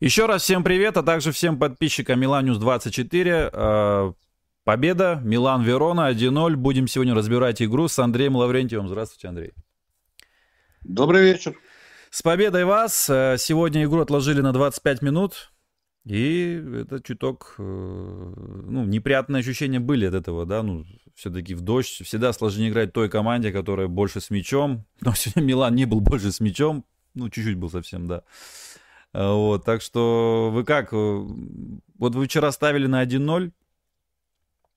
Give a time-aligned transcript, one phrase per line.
[0.00, 3.50] Еще раз всем привет, а также всем подписчикам Миланюс 24.
[3.52, 4.12] Э,
[4.62, 6.54] победа, Милан Верона 1-0.
[6.54, 8.86] Будем сегодня разбирать игру с Андреем Лаврентьевым.
[8.86, 9.54] Здравствуйте, Андрей.
[10.84, 11.56] Добрый вечер.
[12.10, 13.10] С победой вас.
[13.10, 15.50] Э, сегодня игру отложили на 25 минут.
[16.04, 20.86] И это чуток, э, ну, неприятные ощущения были от этого, да, ну,
[21.16, 25.74] все-таки в дождь всегда сложнее играть той команде, которая больше с мячом, но сегодня Милан
[25.74, 28.22] не был больше с мячом, ну, чуть-чуть был совсем, да.
[29.12, 30.92] А, вот, так что вы как?
[30.92, 33.52] Э, вот вы вчера ставили на 1-0,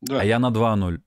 [0.02, 0.22] да.
[0.22, 1.02] а я на 2-0.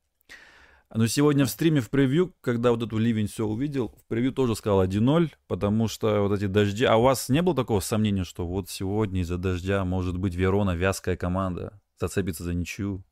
[0.95, 4.55] Но сегодня в стриме в превью, когда вот эту ливень все увидел, в превью тоже
[4.55, 6.85] сказал 1-0, потому что вот эти дожди...
[6.85, 10.77] А у вас не было такого сомнения, что вот сегодня из-за дождя может быть Верона
[10.77, 13.03] вязкая команда, зацепится за ничью?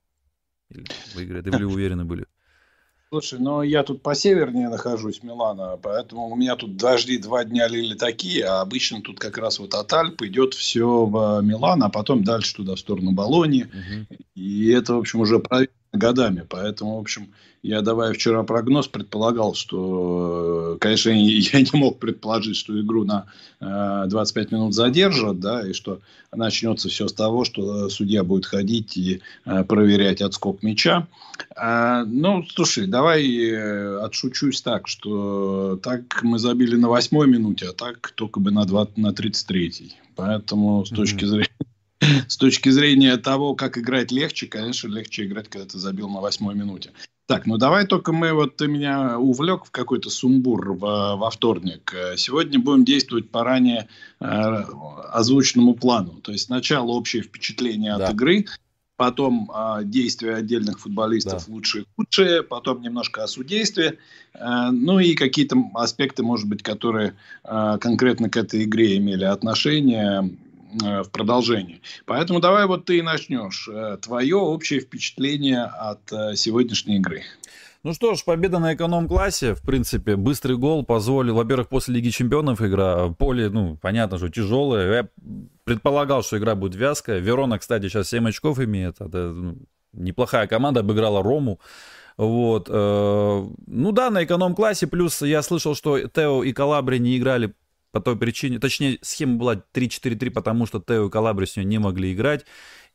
[0.69, 0.85] Или
[1.17, 1.49] выиграет?
[1.49, 2.27] И вы уверены были?
[3.13, 7.69] Слушай, ну я тут по севернее нахожусь, Милана, поэтому у меня тут дожди два дня
[7.69, 11.91] лили такие, а обычно тут как раз вот от Альп идет все в Милан, а
[11.91, 13.65] потом дальше туда в сторону Болонии.
[13.65, 14.19] Угу.
[14.35, 16.45] И это, в общем, уже проверено годами.
[16.49, 17.29] Поэтому, в общем,
[17.63, 23.27] я, давая вчера прогноз, предполагал, что, конечно, я не мог предположить, что игру на
[23.61, 26.01] 25 э, минут задержат, да, и что
[26.33, 31.07] начнется все с того, что судья будет ходить и э, проверять отскок мяча.
[31.55, 37.73] А, ну, слушай, давай э, отшучусь так, что так мы забили на восьмой минуте, а
[37.73, 39.97] так только бы на, 20, на 33-й.
[40.17, 41.49] Поэтому с точки зрения
[42.29, 46.55] с точки зрения того, как играть легче, конечно, легче играть, когда ты забил на восьмой
[46.55, 46.93] минуте.
[47.27, 51.95] Так, ну давай только мы, вот ты меня увлек в какой-то сумбур в, во вторник.
[52.17, 53.89] Сегодня будем действовать по ранее
[54.21, 56.21] э, озвученному плану.
[56.21, 58.09] То есть сначала общее впечатление да.
[58.09, 58.47] от игры,
[58.97, 61.53] потом э, действия отдельных футболистов да.
[61.53, 63.99] лучшие и худшие, потом немножко о судействе,
[64.35, 70.37] э, ну и какие-то аспекты, может быть, которые э, конкретно к этой игре имели отношение,
[70.73, 71.83] в продолжении.
[72.07, 73.69] Поэтому давай вот ты и начнешь.
[73.69, 77.23] Э, Твое общее впечатление от э, сегодняшней игры.
[77.83, 82.63] Ну что ж, победа на эконом-классе, в принципе, быстрый гол позволил, во-первых, после Лиги Чемпионов
[82.63, 85.09] игра, поле, ну, понятно, что тяжелое, я
[85.65, 89.57] предполагал, что игра будет вязкая, Верона, кстати, сейчас 7 очков имеет, это ну,
[89.93, 91.59] неплохая команда, обыграла Рому,
[92.17, 97.53] вот, ну да, на эконом-классе, плюс я слышал, что Тео и Калабри не играли
[97.93, 102.13] по той причине, точнее, схема была 3-4-3, потому что Тео и Калабри сегодня не могли
[102.13, 102.45] играть.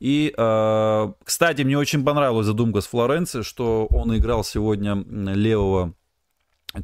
[0.00, 5.94] И, э, кстати, мне очень понравилась задумка с Флоренции, что он играл сегодня левого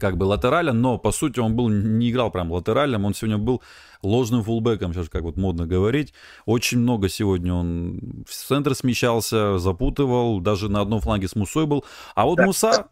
[0.01, 3.63] как бы латераля, но по сути он был не играл прям латеральным, он сегодня был
[4.03, 6.15] ложным фулбеком, сейчас как вот модно говорить.
[6.47, 11.85] Очень много сегодня он в центр смещался, запутывал, даже на одном фланге с Мусой был.
[12.15, 12.89] А вот Муса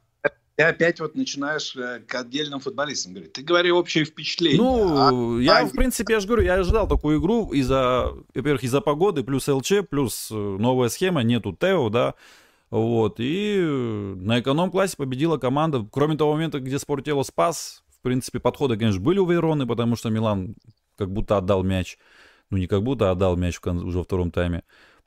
[0.57, 3.33] ты опять вот начинаешь э, к отдельным футболистам говорить.
[3.33, 4.61] Ты говори общее впечатление.
[4.61, 5.67] Ну, а, я, а...
[5.67, 9.89] в принципе, я же говорю, я ожидал такую игру из-за, во-первых, из-за погоды, плюс ЛЧ,
[9.89, 12.15] плюс э, новая схема, нету Тео, да,
[12.71, 15.87] вот, и на эконом-классе победила команда.
[15.91, 20.11] Кроме того момента, где Спортело спас, в принципе, подходы, конечно, были у Вейроны, потому что
[20.11, 20.55] Милан
[20.97, 21.99] как будто отдал мяч,
[22.51, 24.63] ну, не как будто отдал мяч уже во втором тайме.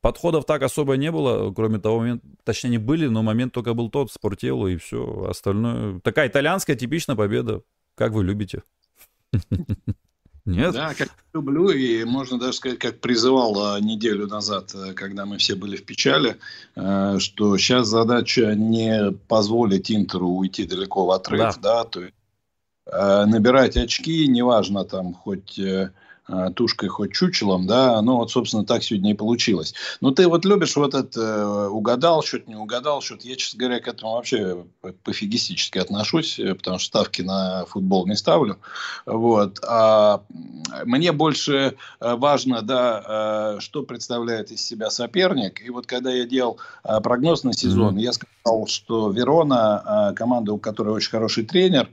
[0.06, 3.90] Подходов так особо не было, кроме того момента, точнее не были, но момент только был
[3.90, 6.00] тот, спортело и все остальное.
[6.02, 7.64] Такая итальянская типичная победа,
[7.96, 8.62] как вы любите.
[10.46, 10.74] Нет?
[10.74, 15.40] Да, как люблю, и можно даже сказать, как призывал а, неделю назад, э, когда мы
[15.40, 16.38] все были в печали,
[16.76, 22.14] э, что сейчас задача не позволить Интеру уйти далеко в отрыв, да, да то есть
[22.86, 25.60] э, набирать очки, неважно там хоть
[26.56, 29.74] тушкой, хоть чучелом, да, ну вот, собственно, так сегодня и получилось.
[30.02, 33.28] Но ты вот любишь вот это, э, угадал, что-то не угадал, что-то.
[33.28, 34.66] Я, честно говоря, к этому вообще
[35.04, 38.58] пофигистически отношусь, э, потому что ставки на футбол не ставлю.
[39.06, 39.60] Вот.
[39.68, 40.24] А
[40.84, 45.62] мне больше важно, да, что представляет из себя соперник.
[45.66, 48.02] И вот когда я делал прогноз на сезон, mm-hmm.
[48.02, 51.90] я сказал, что Верона, команда, у которой очень хороший тренер,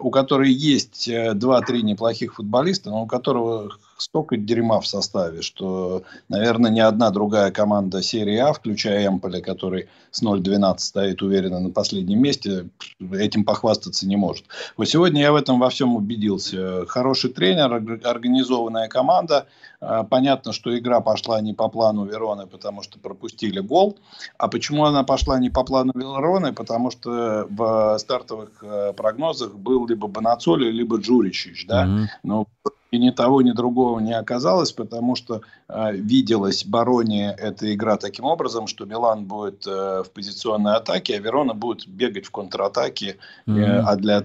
[0.00, 3.91] у которой есть два-три неплохих футболиста, но у которого Euro.
[4.02, 9.88] Столько дерьма в составе, что, наверное, ни одна другая команда серии А, включая Эмполи, который
[10.10, 12.68] с 0-12 стоит уверенно на последнем месте,
[13.12, 14.44] этим похвастаться не может.
[14.76, 16.84] Вот сегодня я в этом во всем убедился.
[16.86, 17.72] Хороший тренер,
[18.04, 19.46] организованная команда.
[19.80, 23.96] А, понятно, что игра пошла не по плану Вероны, потому что пропустили гол.
[24.36, 26.52] А почему она пошла не по плану Вероны?
[26.52, 31.66] Потому что в стартовых э, прогнозах был либо Банацоли, либо Джуричич.
[31.66, 31.86] Да?
[31.86, 32.06] Mm-hmm.
[32.24, 32.46] Но
[32.92, 38.24] и ни того, ни другого не оказалось, потому что э, виделась Бароне эта игра таким
[38.24, 43.16] образом, что Милан будет э, в позиционной атаке, а Верона будет бегать в контратаке,
[43.46, 43.82] э, mm-hmm.
[43.86, 44.22] а для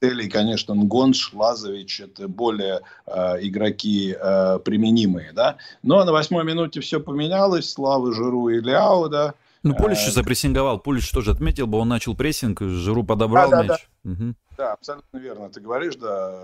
[0.00, 5.56] Целей, конечно, Нгонш, Лазович, это более э, игроки э, применимые, да.
[5.82, 9.34] Но на восьмой минуте все поменялось, Слава Жиру и Ляо, да.
[9.68, 13.68] Ну, Полищ э, запрессинговал, Полищ тоже отметил бы, он начал прессинг, Жиру подобрал да, мяч.
[13.68, 14.34] Да, угу.
[14.56, 16.34] да, абсолютно верно ты говоришь, да,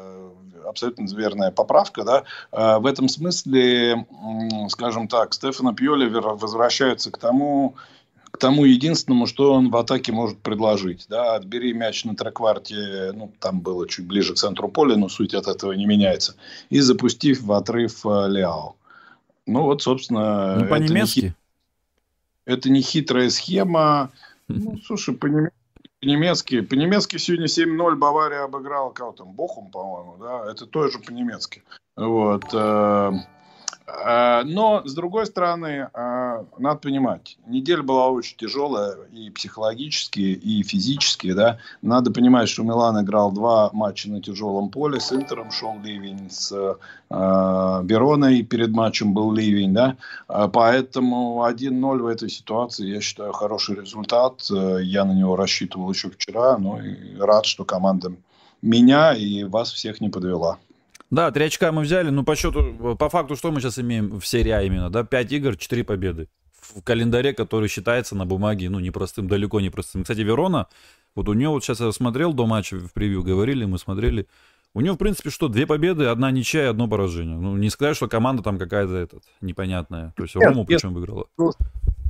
[0.66, 2.24] абсолютно верная поправка, да.
[2.52, 4.06] Э, в этом смысле,
[4.68, 7.76] скажем так, Стефана Пьоли возвращается к тому,
[8.30, 11.06] к тому единственному, что он в атаке может предложить.
[11.08, 15.34] Да, отбери мяч на трекварте, ну, там было чуть ближе к центру поля, но суть
[15.34, 16.34] от этого не меняется,
[16.68, 18.76] и запустив в отрыв э, Леау.
[19.46, 20.56] Ну, вот, собственно...
[20.56, 21.34] Ну, по-немецки?
[22.46, 24.10] Это не хитрая схема.
[24.48, 26.60] Ну, слушай, по-немецки.
[26.60, 29.32] По-немецки сегодня 7-0 Бавария обыграла кого там?
[29.32, 30.50] Бохум, по-моему, да?
[30.50, 31.62] Это тоже по-немецки.
[31.96, 32.44] Вот.
[33.86, 40.20] Э, Э, но, с другой стороны, э, надо понимать, неделя была очень тяжелая и психологически,
[40.20, 41.32] и физически.
[41.32, 41.58] Да?
[41.82, 45.00] Надо понимать, что Милан играл два матча на тяжелом поле.
[45.00, 46.74] С Интером шел ливень, с э,
[47.10, 49.72] Вероной перед матчем был ливень.
[49.72, 49.96] Да?
[50.26, 54.42] Поэтому 1-0 в этой ситуации, я считаю, хороший результат.
[54.48, 56.58] Я на него рассчитывал еще вчера.
[56.58, 58.12] Ну и рад, что команда
[58.62, 60.58] меня и вас всех не подвела.
[61.14, 62.10] Да, три очка мы взяли.
[62.10, 65.04] Ну, по счету, по факту, что мы сейчас имеем в серии А именно, да?
[65.04, 66.28] Пять игр, четыре победы.
[66.60, 70.02] В календаре, который считается на бумаге, ну, непростым, далеко не простым.
[70.02, 70.66] Кстати, Верона,
[71.14, 74.26] вот у нее, вот сейчас я смотрел до матча в превью, говорили, мы смотрели.
[74.74, 77.36] У нее, в принципе, что, две победы, одна ничья и одно поражение.
[77.36, 80.12] Ну, не сказать, что команда там какая-то этот, непонятная.
[80.16, 81.26] То есть Рому причем выиграла.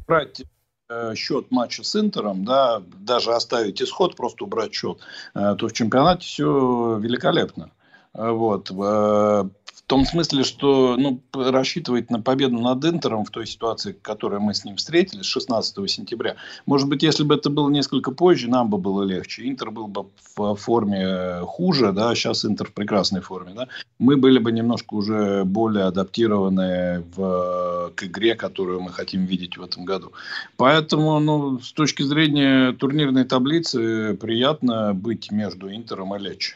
[0.06, 0.44] Брать
[0.88, 5.00] э, счет матча с Интером, да, даже оставить исход, просто убрать счет,
[5.34, 7.64] э, то в чемпионате все великолепно.
[7.64, 7.83] А,
[8.14, 8.70] вот.
[8.70, 9.48] А,
[9.84, 14.40] в том смысле, что ну, рассчитывать на победу над Интером в той ситуации, в которой
[14.40, 18.70] мы с ним встретились 16 сентября, может быть, если бы это было несколько позже, нам
[18.70, 19.46] бы было легче.
[19.46, 20.06] Интер был бы
[20.36, 23.68] в форме хуже, да, сейчас Интер в прекрасной форме, да.
[23.98, 29.62] Мы были бы немножко уже более адаптированы в, к игре, которую мы хотим видеть в
[29.62, 30.12] этом году.
[30.56, 36.54] Поэтому, ну, с точки зрения турнирной таблицы, приятно быть между Интером и Лечи.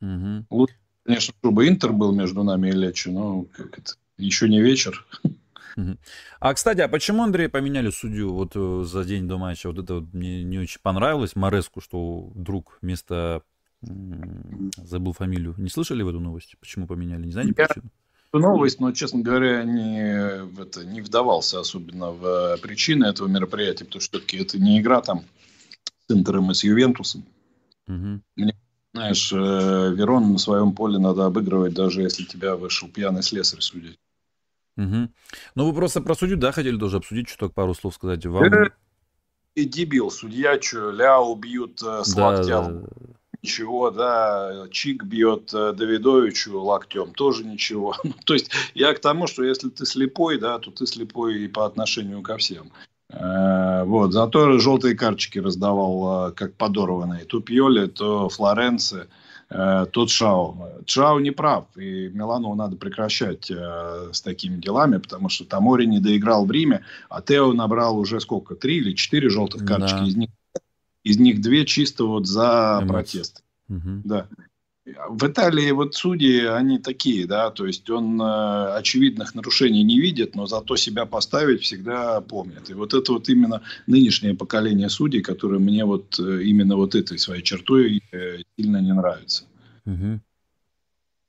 [0.00, 0.46] Угу.
[0.50, 0.74] Лучше
[1.06, 5.06] конечно, чтобы Интер был между нами и Лечи, но как это, еще не вечер.
[6.40, 9.68] А, кстати, а почему, Андрей, поменяли судью вот э, за день до матча?
[9.68, 13.42] Вот это вот мне не очень понравилось, Мореску, что вдруг вместо...
[13.82, 15.54] Забыл фамилию.
[15.58, 16.56] Не слышали в эту новость?
[16.60, 17.26] Почему поменяли?
[17.26, 17.66] Не знаете Я...
[17.66, 17.90] почему?
[18.32, 23.84] новость, но, честно говоря, не, в это, не вдавался особенно в э, причины этого мероприятия,
[23.84, 25.24] потому что все-таки это не игра там
[26.06, 27.24] с Интером и с Ювентусом.
[27.88, 28.20] Угу.
[28.36, 28.56] Мне
[28.96, 29.36] знаешь, э,
[29.94, 33.98] Верон на своем поле надо обыгрывать, даже если тебя вышел пьяный слесарь судить.
[34.76, 35.08] Угу.
[35.54, 38.44] Ну, вы просто про судью, да, хотели тоже обсудить, что-то пару слов сказать вам?
[38.44, 38.70] Э,
[39.54, 42.82] и дебил, судья, что, Ляо бьют э, с да, да.
[43.42, 47.94] ничего, да, Чик бьет э, Давидовичу локтем, тоже ничего.
[48.04, 51.48] Ну, то есть, я к тому, что если ты слепой, да, то ты слепой и
[51.48, 52.70] по отношению ко всем.
[53.10, 57.24] Э, вот, зато желтые карточки раздавал, э, как подорванные.
[57.24, 59.06] То Пьоли, то Флоренци,
[59.48, 60.68] э, тот Шау.
[60.86, 66.46] Шау не прав, и Милану надо прекращать с такими делами, потому что Тамори не доиграл
[66.46, 70.06] в Риме, а Тео набрал уже сколько, три или четыре желтых карточки, да.
[70.06, 70.30] из, них,
[71.04, 72.88] из них две чисто вот за Эмоции.
[72.88, 73.44] протест.
[73.68, 74.02] Угу.
[74.04, 74.26] Да.
[75.08, 80.36] В Италии вот судьи, они такие, да, то есть он э, очевидных нарушений не видит,
[80.36, 82.70] но зато себя поставить всегда помнит.
[82.70, 87.18] И вот это вот именно нынешнее поколение судей, которое мне вот э, именно вот этой
[87.18, 89.44] своей чертой э, сильно не нравится.
[89.86, 90.20] Угу.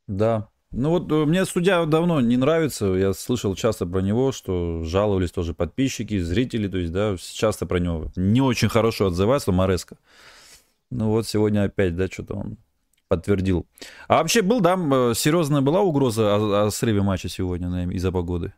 [0.08, 0.50] Да.
[0.72, 5.32] Ну вот э, мне судья давно не нравится, я слышал часто про него, что жаловались
[5.32, 9.98] тоже подписчики, зрители, то есть, да, часто про него не очень хорошо отзываются, Мореско.
[10.92, 12.58] Ну вот сегодня опять, да, что-то он
[13.08, 13.66] подтвердил.
[14.08, 14.76] А вообще был, да,
[15.16, 18.54] серьезная была угроза о, о срыве матча сегодня из-за погоды?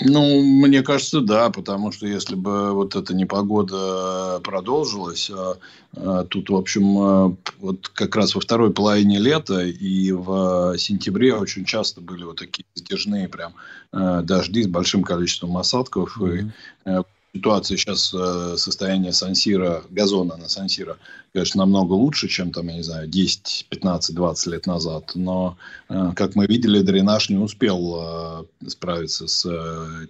[0.00, 5.56] Ну, мне кажется, да, потому что если бы вот эта непогода продолжилась, а,
[5.96, 11.34] а, тут, в общем, а, вот как раз во второй половине лета и в сентябре
[11.34, 13.54] очень часто были вот такие затяжные прям
[13.92, 16.18] дожди с большим количеством осадков.
[16.20, 16.38] Mm-hmm.
[16.38, 17.02] И, э,
[17.34, 20.96] ситуация сейчас, э, состояние Сансира, газона на Сансира,
[21.32, 25.12] конечно, намного лучше, чем там, я не знаю, 10, 15, 20 лет назад.
[25.14, 25.56] Но,
[25.88, 29.42] э, как мы видели, дренаж не успел э, справиться с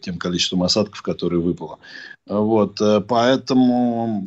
[0.02, 1.78] тем количеством осадков, которые выпало.
[2.26, 4.26] Вот, поэтому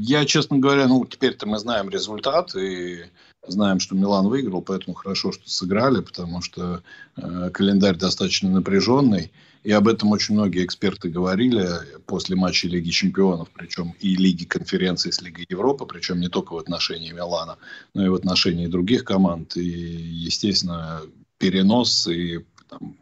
[0.00, 3.04] я, честно говоря, ну, теперь-то мы знаем результат, и
[3.44, 6.80] Знаем, что Милан выиграл, поэтому хорошо, что сыграли, потому что
[7.16, 9.32] календарь достаточно напряженный.
[9.62, 11.68] И об этом очень многие эксперты говорили
[12.06, 16.58] после матча Лиги Чемпионов, причем и Лиги Конференции с Лигой Европы, причем не только в
[16.58, 17.58] отношении Милана,
[17.94, 19.56] но и в отношении других команд.
[19.56, 21.02] И, естественно,
[21.38, 22.96] перенос и там,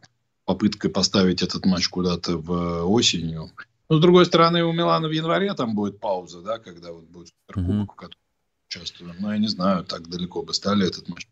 [0.45, 3.51] попытка поставить этот матч куда-то в осенью.
[3.89, 7.29] Но, с другой стороны, у Милана в январе там будет пауза, да, когда вот будет
[7.29, 7.93] суперкубок, mm-hmm.
[7.93, 8.21] в котором
[8.69, 9.17] участвуем.
[9.19, 11.27] Но я не знаю, так далеко бы стали этот матч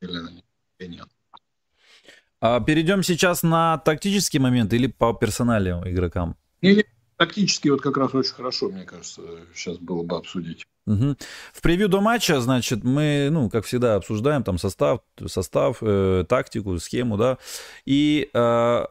[0.00, 0.20] или
[0.86, 1.08] нет.
[2.40, 6.36] А перейдем сейчас на тактический момент или по персоналиям игрокам?
[6.60, 6.84] Не,
[7.16, 9.22] тактически вот как раз очень хорошо, мне кажется,
[9.54, 10.64] сейчас было бы обсудить.
[10.86, 11.16] Угу.
[11.52, 16.78] В превью до матча, значит, мы, ну, как всегда, обсуждаем там состав, состав, э, тактику,
[16.78, 17.38] схему, да.
[17.86, 18.84] И, э,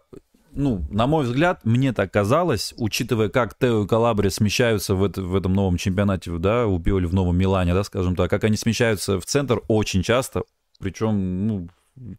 [0.51, 5.21] ну, на мой взгляд, мне так казалось, учитывая, как Тео и Калабри смещаются в, это,
[5.21, 8.57] в этом новом чемпионате, да, у Пиоли в новом Милане, да, скажем так, как они
[8.57, 10.43] смещаются в центр очень часто,
[10.79, 11.69] причем, ну,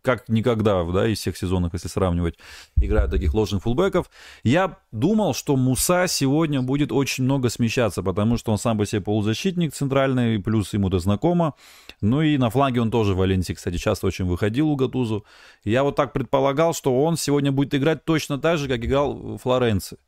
[0.02, 2.38] как никогда, да, из всех сезонов, если сравнивать,
[2.80, 4.11] играют таких ложных фулбеков.
[4.42, 9.02] Я думал, что Муса сегодня будет очень много смещаться, потому что он сам по себе
[9.02, 11.54] полузащитник центральный, плюс ему это знакомо.
[12.00, 15.25] Ну и на фланге он тоже в Валенсии, кстати, часто очень выходил у Гатузу.
[15.64, 19.38] Я вот так предполагал, что он сегодня будет играть точно так же, как играл в
[19.38, 19.99] Флоренции.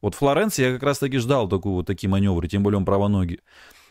[0.00, 2.84] Вот в Флоренции я как раз таки ждал такую, вот такие маневры, тем более он
[2.84, 3.40] правоногий.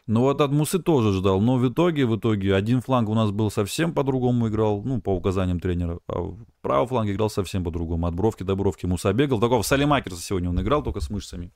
[0.08, 3.32] Ну вот от Мусы тоже ждал, но в итоге, в итоге один фланг у нас
[3.32, 8.08] был совсем по-другому играл, ну, по указаниям тренера, а правый фланг играл совсем по-другому.
[8.08, 9.42] От бровки до бровки Муса бегал.
[9.42, 11.52] Такого Салимакерса сегодня он играл, только с мышцами.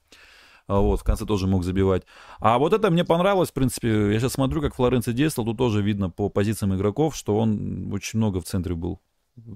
[0.68, 2.04] А вот, в конце тоже мог забивать.
[2.40, 4.12] А вот это мне понравилось, в принципе.
[4.12, 5.50] Я сейчас смотрю, как Флоренци действовал.
[5.50, 9.00] Тут тоже видно по позициям игроков, что он очень много в центре был.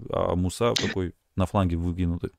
[0.09, 2.31] А Муса такой на фланге выкинутый.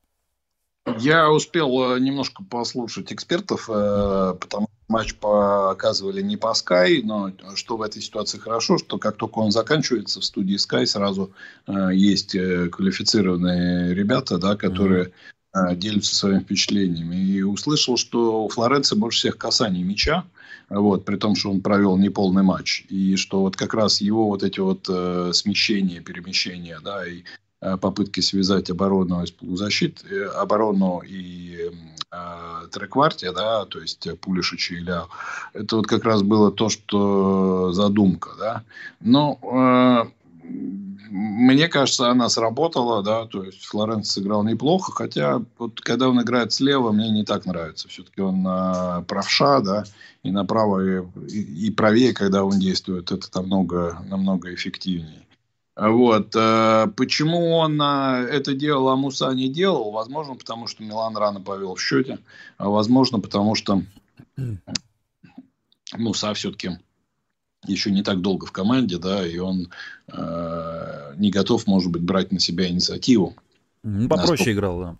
[0.98, 7.76] Я успел э, немножко послушать экспертов, э, потому матч показывали не по Sky, но что
[7.76, 11.32] в этой ситуации хорошо, что как только он заканчивается в студии Sky, сразу
[11.66, 15.12] э, есть квалифицированные ребята, да, которые
[15.54, 15.76] mm-hmm.
[15.76, 17.16] делятся своими впечатлениями.
[17.16, 20.24] И услышал, что у Флоренции больше всех касаний мяча,
[20.68, 22.84] вот, при том, что он провел неполный матч.
[22.88, 27.45] И что вот как раз его вот эти вот э, смещения, перемещения, да, и Э,
[27.60, 31.70] попытки связать оборону из полузащиты, э, оборону и
[32.10, 35.08] э, трекварте, да, то есть Пулишича и Ляо,
[35.54, 38.62] это вот как раз было то, что задумка, да.
[39.00, 40.10] Но э,
[41.10, 46.52] мне кажется, она сработала, да, то есть Флоренц сыграл неплохо, хотя вот когда он играет
[46.52, 47.88] слева, мне не так нравится.
[47.88, 49.84] Все-таки он на правша, да,
[50.22, 55.25] и направо, и, и правее, когда он действует, это намного, намного эффективнее.
[55.76, 56.34] Вот.
[56.34, 59.90] Э, почему он э, это делал, а Муса не делал?
[59.90, 62.18] Возможно, потому что Милан рано повел в счете.
[62.56, 63.82] А возможно, потому что
[65.92, 66.78] Муса все-таки
[67.66, 69.68] еще не так долго в команде, да, и он
[70.08, 73.34] э, не готов, может быть, брать на себя инициативу.
[73.82, 74.52] Попроще Насколько...
[74.52, 74.96] играл, да.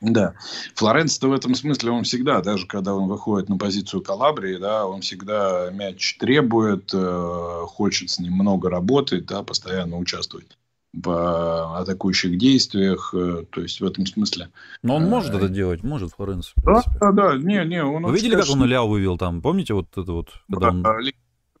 [0.00, 0.34] Да.
[0.74, 5.00] Флоренц в этом смысле он всегда, даже когда он выходит на позицию Калабрии, да, он
[5.00, 10.56] всегда мяч требует, э, хочет с ним много работать, да, постоянно участвовать
[10.92, 14.50] в атакующих действиях, э, то есть в этом смысле.
[14.82, 16.52] Но он может э, это делать, может Флоренц.
[16.64, 17.82] Да, да, да, не, не.
[17.82, 19.42] Он Вы видели, как он Ляо вывел там?
[19.42, 20.28] Помните вот это вот?
[20.48, 21.02] Когда да, он...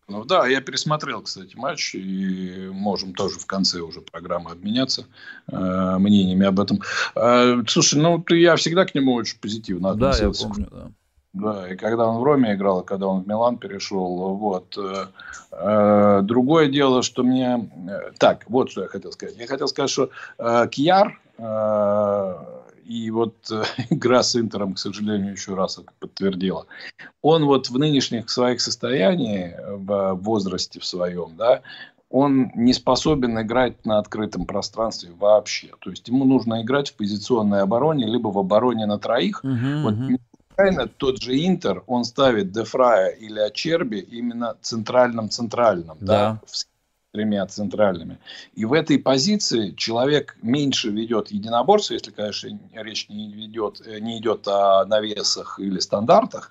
[0.08, 5.04] Ну да, я пересмотрел, кстати, матч, и можем тоже в конце уже программы обменяться
[5.52, 6.80] э, мнениями об этом.
[7.14, 10.48] Э, слушай, ну ты, я всегда к нему очень позитивно относился.
[10.48, 10.90] Да, я помню, да.
[11.34, 14.76] Да, и когда он в Роме играл, и когда он в Милан перешел, вот.
[15.52, 17.70] Э, другое дело, что мне...
[17.88, 19.36] Э, так, вот что я хотел сказать.
[19.36, 21.20] Я хотел сказать, что э, Кьяр
[22.88, 26.66] и вот э, игра с Интером, к сожалению, еще раз это подтвердила.
[27.22, 31.62] Он вот в нынешних своих состояниях, в возрасте в своем, да,
[32.10, 35.72] он не способен играть на открытом пространстве вообще.
[35.80, 39.44] То есть ему нужно играть в позиционной обороне, либо в обороне на троих.
[39.44, 39.94] Uh-huh, вот
[40.56, 40.90] uh-huh.
[40.96, 46.06] тот же Интер, он ставит Дефрая или Ачерби именно центральным-центральным, да.
[46.06, 46.56] да, в
[47.12, 48.18] тремя центральными.
[48.54, 54.18] И в этой позиции человек меньше ведет единоборство, если, конечно, речь не, ведет, э, не
[54.18, 56.50] идет о навесах или стандартах,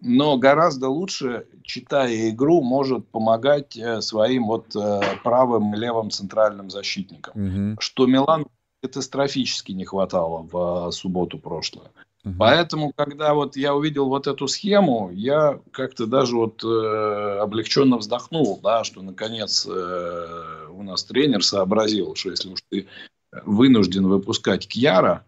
[0.00, 6.68] но гораздо лучше, читая игру, может помогать э, своим вот э, правым и левым центральным
[6.68, 7.72] защитникам.
[7.72, 7.80] Угу.
[7.80, 8.46] Что Милан
[8.82, 11.88] катастрофически не хватало в субботу прошлую.
[12.24, 12.34] Угу.
[12.38, 18.60] Поэтому, когда вот я увидел вот эту схему, я как-то даже вот э, облегченно вздохнул,
[18.62, 22.86] да, что наконец э, у нас тренер сообразил, что если уж ты
[23.44, 25.24] вынужден выпускать Кьяра,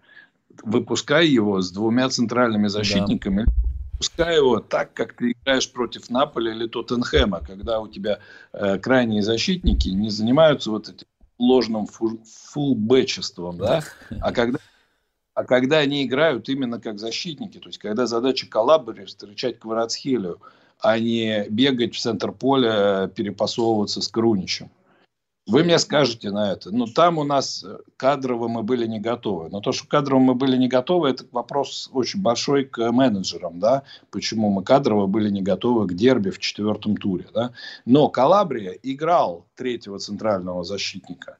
[0.62, 3.53] выпускай его с двумя центральными защитниками, да.
[3.99, 8.19] Пускай его так, как ты играешь против Наполя или Тоттенхэма, когда у тебя
[8.53, 11.07] э, крайние защитники не занимаются вот этим
[11.38, 12.21] ложным фу
[12.53, 13.83] фулбэчеством, да,
[14.21, 14.59] а когда
[15.37, 20.40] а когда они играют именно как защитники, то есть когда задача Калабри встречать Кварацхелию,
[20.81, 24.71] а не бегать в центр поля, перепасовываться с Круничем.
[25.47, 26.71] Вы мне скажете на это.
[26.71, 27.64] Ну, там у нас
[27.99, 29.50] кадрово мы были не готовы.
[29.50, 33.83] Но то, что кадрово мы были не готовы, это вопрос очень большой к менеджерам, да,
[34.11, 37.52] почему мы кадрово были не готовы к дерби в четвертом туре, да.
[37.85, 41.37] Но Калабрия играл третьего центрального защитника.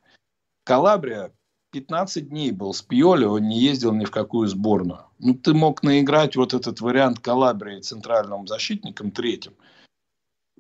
[0.65, 1.33] Калабрия
[1.73, 5.07] 15 дней был с Пьоли, он не ездил ни в какую сборную.
[5.19, 9.55] Ну, ты мог наиграть вот этот вариант Калабрии центральным защитником третьим.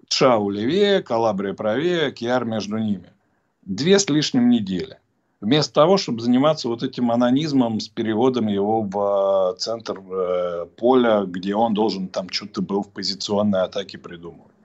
[0.08, 3.12] Шау левее, Калабрия правее, Киар между ними
[3.66, 4.98] две с лишним недели.
[5.40, 11.24] Вместо того, чтобы заниматься вот этим анонизмом с переводом его в э, центр э, поля,
[11.26, 14.55] где он должен там что-то был в позиционной атаке придумывать.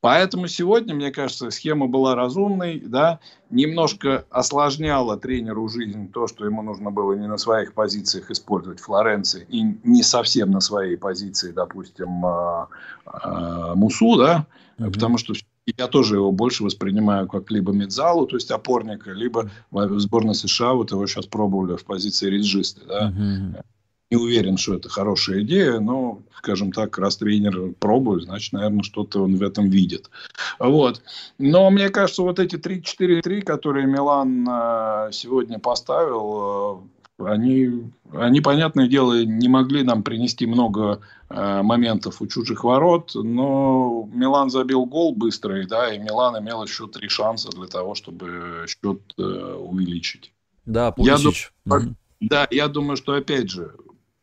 [0.00, 6.62] Поэтому сегодня, мне кажется, схема была разумной, да, немножко осложняла тренеру жизнь то, что ему
[6.62, 12.24] нужно было не на своих позициях использовать Флоренции и не совсем на своей позиции, допустим,
[12.24, 12.66] э,
[13.12, 14.46] э, Мусу, да,
[14.78, 14.90] mm-hmm.
[14.90, 15.34] потому что
[15.66, 20.72] я тоже его больше воспринимаю как либо медзалу, то есть опорника, либо в сборной США
[20.72, 22.80] вот его сейчас пробовали в позиции реджиста.
[22.86, 23.10] Да?
[23.10, 23.62] Uh-huh.
[24.10, 29.22] Не уверен, что это хорошая идея, но, скажем так, раз тренер пробует, значит, наверное, что-то
[29.22, 30.10] он в этом видит.
[30.58, 31.02] Вот.
[31.38, 36.88] Но мне кажется, вот эти 3-4-3, которые Милан э, сегодня поставил,
[37.18, 43.12] э, они, они, понятное дело, не могли нам принести много э, моментов у чужих ворот,
[43.14, 48.64] но Милан забил гол быстрый, да, и Милан имел еще три шанса для того, чтобы
[48.66, 50.32] счет э, увеличить.
[50.66, 51.52] Да, Пулисич.
[51.64, 51.80] Я дум...
[51.80, 53.72] mm Да, я думаю, что, опять же,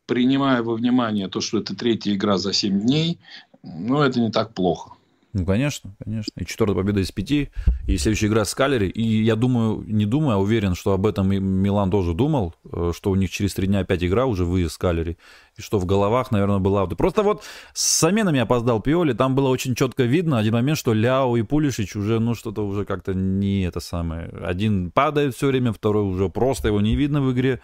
[0.08, 3.20] принимая во внимание то, что это третья игра за 7 дней,
[3.62, 4.92] ну, это не так плохо.
[5.34, 6.32] Ну, конечно, конечно.
[6.36, 7.50] И четвертая победа из пяти.
[7.86, 8.88] И следующая игра с Калери.
[8.88, 13.10] И я думаю, не думаю, а уверен, что об этом Милан тоже думал, э, что
[13.10, 15.18] у них через три дня опять игра уже выезд с Калери.
[15.56, 16.86] И что в головах, наверное, была...
[16.86, 19.12] Просто вот с заменами опоздал Пиоли.
[19.12, 22.86] Там было очень четко видно один момент, что Ляо и Пулишич уже, ну, что-то уже
[22.86, 24.30] как-то не это самое.
[24.42, 27.60] Один падает все время, второй уже просто его не видно в игре.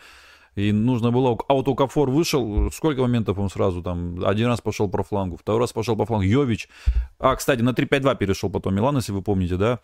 [0.54, 1.36] И нужно было...
[1.48, 4.24] А вот Окафор вышел, сколько моментов он сразу там...
[4.24, 6.24] Один раз пошел по флангу, второй раз пошел по флангу.
[6.24, 6.68] Йович.
[7.18, 9.80] А, кстати, на 3-5-2 перешел потом Милан, если вы помните, да?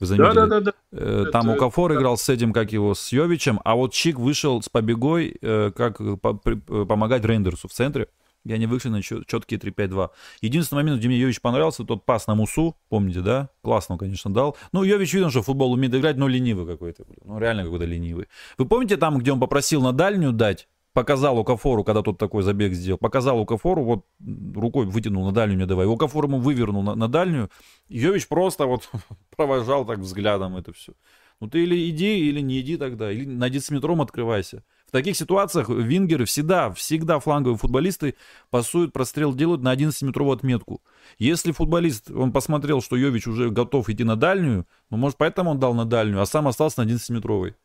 [0.00, 0.34] Вы заметили?
[0.34, 0.72] Да, да, да.
[0.92, 1.30] да.
[1.30, 1.54] Там это...
[1.54, 5.70] Окафор играл с этим, как его, с Йовичем, а вот Чик вышел с побегой, э,
[5.74, 8.08] как помогать Рейндерсу в центре
[8.44, 10.10] и они вышли на четкие 3-5-2.
[10.42, 13.48] Единственный момент, где мне Йович понравился, тот пас на Мусу, помните, да?
[13.62, 14.56] Классно, конечно, дал.
[14.72, 17.04] Ну, Йович видно, что футбол умеет играть, но ленивый какой-то.
[17.24, 18.26] Ну, реально какой-то ленивый.
[18.58, 20.68] Вы помните там, где он попросил на дальнюю дать?
[20.92, 24.06] Показал Укафору, когда тот такой забег сделал, показал Укафору, вот
[24.54, 25.86] рукой вытянул на дальнюю не давай.
[25.86, 27.50] Укафор ему вывернул на, на дальнюю.
[27.88, 28.88] Йович просто вот
[29.36, 30.92] провожал так взглядом это все.
[31.40, 34.62] Ну ты или иди, или не иди тогда, или на 10-метром открывайся
[34.94, 38.14] таких ситуациях вингеры всегда, всегда фланговые футболисты
[38.50, 40.82] пасуют, прострел делают на 11-метровую отметку.
[41.18, 45.58] Если футболист, он посмотрел, что Йович уже готов идти на дальнюю, ну, может, поэтому он
[45.58, 47.56] дал на дальнюю, а сам остался на 11-метровой.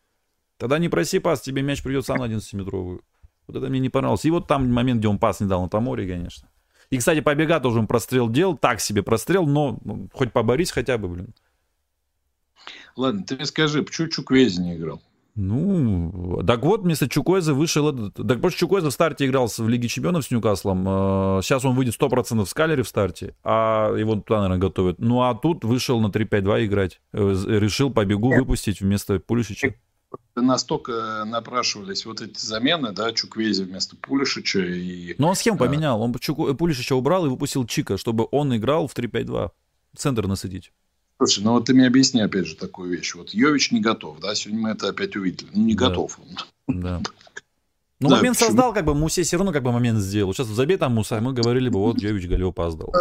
[0.58, 3.02] Тогда не проси пас, тебе мяч придет сам на 11-метровую.
[3.46, 4.26] Вот это мне не понравилось.
[4.26, 6.50] И вот там момент, где он пас не дал на Таморе, конечно.
[6.90, 10.98] И, кстати, побега тоже он прострел делал, так себе прострел, но ну, хоть поборись хотя
[10.98, 11.36] бы, блин.
[12.96, 15.00] Ладно, ты мне скажи, почему Чуквези не играл?
[15.36, 18.12] Ну, так вот, вместо Чукойза вышел...
[18.12, 20.84] Так просто Чукойза в старте играл в Лиге Чемпионов с Ньюкаслом.
[21.42, 25.00] Сейчас э, он выйдет 100% в скалере в старте, а его туда, наверное, готовят.
[25.00, 27.02] Ну, а тут вышел на 3-5-2 играть.
[27.14, 29.76] Э, решил по бегу выпустить вместо Пулишича.
[30.36, 34.60] Настолько напрашивались вот эти замены, да, Чуквези вместо Пулишича.
[34.60, 35.16] И...
[35.18, 36.02] Ну, он схему поменял.
[36.02, 36.58] Он Чук...
[36.58, 39.52] Пулишича убрал и выпустил Чика, чтобы он играл в 3-5-2.
[39.96, 40.72] Центр насадить.
[41.20, 43.14] Слушай, ну вот ты мне объясни опять же такую вещь.
[43.14, 44.34] Вот Йович не готов, да?
[44.36, 45.50] Сегодня мы это опять увидели.
[45.54, 45.88] Ну, не да.
[45.88, 46.82] готов он.
[46.82, 47.02] Да.
[48.02, 48.48] Ну, да, момент почему?
[48.48, 50.34] создал, как бы Мусе все равно как бы момент сделал.
[50.34, 52.94] Сейчас забей там Муса, мы говорили бы, вот Йович Галео опоздал.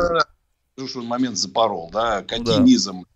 [0.74, 2.24] Потому что он момент запорол, да?
[2.24, 3.02] Какинизм.
[3.02, 3.06] Да.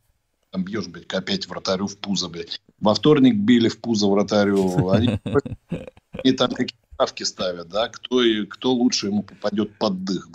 [0.53, 2.61] Там бьешь, блядь, опять вратарю в пузо, блядь.
[2.79, 4.91] Во вторник били в пузо вратарю.
[4.91, 5.19] Они,
[6.13, 7.89] они там какие ставки ставят, да?
[7.89, 10.29] Кто, кто лучше ему попадет под дых.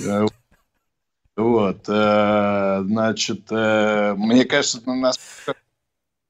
[0.00, 0.26] Э,
[1.36, 5.60] вот, э, значит, э, мне кажется, настолько,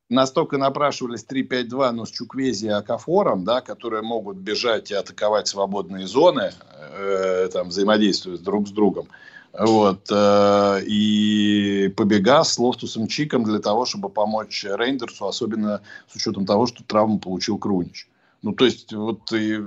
[0.09, 6.07] настолько напрашивались 3-5-2, но с Чуквези и Акафором, да, которые могут бежать и атаковать свободные
[6.07, 6.53] зоны,
[6.97, 9.09] э, там, взаимодействуя друг с другом.
[9.57, 16.67] Вот, и побега с Лофтусом Чиком для того, чтобы помочь Рейндерсу, особенно с учетом того,
[16.67, 18.09] что травму получил Крунич.
[18.45, 19.59] Ну, то есть, вот, и,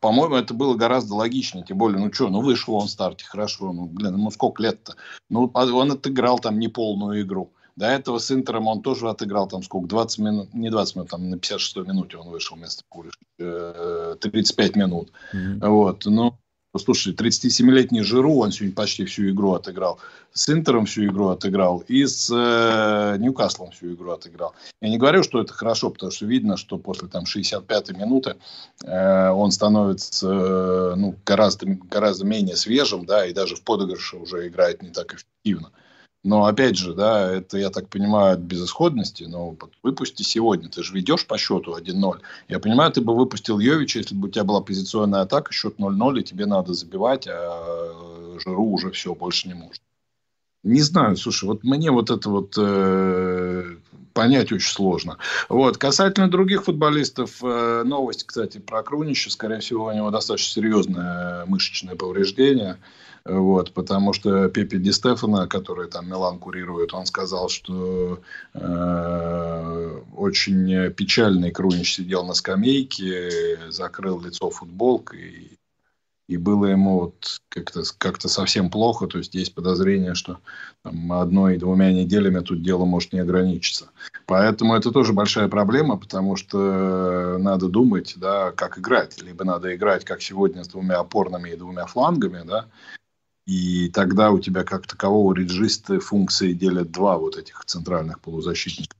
[0.00, 1.64] по-моему, это было гораздо логичнее.
[1.64, 3.72] Тем более, ну что, ну вышел он в старте, хорошо.
[3.72, 4.96] Ну, блин, ну сколько лет-то?
[5.30, 7.52] Ну, он отыграл там неполную игру.
[7.76, 11.30] До этого с Интером он тоже отыграл там сколько, 20 минут, не 20 минут, там
[11.30, 15.12] на 56-й минуте он вышел вместо Кулиш, 35 минут.
[15.32, 15.68] Mm-hmm.
[15.68, 16.38] Вот, ну,
[16.78, 19.98] Слушай, 37-летний Жиру, он сегодня почти всю игру отыграл.
[20.32, 21.84] С Интером всю игру отыграл.
[21.88, 24.54] И с э, Ньюкаслом всю игру отыграл.
[24.80, 28.36] Я не говорю, что это хорошо, потому что видно, что после там 65-й минуты
[28.84, 34.46] э, он становится э, ну, гораздо, гораздо менее свежим, да, и даже в подыгрыше уже
[34.48, 35.70] играет не так эффективно.
[35.74, 35.85] Э,
[36.26, 39.24] но опять же, да, это, я так понимаю, от безысходности.
[39.24, 40.68] Но выпусти сегодня.
[40.68, 42.20] Ты же ведешь по счету 1-0.
[42.48, 46.20] Я понимаю, ты бы выпустил Йовича, если бы у тебя была позиционная атака, счет 0-0,
[46.20, 49.80] и тебе надо забивать, а Жиру уже все, больше не может.
[50.64, 53.76] Не знаю, слушай, вот мне вот это вот э,
[54.12, 55.18] понять очень сложно.
[55.48, 55.78] Вот.
[55.78, 59.30] Касательно других футболистов, э, новость, кстати, про Крунича.
[59.30, 62.78] Скорее всего, у него достаточно серьезное мышечное повреждение.
[63.28, 68.20] Вот, потому что Пепе Ди Стефана, который там Милан курирует, он сказал, что
[68.54, 75.58] э, очень печальный Крунич сидел на скамейке, закрыл лицо футболкой,
[76.28, 79.06] и было ему вот как-то как совсем плохо.
[79.06, 80.38] То есть есть подозрение, что
[80.84, 83.90] одной-двумя неделями тут дело может не ограничиться.
[84.26, 89.20] Поэтому это тоже большая проблема, потому что надо думать, да, как играть.
[89.22, 92.66] Либо надо играть, как сегодня, с двумя опорными и двумя флангами, да,
[93.46, 98.96] и тогда у тебя как такового реджиста функции делят два вот этих центральных полузащитника.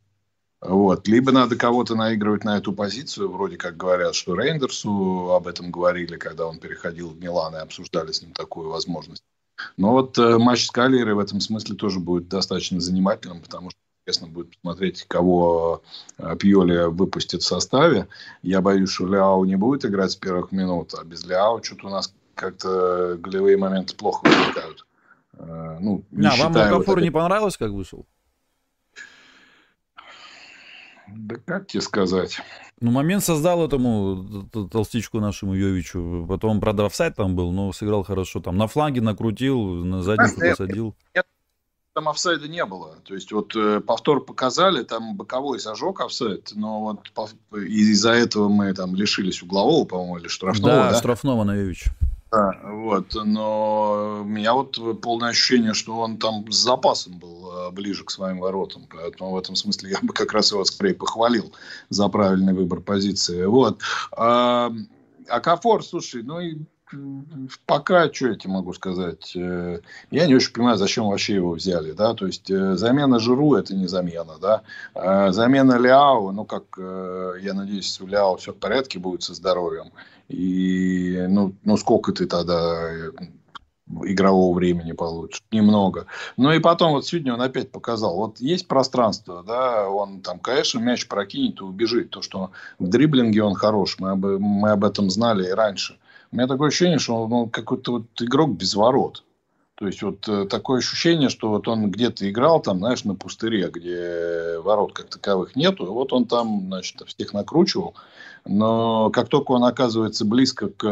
[0.61, 1.07] Вот.
[1.07, 6.17] Либо надо кого-то наигрывать на эту позицию, вроде как говорят, что Рейндерсу об этом говорили,
[6.17, 9.23] когда он переходил в Милан и обсуждали с ним такую возможность.
[9.77, 13.79] Но вот э, матч с Калиерой в этом смысле тоже будет достаточно занимательным, потому что
[14.03, 15.83] интересно будет посмотреть, кого
[16.19, 18.09] э, Пьоли выпустит в составе.
[18.43, 21.91] Я боюсь, что Ляо не будет играть с первых минут, а без Ляо что-то у
[21.91, 24.87] нас как-то голевые моменты плохо возникают.
[25.33, 28.07] Э, ну, не а, вам Окафор вот не понравилось, как вышел?
[31.09, 32.38] Да как тебе сказать?
[32.81, 36.27] Ну, момент создал этому толстичку нашему Йовичу.
[36.29, 38.40] Потом, правда, офсайд там был, но сыграл хорошо.
[38.40, 40.94] Там на фланге накрутил, на задницу посадил.
[41.14, 41.25] Нет,
[41.94, 42.96] там офсайда не было.
[43.05, 48.75] То есть, вот э, повтор показали, там боковой зажег офсайд, но вот из-за этого мы
[48.75, 50.75] там лишились углового, по-моему, или штрафного.
[50.75, 50.99] Да, да?
[50.99, 51.92] штрафного на Йовича.
[52.33, 57.71] Да, вот, но у меня вот полное ощущение, что он там с запасом был э,
[57.71, 61.53] ближе к своим воротам, поэтому в этом смысле я бы как раз его скорее похвалил
[61.89, 63.45] за правильный выбор позиции.
[63.45, 63.81] Вот.
[64.11, 64.73] А,
[65.29, 66.59] а Кафор, слушай, ну и
[67.66, 71.92] пока, что я тебе могу сказать, э, я не очень понимаю, зачем вообще его взяли,
[71.92, 74.62] да, то есть э, замена Жиру это не замена, да,
[74.94, 79.92] а замена Ляо, ну как, я надеюсь, у Ляо все в порядке будет со здоровьем,
[80.29, 83.11] и ну, ну сколько ты тогда э,
[84.05, 85.42] игрового времени получишь.
[85.53, 86.07] Немного.
[86.37, 90.81] Ну и потом, вот сегодня он опять показал, вот есть пространство, да, он там, конечно,
[90.81, 92.11] мяч прокинет и убежит.
[92.11, 95.99] То, что в дриблинге он хорош, мы об, мы об этом знали и раньше.
[96.33, 99.25] У меня такое ощущение, что он ну, какой-то вот игрок без ворот.
[99.77, 103.69] То есть, вот э, такое ощущение, что вот он где-то играл там, знаешь, на пустыре,
[103.69, 105.85] где ворот как таковых нету.
[105.85, 107.95] И вот он там, значит, всех накручивал.
[108.47, 110.85] Но как только он оказывается близко к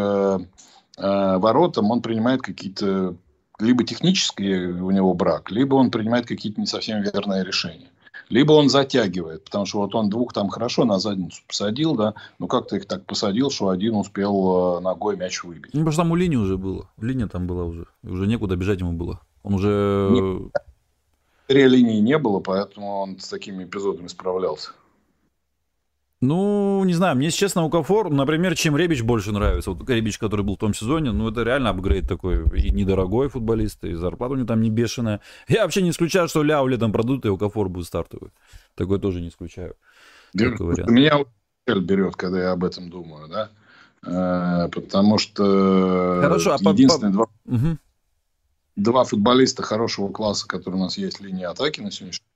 [0.99, 3.16] э, воротам, он принимает какие-то
[3.59, 7.88] либо технические у него брак, либо он принимает какие-то не совсем верные решения.
[8.29, 12.46] Либо он затягивает, потому что вот он двух там хорошо на задницу посадил, да, но
[12.46, 15.74] как-то их так посадил, что один успел э, ногой мяч выбить.
[15.74, 16.88] Ну, потому что там у линии уже было.
[17.00, 17.87] Линия там была уже.
[18.03, 19.20] Уже некуда бежать ему было.
[19.42, 20.11] Он уже...
[20.11, 24.70] Нет, линии не было, поэтому он с такими эпизодами справлялся.
[26.24, 29.72] Ну, не знаю, мне, если честно, у Кафор, например, чем Ребич больше нравится.
[29.72, 32.44] Вот Ребич, который был в том сезоне, ну, это реально апгрейд такой.
[32.58, 35.20] И недорогой футболист, и зарплата у него там не бешеная.
[35.48, 38.30] Я вообще не исключаю, что Ляу летом продут, и у Кафор будет стартовый.
[38.74, 39.76] Такой тоже не исключаю.
[40.34, 41.24] Меня
[41.66, 43.50] берет, когда я об этом думаю, да?
[44.06, 47.28] Э, потому что Хорошо, а единственные по...
[47.44, 47.56] два...
[47.56, 47.78] Угу.
[48.76, 52.26] два футболиста хорошего класса, которые у нас есть в линии атаки на сегодняшний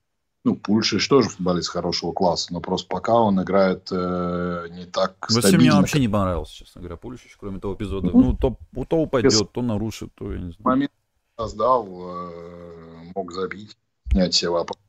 [0.45, 5.41] ну, Пульшич тоже футболист хорошего класса, но просто пока он играет э, не так Вообще
[5.41, 5.73] стабильно.
[5.73, 8.09] мне вообще не понравился, честно говоря, Пульшич, кроме того эпизода.
[8.13, 10.57] Ну, то, то упадет, то нарушит, то я не знаю.
[10.59, 10.91] Момент
[11.37, 13.75] создал, э, мог забить,
[14.11, 14.79] снять все вопросы.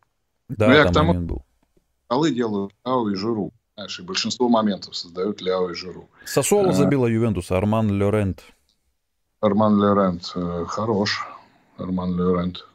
[0.49, 1.45] Да, ну, я там к тому, был.
[2.09, 3.53] Голы делают Ляо и Жиру.
[3.75, 6.09] Знаешь, и большинство моментов создают Ляо и Жиру.
[6.25, 8.43] Сосоло а, забила Ювентус, Арман Лорент.
[9.41, 11.27] Арман Лорент э, хорош.
[11.77, 12.67] Арман Лорент.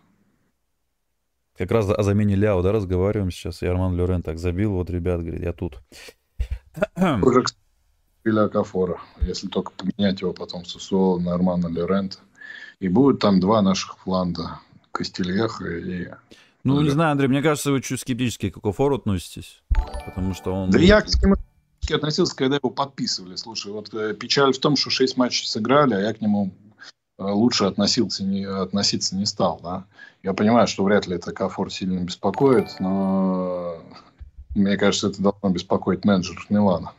[1.58, 3.64] Как раз о замене Ляо, да, разговариваем сейчас.
[3.64, 4.74] И Арман Лорен так забил.
[4.74, 5.80] Вот, ребят, говорит, я тут.
[8.26, 12.18] или Акафора, если только поменять его потом с Усуола на Армана Лерента.
[12.80, 14.60] И будет там два наших фланда,
[14.92, 16.10] Костельеха и...
[16.64, 19.62] Ну, не знаю, Андрей, мне кажется, вы чуть скептически к Акафору относитесь,
[20.06, 20.72] потому что он...
[20.72, 21.36] Да я к нему
[21.94, 23.36] относился, когда его подписывали.
[23.36, 26.52] Слушай, вот э, печаль в том, что шесть матчей сыграли, а я к нему
[27.18, 29.60] лучше относился, не, относиться не стал.
[29.64, 29.86] Да?
[30.24, 33.78] Я понимаю, что вряд ли это Кафор сильно беспокоит, но
[34.56, 36.94] мне кажется, это должно беспокоить менеджеров Милана.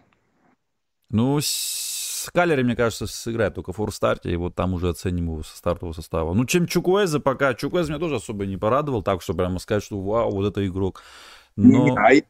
[1.10, 5.42] Ну, с Калери, мне кажется, сыграет только в форстарте, и вот там уже оценим его
[5.42, 6.34] со стартового состава.
[6.34, 10.00] Ну, чем Чукуэзе пока, Чукуэзе меня тоже особо не порадовал, так что прямо сказать, что
[10.00, 11.02] вау, вот это игрок.
[11.54, 11.84] Но...
[11.84, 12.22] Не, а я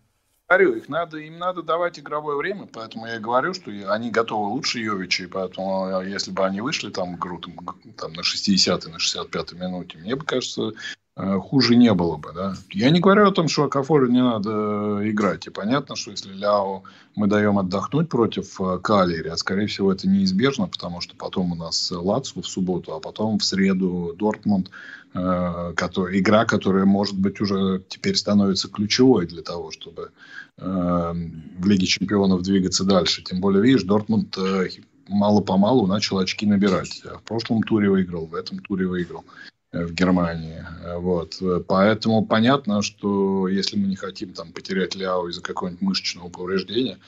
[0.49, 4.81] говорю, их надо, им надо давать игровое время, поэтому я говорю, что они готовы лучше
[4.81, 7.55] Йовича, и поэтому а, если бы они вышли там в игру там,
[7.97, 10.73] там, на 60-й, на 65-й минуте, мне бы кажется, Э,
[11.17, 12.33] хуже не было бы.
[12.35, 12.55] Да?
[12.71, 15.47] Я не говорю о том, что Акафору не надо играть.
[15.47, 16.83] И понятно, что если Ляо
[17.15, 21.55] мы даем отдохнуть против э, Калери, а скорее всего это неизбежно, потому что потом у
[21.55, 24.71] нас Лацу в субботу, а потом в среду Дортмунд,
[25.15, 30.11] э, который, игра, которая, может быть, уже теперь становится ключевой для того, чтобы
[30.59, 33.23] в Лиге Чемпионов двигаться дальше.
[33.23, 34.39] Тем более, видишь, Дортмунд
[35.07, 37.03] мало-помалу начал очки набирать.
[37.05, 39.23] В прошлом туре выиграл, в этом туре выиграл
[39.85, 40.65] в Германии.
[40.97, 41.41] Вот.
[41.67, 46.99] Поэтому понятно, что если мы не хотим там, потерять Ляо из-за какого-нибудь мышечного повреждения,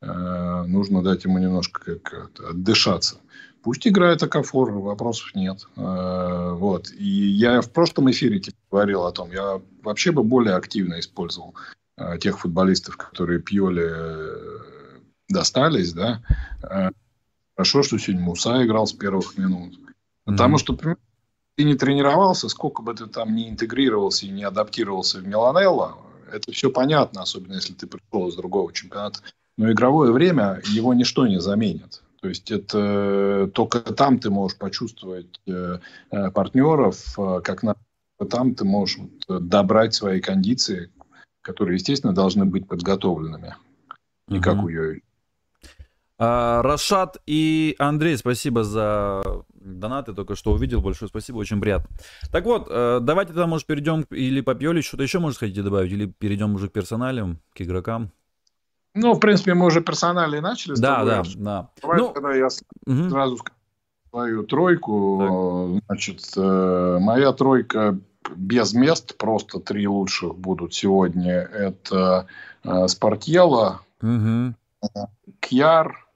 [0.00, 3.16] э, нужно дать ему немножко как отдышаться.
[3.62, 5.66] Пусть играет Акафор, вопросов нет.
[5.76, 6.90] Э, вот.
[6.92, 11.54] И я в прошлом эфире типа, говорил о том, я вообще бы более активно использовал
[11.96, 15.92] э, тех футболистов, которые Пьоли э, достались.
[15.92, 16.22] Да?
[16.62, 16.90] Э,
[17.56, 19.78] хорошо, что сегодня Муса играл с первых минут.
[20.24, 20.60] Потому mm-hmm.
[20.60, 20.96] что,
[21.56, 25.96] ты не тренировался, сколько бы ты там не интегрировался и не адаптировался в Миланелло,
[26.30, 29.20] это все понятно, особенно если ты пришел из другого чемпионата.
[29.56, 32.02] Но игровое время его ничто не заменит.
[32.20, 35.78] То есть это только там ты можешь почувствовать э,
[36.10, 37.78] э партнеров, э, как надо.
[38.30, 40.90] Там ты можешь вот, добрать свои кондиции,
[41.42, 43.54] которые, естественно, должны быть подготовленными.
[44.28, 44.40] Угу.
[44.40, 45.02] как у Йови.
[46.18, 49.22] А, Рашат и Андрей, спасибо за
[49.66, 51.88] донаты, только что увидел, большое спасибо, очень приятно.
[52.30, 55.92] Так вот, э, давайте тогда, может, перейдем или по Пьоли, что-то еще, может, хотите добавить,
[55.92, 58.10] или перейдем уже к персоналям, к игрокам?
[58.94, 60.74] Ну, в принципе, мы уже персонали начали.
[60.74, 61.68] Да, да, да.
[61.82, 63.10] Давай ну, тогда я угу.
[63.10, 63.56] сразу скажу
[64.16, 65.78] свою тройку.
[65.78, 65.84] Так.
[65.86, 67.98] Значит, э, моя тройка
[68.34, 71.32] без мест, просто три лучших будут сегодня.
[71.32, 72.26] Это
[72.64, 74.54] э, Спортьела, угу.
[75.40, 76.08] Кьяр,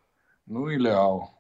[0.47, 1.31] ну и Ляо.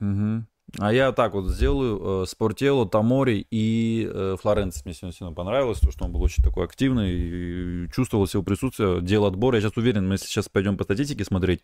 [0.00, 0.44] Угу.
[0.76, 2.22] А я так вот сделаю.
[2.22, 4.84] Э, Спортело, Тамори и э, Флоренц.
[4.84, 9.00] Мне сегодня сильно понравилось, то, что он был очень такой активный и чувствовалось его присутствие.
[9.00, 9.56] Дело отбора.
[9.56, 11.62] Я сейчас уверен, мы сейчас пойдем по статистике смотреть,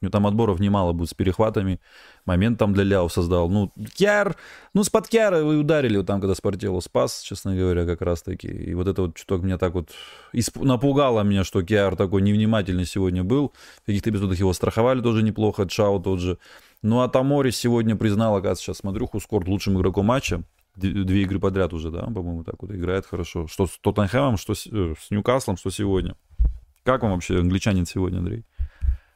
[0.00, 1.78] у него там отборов немало будет с перехватами.
[2.24, 3.50] Момент там для Ляо создал.
[3.50, 4.34] Ну, Кяр,
[4.72, 8.48] ну, с под Кяра вы ударили там, когда Спортело спас, честно говоря, как раз таки.
[8.48, 9.90] И вот это вот чуток меня так вот
[10.32, 10.56] исп...
[10.56, 13.52] напугало меня, что Кяр такой невнимательный сегодня был.
[13.82, 16.38] В каких-то эпизодах его страховали тоже неплохо, Чао тот же.
[16.82, 20.42] Ну, а Тамори сегодня признал, оказывается, сейчас смотрю, Хускорт лучшим игроком матча.
[20.76, 23.48] Две игры подряд уже, да, по-моему, так вот играет хорошо.
[23.48, 26.14] Что с Тоттенхэмом, что с, э, с Ньюкаслом, что сегодня.
[26.84, 28.44] Как вам вообще англичанин сегодня, Андрей?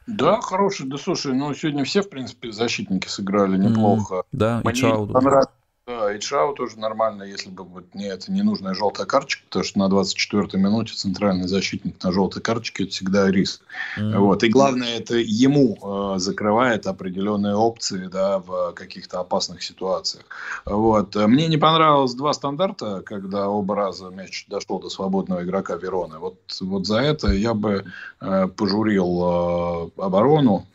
[0.09, 0.87] Да, хороший.
[0.89, 4.15] Да слушай, ну сегодня все, в принципе, защитники сыграли неплохо.
[4.17, 5.07] Mm, да, Мне и Чао.
[5.07, 5.47] Понравилось,
[5.87, 9.79] да, и Чао тоже нормально, если бы вот не это ненужная желтая карточка, потому что
[9.81, 13.63] на 24-й минуте центральный защитник на желтой карточке это всегда риск.
[13.99, 14.19] Mm-hmm.
[14.19, 14.45] Вот.
[14.45, 20.25] И главное, это ему э, закрывает определенные опции да, в каких-то опасных ситуациях.
[20.67, 21.17] Вот.
[21.17, 26.19] Мне не понравилось два стандарта, когда оба раза мяч дошел до свободного игрока Вероны.
[26.19, 27.87] Вот, вот за это я бы
[28.21, 30.67] э, пожурил э, оборону.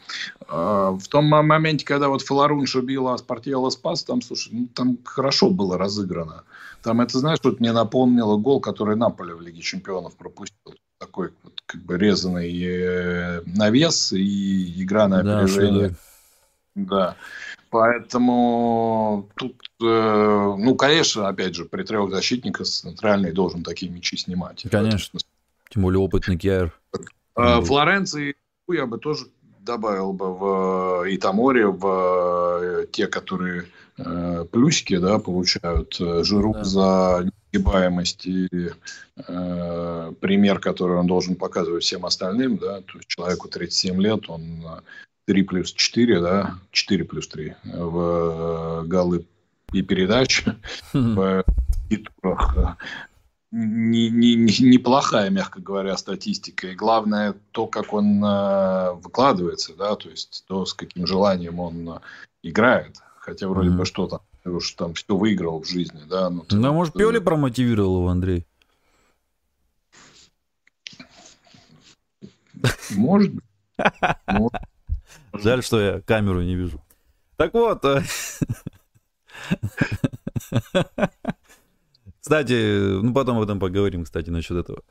[0.50, 4.97] Э, в том моменте, когда вот Фаларунша била, а Спартьело спас, там, слушай, ну, там
[5.06, 6.44] хорошо было разыграно.
[6.84, 10.76] Там это, знаешь, вот мне напомнило гол, который Наполе в Лиге Чемпионов пропустил.
[11.00, 15.90] Такой вот, как бы резанный э, навес и игра на опережение.
[15.90, 15.96] Да,
[16.76, 17.16] да.
[17.70, 24.66] Поэтому тут, э, ну, конечно, опять же, при трех защитниках центральный должен такие мячи снимать.
[24.72, 25.20] Конечно.
[25.70, 26.74] Тем более опытный Кьяр.
[27.36, 28.36] Э, Флоренции
[28.70, 29.28] я бы тоже
[29.60, 33.66] добавил бы в э, Итаморе, в э, те, которые
[33.98, 35.98] э, плюсики да, получают.
[36.00, 36.64] Э, Жиру да.
[36.64, 38.48] за несгибаемость и
[39.16, 42.58] э, пример, который он должен показывать всем остальным.
[42.58, 44.66] Да, то есть человеку 37 лет, он
[45.26, 49.26] 3 плюс 4, да, 4 плюс 3 в голы
[49.74, 50.56] и передачи,
[50.94, 51.44] в
[52.22, 52.78] турах
[53.52, 56.68] не, не, не, неплохая, мягко говоря, статистика.
[56.68, 61.90] И главное то, как он э, выкладывается, да, то есть то, с каким желанием он
[61.90, 62.00] э,
[62.44, 62.98] играет.
[63.28, 63.76] Хотя вроде mm-hmm.
[63.76, 66.30] бы что-то уж там все выиграл в жизни, да.
[66.30, 68.48] Ну, ну может, Пиоли промотивировал его, Андрей?
[72.92, 73.44] Может быть.
[75.34, 76.82] Жаль, что я камеру не вижу.
[77.36, 77.84] Так вот.
[82.28, 84.82] Кстати, ну потом об этом поговорим, кстати, насчет этого.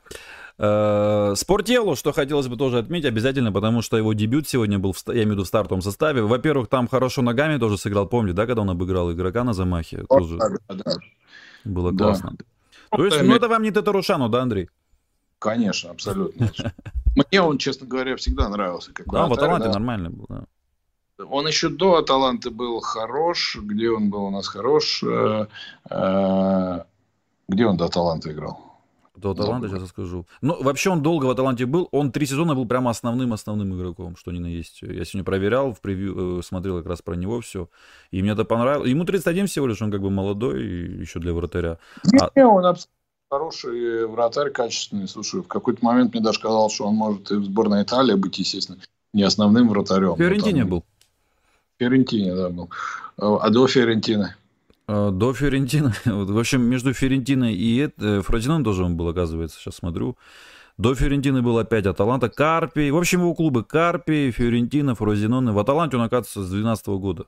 [0.59, 5.03] Э, Спортелу, что хотелось бы тоже отметить обязательно, потому что его дебют сегодня был, в,
[5.09, 6.23] я имею в виду, в стартовом составе.
[6.23, 10.05] Во-первых, там хорошо ногами тоже сыграл, помните, да, когда он обыграл игрока на замахе?
[10.09, 10.93] Тоже да, да.
[11.67, 12.37] Было классно.
[12.39, 12.97] Да.
[12.97, 14.71] То есть, ну это вам не Татарушану, да, Андрей?
[15.39, 16.51] Конечно, абсолютно.
[17.17, 18.95] Мне он, честно говоря, всегда нравился.
[18.95, 19.75] Как да, в Аталанте да.
[19.75, 20.45] нормально был, да.
[21.29, 23.59] Он еще до Аталанты был хорош.
[23.61, 25.03] Где он был у нас хорош?
[25.03, 25.47] Э,
[25.91, 26.81] э,
[27.49, 28.61] где он до Аталанты играл?
[29.17, 30.27] До Аталанты, сейчас я скажу.
[30.43, 31.89] Ну, вообще он долго в Аталанте был.
[31.91, 34.83] Он три сезона был прямо основным-основным игроком, что ни на есть.
[34.83, 37.71] Я сегодня проверял, в превью, э, смотрел как раз про него все.
[38.11, 38.91] И мне это понравилось.
[38.91, 40.63] Ему 31 всего лишь, он как бы молодой
[41.01, 41.79] еще для вратаря.
[42.05, 42.49] Не, а...
[42.49, 42.93] он абсолютно
[43.31, 45.09] хороший вратарь, качественный.
[45.09, 48.39] Слушай, в какой-то момент мне даже казалось, что он может и в сборной Италии быть,
[48.39, 48.79] естественно,
[49.13, 50.15] не основным вратарем.
[50.15, 50.71] В Фиорентине там...
[50.71, 50.85] был.
[51.79, 52.71] Фиорентине, да, был.
[53.17, 54.37] А до Фиорентины?
[54.89, 55.93] А, до Фиорентины.
[56.05, 60.17] В общем, между Фиорентиной и э, Фродином тоже он был, оказывается, сейчас смотрю.
[60.79, 62.91] До Фиорентины был опять Аталанта, Карпи.
[62.91, 65.53] В общем, его клубы Карпи, Фиорентина, Фрозиноне.
[65.53, 67.27] В Аталанте он, оказывается, с 2012 года.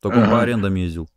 [0.00, 0.26] Только ага.
[0.26, 1.08] он по арендам ездил.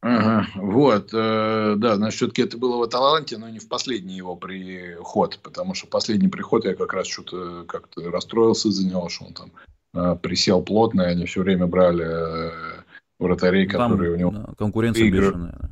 [0.00, 4.34] Ага, вот, э, да, значит, все-таки это было в Аталанте, но не в последний его
[4.34, 9.32] приход, потому что последний приход я как раз что-то как-то расстроился из-за него, что он
[9.32, 9.52] там
[9.94, 12.81] э, присел плотно, и они все время брали э,
[13.22, 14.30] вратарей, там, которые у него...
[14.32, 15.28] Да, конкуренция игры.
[15.28, 15.70] бешеная.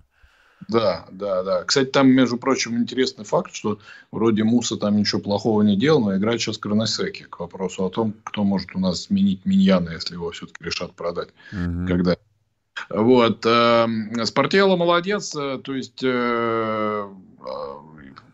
[0.69, 1.65] Да, да, да.
[1.65, 3.79] Кстати, там, между прочим, интересный факт, что
[4.13, 8.15] вроде Муса там ничего плохого не делал, но играет сейчас Кроносеки к вопросу о том,
[8.25, 11.31] кто может у нас сменить Миньяна, если его все-таки решат продать.
[11.53, 11.87] Угу.
[11.89, 12.17] Когда
[12.89, 13.45] вот.
[13.47, 15.35] Эм, Спортелло молодец.
[15.37, 17.75] Э, то есть, э, э,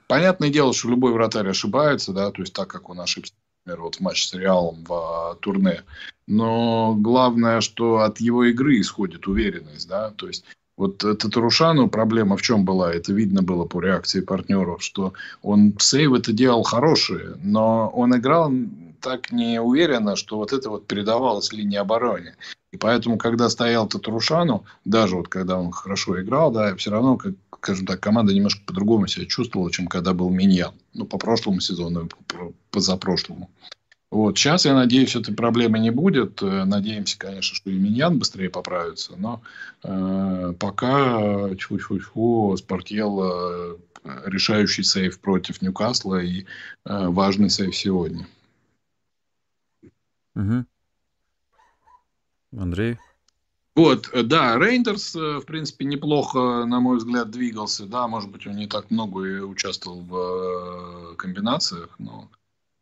[0.07, 3.33] понятное дело, что любой вратарь ошибается, да, то есть так, как он ошибся,
[3.67, 5.83] например, вот в матче с Реалом в турне.
[6.27, 10.45] Но главное, что от его игры исходит уверенность, да, то есть
[10.77, 12.93] вот Татарушану проблема в чем была?
[12.93, 18.53] Это видно было по реакции партнеров, что он сейв это делал хорошие, но он играл
[19.01, 22.35] так неуверенно, что вот это вот передавалось линии обороны.
[22.73, 27.33] И поэтому, когда стоял Татарушану, даже вот когда он хорошо играл, да, все равно, как,
[27.67, 30.73] скажем так, команда немножко по-другому себя чувствовала, чем когда был Миньян.
[30.95, 33.51] Ну, по прошлому сезону, по позапрошлому.
[34.13, 34.39] Вот.
[34.39, 36.41] Сейчас, я надеюсь, этой проблемы не будет.
[36.43, 39.17] Э, надеемся, конечно, что и Миньян быстрее поправится.
[39.17, 39.43] Но
[39.83, 43.77] э, пока тьфу-тьфу-тьфу, Спортел э,
[44.27, 46.45] решающий сейф против Ньюкасла и э,
[46.85, 48.29] важный сейф сегодня.
[50.37, 50.67] Угу.
[52.59, 52.97] Андрей?
[53.77, 57.85] Вот, э, да, Рейндерс, э, в принципе, неплохо, на мой взгляд, двигался.
[57.85, 62.31] Да, может быть, он не так много и участвовал в э, комбинациях, но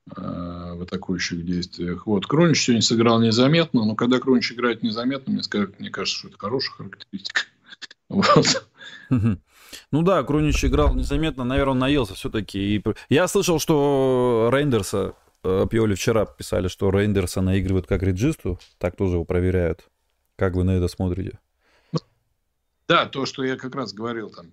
[0.07, 2.07] в атакующих действиях.
[2.07, 6.29] Вот, Кронич сегодня сыграл незаметно, но когда Кронич играет незаметно, мне, скажет, мне кажется, что
[6.29, 7.41] это хорошая характеристика.
[8.11, 8.69] Вот.
[9.09, 12.85] Ну да, Крунич играл незаметно, наверное, он наелся все-таки.
[13.09, 19.25] Я слышал, что Рейндерса Пиоли вчера писали, что Рейндерса наигрывают как реджисту, так тоже его
[19.25, 19.89] проверяют.
[20.37, 21.39] Как вы на это смотрите?
[22.89, 24.53] Да, то, что я как раз говорил там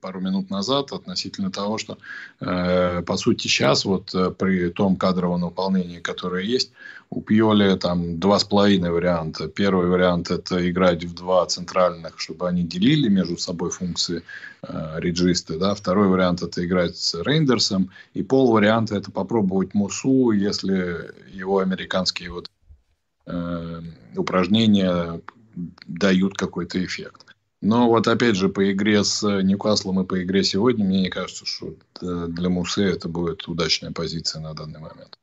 [0.00, 1.98] пару минут назад относительно того, что,
[2.40, 6.72] э, по сути, сейчас вот э, при том кадровом наполнении, которое есть,
[7.10, 9.48] у Пьоли там два с половиной варианта.
[9.48, 14.22] Первый вариант– это играть в два центральных, чтобы они делили между собой функции
[14.62, 15.58] э, реджисты.
[15.58, 15.74] Да?
[15.74, 17.90] Второй вариант– это играть с Рейндерсом.
[18.14, 22.50] И пол варианта– это попробовать Мусу, если его американские вот,
[23.26, 23.80] э,
[24.16, 25.20] упражнения
[25.86, 27.26] дают какой-то эффект.
[27.60, 31.46] Но вот опять же по игре с Ньюкаслом и по игре сегодня, мне не кажется,
[31.46, 35.18] что для Мусы это будет удачная позиция на данный момент.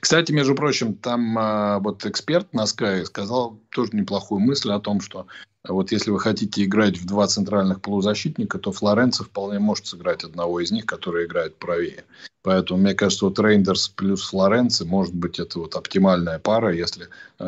[0.00, 5.00] Кстати, между прочим, там а, вот эксперт на Sky сказал тоже неплохую мысль о том,
[5.00, 5.26] что
[5.68, 10.60] вот если вы хотите играть в два центральных полузащитника, то Флоренцо вполне может сыграть одного
[10.60, 12.04] из них, который играет правее.
[12.46, 17.08] Поэтому, мне кажется, вот Рейндерс плюс Флоренци может быть это вот оптимальная пара, если
[17.40, 17.44] э,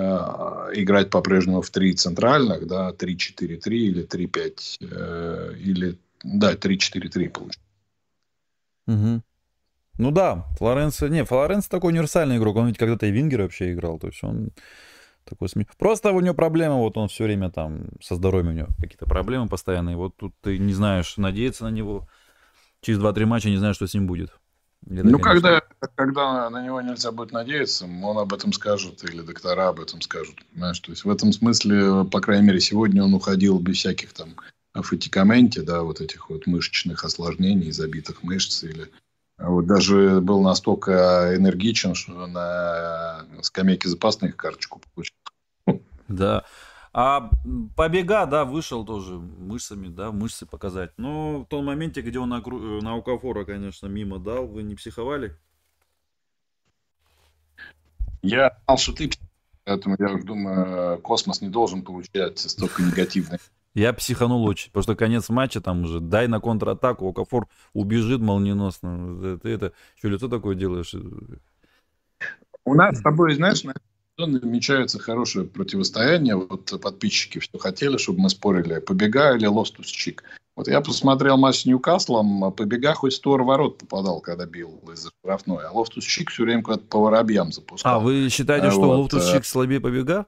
[0.74, 7.60] играть по-прежнему в три центральных, да, 3-4-3 или 3-5, э, или, да, 3-4-3 получится.
[8.88, 9.22] Угу.
[9.98, 14.00] Ну да, Флоренцо, не, Флоренцо такой универсальный игрок, он ведь когда-то и Вингер вообще играл,
[14.00, 14.50] то есть он
[15.22, 15.64] такой сме...
[15.78, 19.46] Просто у него проблема, вот он все время там со здоровьем у него какие-то проблемы
[19.46, 19.94] постоянные.
[19.94, 22.08] Вот тут ты не знаешь, надеяться на него
[22.80, 24.32] через 2-3 матча не знаю, что с ним будет.
[24.86, 25.60] Это, ну, конечно...
[25.80, 30.00] когда, когда на него нельзя будет надеяться, он об этом скажет, или доктора об этом
[30.00, 30.80] скажут, понимаешь?
[30.80, 34.34] То есть в этом смысле, по крайней мере, сегодня он уходил без всяких там
[34.74, 38.90] фатикаменте, да, вот этих вот мышечных осложнений, забитых мышц или
[39.38, 45.14] вот даже был настолько энергичен, что на скамейке запасных карточку получил.
[46.08, 46.44] Да.
[46.92, 47.30] А
[47.76, 50.92] побега, да, вышел тоже мышцами, да, мышцы показать.
[50.96, 55.36] Но в том моменте, где он на, на Укафора, конечно, мимо дал, вы не психовали?
[58.22, 59.10] Я знал, что ты
[59.64, 63.38] поэтому я думаю, космос не должен получать столько негативной
[63.78, 69.38] я психанул очень, потому что конец матча там уже, дай на контратаку, Окафор убежит молниеносно.
[69.38, 70.94] Ты это, что лицо такое делаешь?
[72.64, 73.62] У нас с тобой, знаешь,
[74.26, 76.36] намечается хорошее противостояние.
[76.36, 80.24] Вот подписчики все хотели, чтобы мы спорили, Побега или Лофтус Чик.
[80.58, 85.10] Вот я посмотрел матч с Ньюкаслом, а Побега хоть створ ворот попадал, когда бил из-за
[85.20, 87.94] штрафной, а Лофтус Чик все время куда-то по воробьям запускал.
[87.94, 90.26] А вы считаете, а, что вот, Лофтус Чик слабее Побега?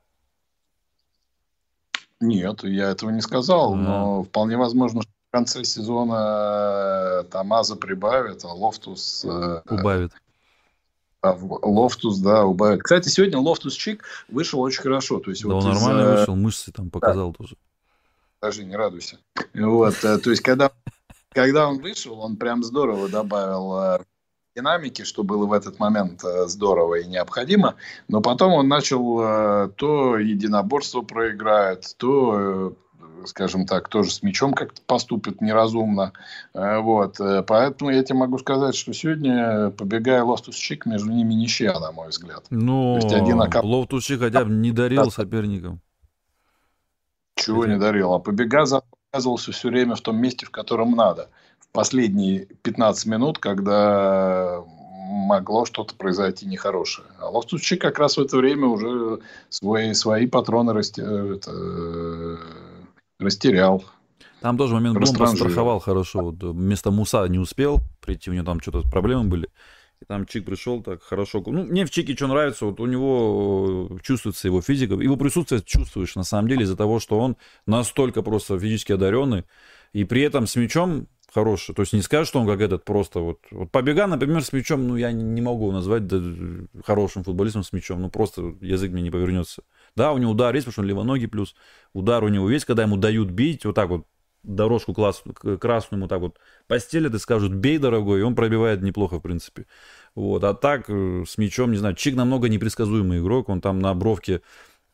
[2.20, 3.78] Нет, я этого не сказал, мм.
[3.78, 9.24] но вполне возможно, что в конце сезона э, Томмазо прибавит, а Лофтус...
[9.28, 9.62] Э,
[11.22, 12.82] А Лофтус, да, убавит.
[12.82, 15.20] Кстати, сегодня Лофтус Чик вышел очень хорошо.
[15.20, 15.82] То есть да, вот он из...
[15.82, 17.36] нормально вышел, мышцы там показал да.
[17.36, 17.56] тоже.
[18.40, 19.18] Даже не радуйся.
[19.52, 20.70] Вот, э, то есть, когда,
[21.30, 24.00] когда он вышел, он прям здорово добавил
[24.56, 27.76] динамики, что было в этот момент э, здорово и необходимо,
[28.08, 32.70] но потом он начал э, то единоборство проиграет, то э,
[33.26, 36.12] скажем так, тоже с мячом как-то поступит неразумно.
[36.54, 37.18] Вот.
[37.46, 41.92] Поэтому я тебе могу сказать, что сегодня, Побега и Лофтус Чик, между ними ничья, на
[41.92, 42.44] мой взгляд.
[42.50, 43.64] Ну, один окап...
[43.64, 45.80] Лофтус Чик хотя бы не дарил соперникам.
[47.34, 48.12] Чего не дарил?
[48.12, 48.64] А Побега
[49.12, 51.28] оказывался все время в том месте, в котором надо
[51.72, 54.62] последние 15 минут, когда
[55.12, 57.06] могло что-то произойти нехорошее.
[57.18, 61.50] А Лофтусчи как раз в это время уже свои, свои патроны расте, это,
[63.20, 63.84] растерял.
[64.40, 66.22] Там тоже момент Блум постраховал хорошо.
[66.30, 69.48] Вот, вместо Муса не успел прийти, у него там что-то проблемы были.
[70.00, 71.42] И там Чик пришел так хорошо.
[71.46, 74.94] Ну, мне в Чике что нравится, вот у него чувствуется его физика.
[74.94, 79.44] Его присутствие чувствуешь, на самом деле, из-за того, что он настолько просто физически одаренный.
[79.92, 81.74] И при этом с мячом хороший.
[81.74, 83.40] То есть не скажешь, что он как этот просто вот...
[83.50, 86.18] Вот Побега, например, с мячом, ну, я не могу назвать да,
[86.84, 88.00] хорошим футболистом с мячом.
[88.00, 89.62] Ну, просто язык мне не повернется.
[89.96, 91.54] Да, у него удар есть, потому что он левоногий, плюс
[91.92, 94.06] удар у него есть, когда ему дают бить, вот так вот
[94.42, 95.22] дорожку класс,
[95.60, 99.66] красную ему так вот постелят и скажут, бей, дорогой, и он пробивает неплохо, в принципе.
[100.14, 103.94] Вот, а так, э, с мячом, не знаю, Чик намного непредсказуемый игрок, он там на
[103.94, 104.40] бровке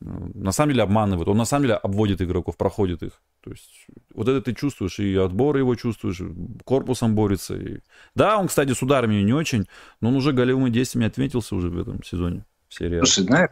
[0.01, 3.23] на самом деле обманывает, он на самом деле обводит игроков, проходит их.
[3.43, 6.21] То есть вот это ты чувствуешь, и отбор его чувствуешь,
[6.65, 7.57] корпусом борется.
[7.57, 7.79] И...
[8.15, 9.67] Да, он, кстати, с ударами не очень,
[10.01, 12.45] но он уже голевыми действиями отметился уже в этом сезоне.
[12.69, 13.51] В серии Слушай, знаешь,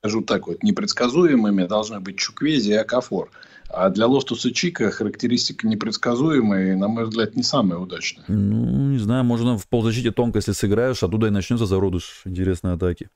[0.00, 3.30] скажу так вот, непредсказуемыми должны быть Чуквези и Акафор.
[3.68, 8.24] А для Лофтуса Чика характеристика непредсказуемая, на мой взгляд, не самая удачная.
[8.26, 13.08] Ну, не знаю, можно в полузащите тонко, если сыграешь, оттуда и начнется зародыш интересной атаки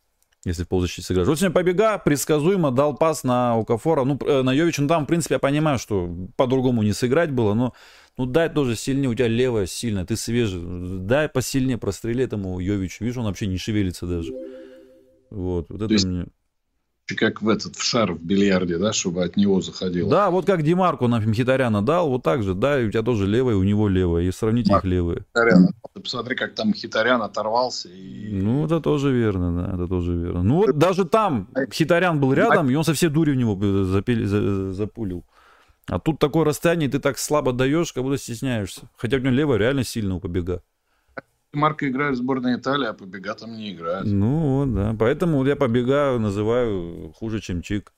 [0.46, 1.26] если в полузащите сыграешь.
[1.26, 5.06] Вот сегодня побега, предсказуемо дал пас на Укафора, ну, э, на Йовича, ну, там, в
[5.06, 7.72] принципе, я понимаю, что по-другому не сыграть было, но,
[8.18, 10.60] ну, дай тоже сильнее, у тебя левая сильная, ты свежий,
[10.98, 14.34] дай посильнее прострели этому Йовичу, видишь, он вообще не шевелится даже.
[15.30, 16.04] Вот, вот это есть...
[16.04, 16.26] мне
[17.12, 20.10] как в этот в шар в бильярде, да, чтобы от него заходило.
[20.10, 23.26] Да, вот как Димарку на Хитаряна дал, вот так же, да, и у тебя тоже
[23.26, 25.24] левая, у него левая, и сравните Марк, их левые.
[25.28, 25.68] Хитарян.
[25.92, 27.88] Ты посмотри, как там Хитарян оторвался.
[27.90, 28.30] И...
[28.32, 30.42] Ну, это тоже верно, да, это тоже верно.
[30.42, 34.24] Ну, вот даже там Хитарян был рядом, и он со всей дури в него запили,
[34.72, 35.24] запулил.
[35.86, 38.88] А тут такое расстояние, ты так слабо даешь, как будто стесняешься.
[38.96, 40.62] Хотя у него левая реально сильно у побега.
[41.54, 44.04] Марка играет в сборной Италии, а Побега там не играет.
[44.06, 44.94] Ну, да.
[44.98, 47.92] Поэтому я Побега называю хуже, чем Чик.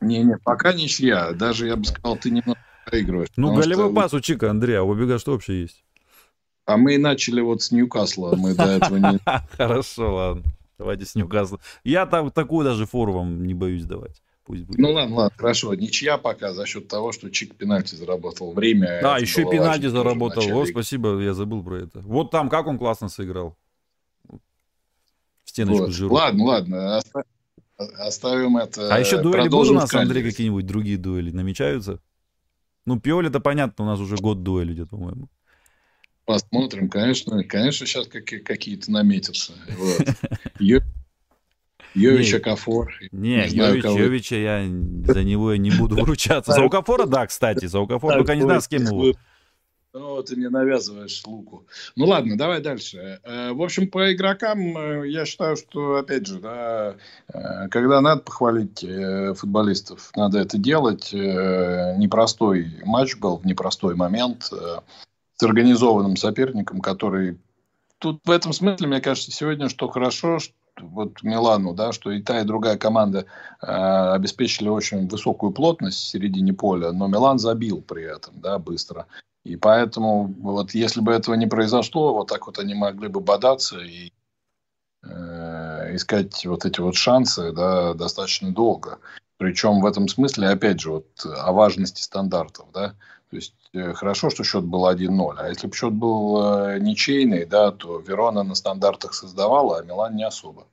[0.00, 1.32] Не-не, пока ничья.
[1.32, 3.28] Даже, я бы сказал, ты немного проигрываешь.
[3.36, 3.94] Ну, голевой что...
[3.94, 5.84] пас у Чика, Андрей, а у Побега что вообще есть?
[6.66, 8.34] А мы начали вот с Ньюкасла.
[8.36, 9.18] Мы до этого не...
[9.56, 10.44] Хорошо, ладно.
[10.78, 11.60] Давайте с Ньюкасла.
[11.84, 14.22] Я там такую даже фору вам не боюсь давать.
[14.50, 14.78] Пусть будет.
[14.80, 15.74] Ну ладно, ладно, хорошо.
[15.74, 18.52] Ничья пока за счет того, что Чик пенальти заработал.
[18.52, 18.98] Время.
[19.00, 20.42] Да, еще пенальти заработал.
[20.52, 22.00] О, спасибо, я забыл про это.
[22.00, 23.56] Вот там как он классно сыграл.
[25.44, 25.92] Стеночку вот.
[25.92, 26.12] жиру.
[26.12, 27.00] Ладно, ладно.
[27.76, 28.92] Оставим это.
[28.92, 32.00] А еще дуэли будут у нас, Андрей, какие-нибудь другие дуэли намечаются?
[32.86, 35.28] Ну, Пиоль это понятно, у нас уже год дуэль идет, по-моему.
[36.24, 39.52] Посмотрим, конечно, конечно, сейчас какие-то наметятся.
[39.78, 40.82] Вот.
[41.94, 42.92] Йовича Кафор.
[43.12, 44.64] Не, не Йович, Йовича я
[45.06, 46.52] за него я не буду вручаться.
[46.52, 49.14] За Укафора, да, кстати, за Укафора, только не знаю, с кем его.
[49.92, 51.66] Ну, ты мне навязываешь луку.
[51.96, 53.20] Ну ладно, давай дальше.
[53.24, 56.94] Э, в общем, по игрокам э, я считаю, что, опять же, да,
[57.26, 58.86] э, когда надо похвалить
[59.36, 61.12] футболистов, надо это делать.
[61.12, 67.38] Непростой матч был в непростой момент с организованным соперником, который...
[67.98, 72.22] Тут в этом смысле, мне кажется, сегодня, что хорошо, что вот Милану, да, что и
[72.22, 73.26] та, и другая команда
[73.62, 79.06] э, обеспечили очень высокую плотность в середине поля, но Милан забил при этом, да, быстро.
[79.44, 83.78] И поэтому, вот если бы этого не произошло, вот так вот они могли бы бодаться
[83.78, 84.12] и
[85.02, 88.98] э, искать вот эти вот шансы да, достаточно долго.
[89.40, 92.90] Причем в этом смысле, опять же, вот о важности стандартов, да,
[93.30, 97.46] то есть э, хорошо, что счет был 1-0, а если бы счет был э, ничейный,
[97.46, 100.66] да, то Верона на стандартах создавала, а Милан не особо.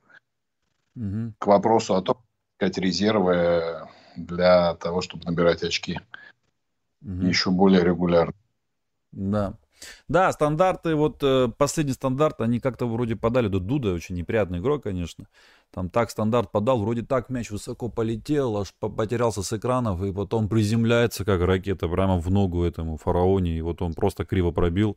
[0.96, 1.32] Угу.
[1.38, 2.18] К вопросу о том,
[2.52, 5.98] искать резервы для того, чтобы набирать очки
[7.00, 7.22] угу.
[7.22, 8.34] еще более регулярно.
[9.12, 9.54] Да.
[10.08, 14.82] Да, стандарты, вот э, последний стандарт, они как-то вроде подали, до Дуда очень неприятный игрок,
[14.82, 15.26] конечно.
[15.72, 20.48] Там так стандарт подал, вроде так мяч высоко полетел, аж потерялся с экранов, и потом
[20.48, 24.96] приземляется, как ракета, прямо в ногу этому фараоне, и вот он просто криво пробил.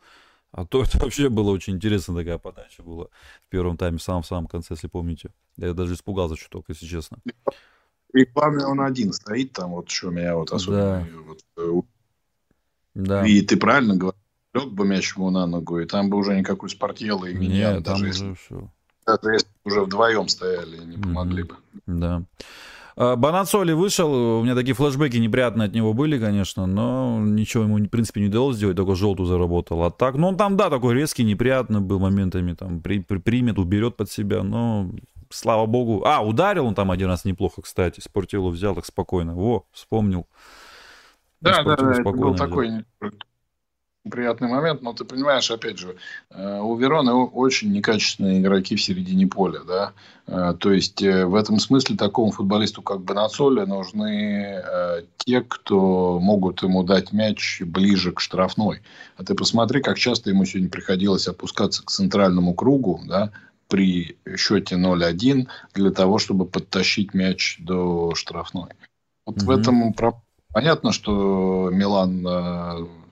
[0.52, 4.48] А то это вообще было очень интересно, такая подача была в первом тайме, в самом-самом
[4.48, 5.32] конце, если помните.
[5.58, 7.18] Я даже испугался чуток, если честно.
[8.14, 11.22] И главное, он один стоит там, вот что меня вот особенно да.
[11.26, 11.82] вот, э,
[12.94, 13.26] да.
[13.26, 14.20] И ты правильно говоришь,
[14.54, 17.84] лег бы мяч ему на ногу, и там бы уже никакой спортела и меня Нет,
[17.84, 18.70] даже, если, все.
[19.06, 21.56] Даже если уже вдвоем стояли, не помогли бы.
[21.86, 22.24] Да.
[22.96, 27.78] А, Банацоли вышел, у меня такие флешбеки неприятные от него были, конечно, но ничего ему,
[27.78, 29.84] в принципе, не удалось сделать, только желтую заработал.
[29.84, 33.58] А так, ну он там, да, такой резкий, неприятный был моментами, там, при, при, примет,
[33.60, 34.90] уберет под себя, но
[35.30, 36.04] слава богу.
[36.06, 39.36] А, ударил он там один раз неплохо, кстати, Спортилу взял так спокойно.
[39.36, 40.28] Во, вспомнил.
[41.40, 42.86] Да, да, да, был такой
[44.10, 45.96] приятный момент, но ты понимаешь, опять же,
[46.30, 49.94] э, у Вероны очень некачественные игроки в середине поля, да,
[50.28, 54.64] э, то есть э, в этом смысле такому футболисту, как Бонацоли, нужны
[55.18, 58.82] те, кто могут ему дать мяч ближе к штрафной.
[59.18, 63.32] А ты посмотри, как часто ему сегодня приходилось опускаться к центральному кругу, да,
[63.68, 68.72] при счете 0-1 для того, чтобы подтащить мяч до штрафной.
[69.26, 69.46] Вот mm-hmm.
[69.46, 69.96] в этом
[70.54, 72.26] Понятно, что Милан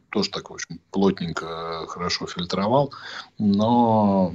[0.10, 2.93] тоже так, общем, плотненько, хорошо фильтровал,
[3.38, 4.34] но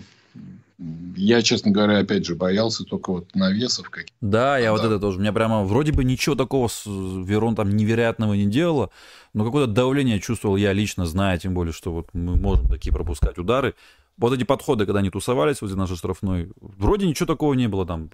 [1.16, 4.14] я, честно говоря, опять же, боялся только вот навесов каких-то.
[4.20, 4.72] Да, я да.
[4.72, 5.18] вот это тоже.
[5.18, 8.91] У меня прямо вроде бы ничего такого с Верон там невероятного не делала,
[9.33, 13.39] но какое-то давление чувствовал я лично, зная, тем более, что вот мы можем такие пропускать
[13.39, 13.75] удары.
[14.16, 18.11] Вот эти подходы, когда они тусовались возле нашей штрафной, вроде ничего такого не было там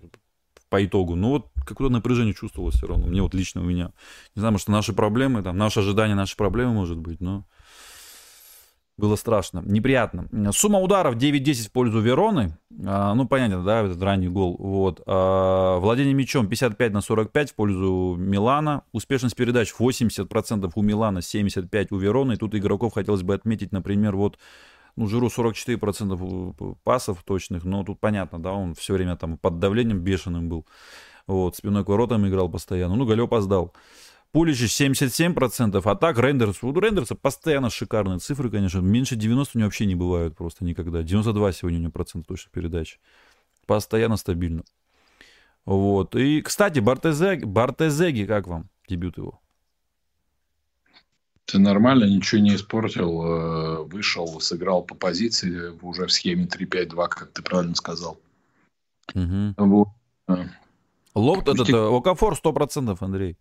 [0.69, 1.17] по итогу.
[1.17, 3.07] Но вот какое-то напряжение чувствовалось все равно.
[3.07, 3.93] Мне вот лично у меня.
[4.35, 7.45] Не знаю, может, наши проблемы, там, наши ожидания, наши проблемы, может быть, но
[9.01, 10.29] было страшно, неприятно.
[10.53, 12.59] Сумма ударов 9-10 в пользу Вероны.
[12.85, 14.57] А, ну, понятно, да, этот ранний гол.
[14.59, 15.01] Вот.
[15.07, 18.83] А, владение мячом 55 на 45 в пользу Милана.
[18.93, 22.35] Успешность передач 80% у Милана, 75% у Вероны.
[22.35, 24.39] И тут игроков хотелось бы отметить, например, вот
[24.97, 30.01] ну, Жиру 44% пасов точных, но тут понятно, да, он все время там под давлением
[30.01, 30.67] бешеным был.
[31.27, 32.97] Вот, спиной к воротам играл постоянно.
[32.97, 33.73] Ну, Галё опоздал.
[34.33, 39.67] Пуличич 77%, а так Рендерс, у Рендерса постоянно шикарные цифры, конечно, меньше 90 у него
[39.67, 41.03] вообще не бывают просто никогда.
[41.03, 43.01] 92 сегодня у него процент точно передач.
[43.67, 44.63] Постоянно стабильно.
[45.65, 46.15] Вот.
[46.15, 49.41] И, кстати, Бартезеги, Бартезеги как вам дебют его?
[51.45, 57.33] Ты нормально, ничего не испортил, э, вышел, сыграл по позиции уже в схеме 3-5-2, как
[57.33, 58.21] ты правильно сказал.
[59.15, 59.55] Угу.
[59.57, 59.89] Вот.
[61.15, 63.37] Лоб, этот, э, Окафор 100%, Андрей.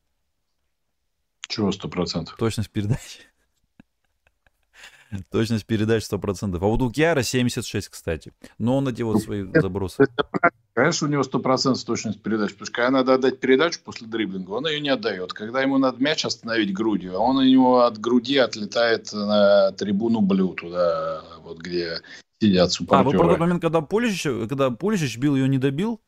[1.47, 2.29] Чего 100%?
[2.37, 3.21] Точность передачи.
[5.31, 6.55] Точность передач 100%.
[6.55, 8.31] А вот у Киара 76, кстати.
[8.57, 10.05] Но он эти вот свои забросы.
[10.73, 12.51] Конечно, у него 100% точность передач.
[12.51, 15.33] Потому что когда надо отдать передачу после дриблинга, он ее не отдает.
[15.33, 20.49] Когда ему надо мяч остановить грудью, он у него от груди отлетает на трибуну Блю,
[20.53, 22.01] туда, вот где
[22.39, 23.09] сидят супporтеры.
[23.09, 25.99] А, вы про тот момент, когда Пулищич, когда Пулищич бил, ее не добил?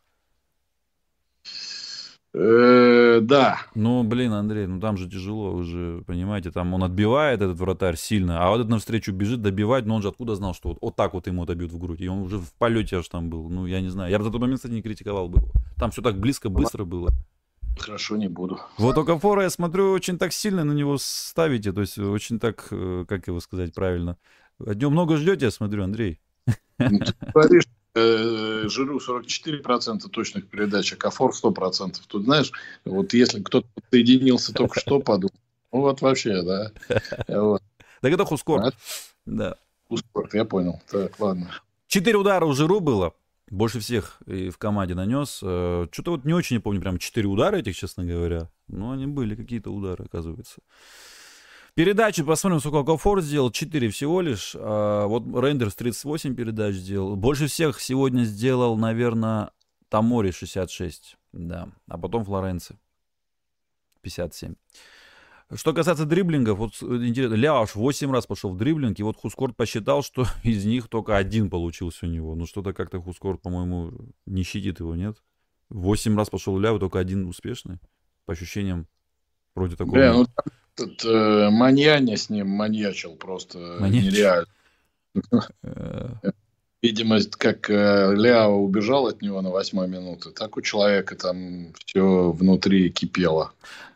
[2.33, 3.59] Э, да.
[3.75, 7.97] Ну, блин, Андрей, ну там же тяжело, вы же понимаете, там он отбивает этот вратарь
[7.97, 10.95] сильно, а вот этот навстречу бежит добивать, но он же откуда знал, что вот, вот
[10.95, 13.65] так вот ему добьют в грудь, и он уже в полете аж там был, ну,
[13.65, 15.51] я не знаю, я бы за тот момент, кстати, не критиковал бы его.
[15.77, 17.11] Там все так близко, быстро было.
[17.77, 18.59] Хорошо, не буду.
[18.77, 22.67] Вот у Кафора, я смотрю, очень так сильно на него ставите, то есть очень так,
[22.71, 24.17] э, как его сказать правильно,
[24.57, 26.19] от него много ждете, я смотрю, Андрей.
[26.79, 31.97] Ну, ты говоришь, Жиру 44% точных передач, а Кафор 100%.
[32.07, 32.51] Тут, знаешь,
[32.85, 35.33] вот если кто-то соединился только что, подумал,
[35.71, 36.71] ну вот вообще, да.
[37.27, 37.61] Вот.
[38.01, 38.75] Так это Хускорт.
[39.25, 39.55] Да.
[39.87, 40.81] Хускорт, я понял.
[40.89, 41.51] Так, ладно.
[41.87, 43.13] Четыре удара у Жиру было.
[43.49, 45.41] Больше всех и в команде нанес.
[45.43, 48.49] Э, Что-то вот не очень не помню, прям четыре удара этих, честно говоря.
[48.69, 50.61] Но они были какие-то удары, оказывается.
[51.73, 53.49] Передачи, посмотрим, сколько Кофор сделал.
[53.49, 54.55] 4 всего лишь.
[54.59, 57.15] А вот Рейндерс 38 передач сделал.
[57.15, 59.51] Больше всех сегодня сделал, наверное,
[59.87, 61.17] Тамори 66.
[61.31, 61.69] Да.
[61.87, 62.77] А потом Флоренци
[64.01, 64.55] 57.
[65.53, 70.01] Что касается дриблингов, вот интересно, Ляош 8 раз пошел в дриблинг, и вот Хускорт посчитал,
[70.01, 72.35] что из них только один получился у него.
[72.35, 73.93] Ну что-то как-то Хускорт, по-моему,
[74.25, 75.21] не щадит его, нет?
[75.69, 77.79] 8 раз пошел Ляо, только один успешный.
[78.25, 78.87] По ощущениям,
[79.55, 79.95] вроде такого.
[79.95, 80.25] Бля, ну
[80.81, 84.03] этот э, маньяне с ним маньячил просто Маньяч.
[84.05, 84.47] нереально.
[86.81, 86.87] Э.
[86.87, 92.31] Видимо, как э, Ляо убежал от него на восьмой минуты, так у человека там все
[92.31, 93.51] внутри кипело.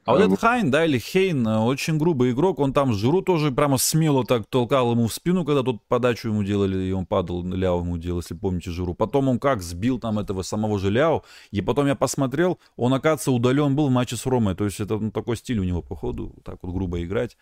[0.06, 3.52] А вот этот Хайн, да, или Хейн, э, очень грубый игрок, он там Жиру тоже
[3.52, 7.44] прямо смело так толкал ему в спину, когда тут подачу ему делали, и он падал,
[7.44, 8.94] Ляо ему делал, если помните Жиру.
[8.94, 13.32] Потом он как сбил там этого самого же Ляо, и потом я посмотрел, он, оказывается,
[13.32, 16.36] удален был в матче с Ромой, то есть это ну, такой стиль у него, походу,
[16.44, 17.36] так вот грубо играть.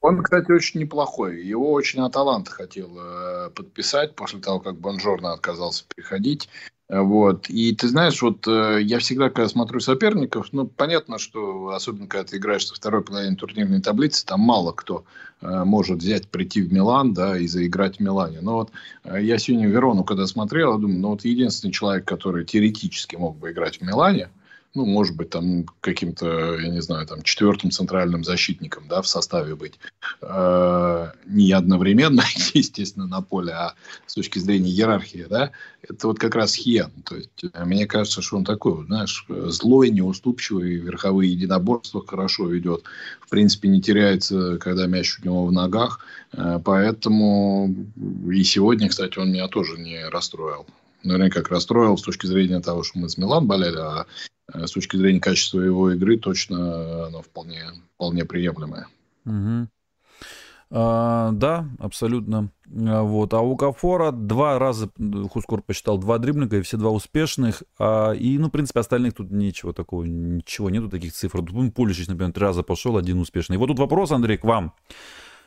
[0.00, 1.44] Он, кстати, очень неплохой.
[1.44, 6.48] Его очень Аталанта хотел э, подписать после того, как Бонжорно отказался приходить.
[6.90, 7.48] Вот.
[7.48, 12.24] И ты знаешь, вот э, я всегда, когда смотрю соперников, ну, понятно, что особенно когда
[12.24, 15.04] ты играешь со второй половиной турнирной таблицы, там мало кто
[15.40, 18.40] э, может взять, прийти в Милан, да, и заиграть в Милане.
[18.40, 18.72] Но вот
[19.04, 23.52] э, я сегодня Верону, когда смотрел, думаю, ну, вот единственный человек, который теоретически мог бы
[23.52, 24.30] играть в Милане,
[24.74, 29.56] ну, может быть, там каким-то, я не знаю, там четвертым центральным защитником, да, в составе
[29.56, 29.80] быть.
[30.22, 32.22] Э, не одновременно,
[32.54, 33.74] естественно, на поле, а
[34.06, 35.50] с точки зрения иерархии, да,
[35.82, 36.92] это вот как раз Хиен.
[37.04, 42.84] То есть, э, мне кажется, что он такой, знаешь, злой, неуступчивый, верховые единоборства хорошо ведет.
[43.20, 46.00] В принципе, не теряется, когда мяч у него в ногах.
[46.32, 47.74] Э, поэтому
[48.30, 50.66] и сегодня, кстати, он меня тоже не расстроил
[51.02, 54.06] наверное, как расстроил с точки зрения того, что мы с Милан болели, а
[54.54, 57.62] с точки зрения качества его игры точно оно вполне,
[57.94, 58.86] вполне приемлемое.
[59.24, 59.68] Угу.
[60.72, 62.50] А, да, абсолютно.
[62.72, 63.34] А, вот.
[63.34, 64.88] А у Кафора два раза
[65.30, 67.64] Хускор посчитал два дриблинга, и все два успешных.
[67.78, 71.42] А, и, ну, в принципе, остальных тут ничего такого, ничего нету таких цифр.
[71.44, 73.56] Тут Пуличич, например, три раза пошел, один успешный.
[73.56, 74.72] И вот тут вопрос, Андрей, к вам.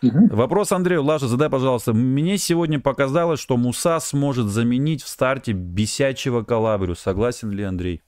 [0.01, 0.35] Угу.
[0.35, 1.03] Вопрос Андрею.
[1.03, 1.93] Лаша, задай, пожалуйста.
[1.93, 6.97] Мне сегодня показалось, что Муса сможет заменить в старте бесячего Калабрию.
[6.97, 8.01] Согласен ли Андрей?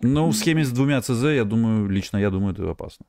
[0.00, 3.04] Ну, в схеме с двумя ЦЗ, я думаю, лично я думаю, это опасно.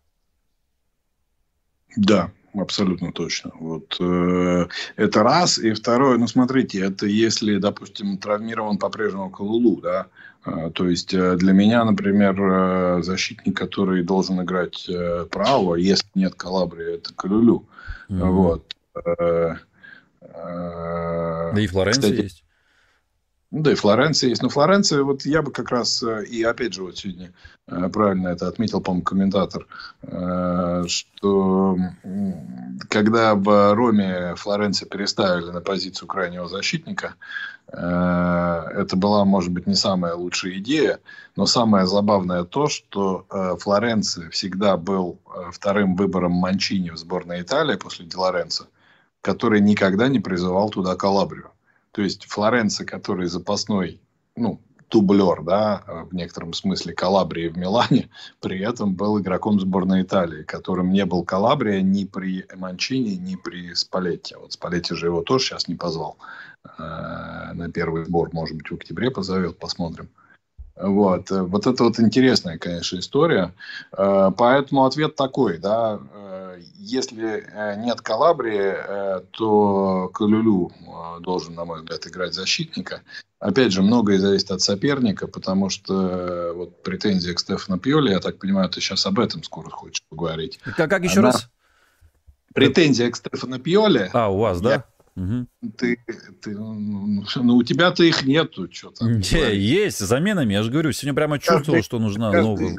[1.95, 3.51] Да, абсолютно точно.
[3.59, 5.57] Вот э, это раз.
[5.57, 10.07] И второе, ну смотрите, это если, допустим, травмирован по-прежнему Калулу, да,
[10.45, 16.07] э, то есть э, для меня, например, э, защитник, который должен играть э, право, если
[16.15, 17.65] нет Калабрии, это Калулю.
[18.09, 18.29] Mm-hmm.
[18.29, 18.75] Вот.
[18.95, 19.55] Э,
[20.21, 22.43] э, да и Флоренция кстати, есть.
[23.51, 24.41] Ну, да, и Флоренция есть.
[24.41, 27.33] Но Флоренция, вот я бы как раз, э, и опять же, вот сегодня
[27.67, 29.67] э, правильно это отметил, по-моему, комментатор,
[30.03, 31.77] э, что
[32.87, 37.15] когда в Роме Флоренция переставили на позицию крайнего защитника,
[37.67, 40.99] это была, может быть, не самая лучшая идея,
[41.37, 43.25] но самое забавное то, что
[43.61, 45.19] Флоренция всегда был
[45.53, 48.65] вторым выбором Манчини в сборной Италии после Ди Лоренцо,
[49.21, 51.50] который никогда не призывал туда Калабрию.
[51.91, 54.01] То есть Флоренци, который запасной,
[54.35, 54.61] ну,
[54.91, 58.09] тублер, да, в некотором смысле Калабрии в Милане,
[58.41, 63.73] при этом был игроком сборной Италии, которым не был Калабрия ни при Манчини, ни при
[63.73, 64.35] Спалетти.
[64.35, 66.17] Вот Спалетти же его тоже сейчас не позвал
[66.77, 66.81] э,
[67.53, 70.09] на первый сбор, может быть, в октябре позовет, посмотрим.
[70.75, 71.29] Вот.
[71.29, 73.53] вот это вот интересная, конечно, история.
[73.95, 75.99] Э, поэтому ответ такой, да,
[76.77, 83.01] если э, нет Калабрии, э, то Калюлю э, должен, на мой взгляд, играть защитника.
[83.39, 88.37] Опять же, многое зависит от соперника, потому что вот претензия к Стефану Пьоли, я так
[88.37, 90.59] понимаю, ты сейчас об этом скоро хочешь поговорить.
[90.75, 91.31] Как, как еще Она...
[91.31, 91.49] раз?
[92.53, 94.09] Претензия к Стефану Пьоли.
[94.13, 94.85] А, у вас, да?
[95.15, 95.47] Угу.
[95.77, 95.97] Ты,
[96.41, 99.19] ты, ну, ну, у тебя-то их нету, что там.
[99.19, 102.75] Не, есть, заменами, я же говорю, сегодня прямо чувствовал, каждый, что нужна новая.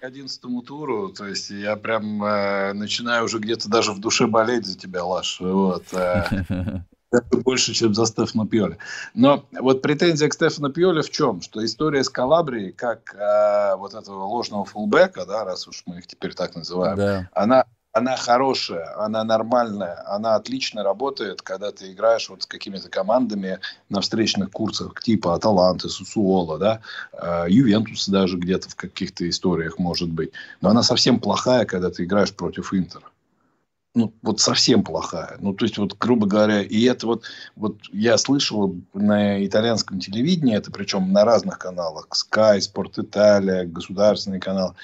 [0.00, 4.64] К одиннадцатому туру, то есть я прям э, начинаю уже где-то даже в душе болеть
[4.64, 5.40] за тебя, Лаш.
[5.40, 5.92] Вот.
[5.92, 6.24] Э,
[7.10, 8.78] это больше, чем за Стефана Пьоли.
[9.14, 11.40] Но вот претензия к Стефану Пьоли в чем?
[11.40, 16.06] Что история с Калабрией, как э, вот этого ложного фулбека, да, раз уж мы их
[16.06, 17.28] теперь так называем, да.
[17.32, 17.64] она
[17.98, 24.00] она хорошая, она нормальная, она отлично работает, когда ты играешь вот с какими-то командами на
[24.00, 26.80] встречных курсах, типа Аталанты, Сусуола, да,
[27.12, 30.32] э, Ювентус даже где-то в каких-то историях может быть.
[30.60, 33.06] Но она совсем плохая, когда ты играешь против Интера
[33.98, 35.36] ну, вот совсем плохая.
[35.40, 37.24] Ну, то есть, вот, грубо говоря, и это вот,
[37.56, 44.38] вот я слышал на итальянском телевидении, это причем на разных каналах, Sky, Sport Italia, государственный
[44.38, 44.76] канал,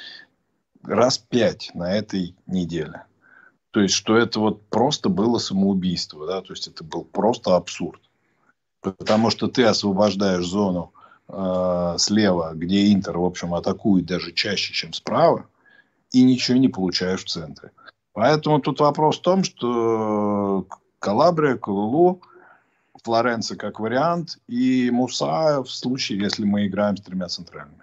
[0.84, 3.04] раз пять на этой неделе.
[3.70, 8.00] То есть, что это вот просто было самоубийство, да, то есть, это был просто абсурд.
[8.80, 10.92] Потому что ты освобождаешь зону
[11.28, 15.46] э, слева, где Интер, в общем, атакует даже чаще, чем справа,
[16.12, 17.72] и ничего не получаешь в центре.
[18.12, 20.66] Поэтому тут вопрос в том, что
[21.00, 22.22] Калабрия, Калулу,
[23.02, 27.82] Флоренция как вариант, и Муса в случае, если мы играем с тремя центральными.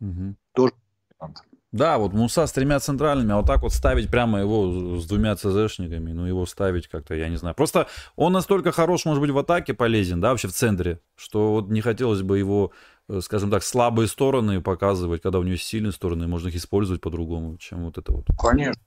[0.00, 0.34] Угу.
[0.52, 0.74] Тоже
[1.18, 1.42] вариант.
[1.74, 5.34] Да, вот Муса с тремя центральными, а вот так вот ставить прямо его с двумя
[5.34, 7.56] ЦЗшниками, ну его ставить как-то, я не знаю.
[7.56, 11.70] Просто он настолько хорош, может быть, в атаке полезен, да, вообще в центре, что вот
[11.70, 12.70] не хотелось бы его,
[13.08, 17.00] э, скажем так, слабые стороны показывать, когда у него есть сильные стороны, можно их использовать
[17.00, 18.26] по-другому, чем вот это вот.
[18.38, 18.80] Конечно.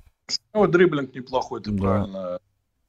[0.54, 1.82] Ну, дриблинг неплохой, ты да.
[1.82, 2.40] правильно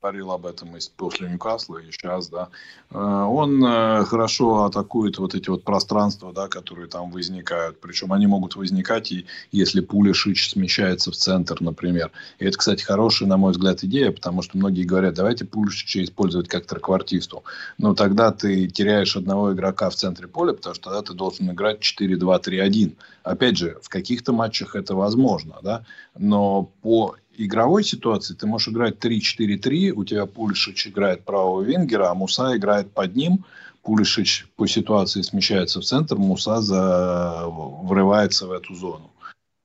[0.00, 2.50] говорил об этом и после Ньюкасла, и сейчас, да.
[2.90, 7.80] Э, он э, хорошо атакует вот эти вот пространства, да, которые там возникают.
[7.80, 12.12] Причем они могут возникать, и если Пулишич смещается в центр, например.
[12.38, 16.48] И это, кстати, хорошая, на мой взгляд, идея, потому что многие говорят, давайте Пулишича использовать
[16.48, 17.42] как треквартисту.
[17.76, 21.80] Но тогда ты теряешь одного игрока в центре поля, потому что тогда ты должен играть
[21.80, 22.94] 4-2-3-1.
[23.24, 25.84] Опять же, в каких-то матчах это возможно, да,
[26.16, 27.16] но по
[27.46, 32.92] игровой ситуации ты можешь играть 3-4-3, у тебя Пулишич играет правого венгера, а Муса играет
[32.92, 33.44] под ним.
[33.82, 37.44] Пулишич по ситуации смещается в центр, Муса за...
[37.46, 39.10] врывается в эту зону.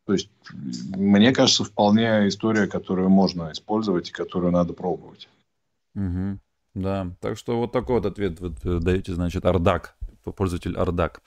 [0.05, 0.30] То есть,
[0.95, 5.30] мне кажется, вполне история, которую можно использовать и которую надо пробовать.
[5.95, 6.39] Угу.
[6.76, 9.95] Да, так что вот такой вот ответ вы даете, значит, Ардак,
[10.36, 11.21] пользователь Ардак.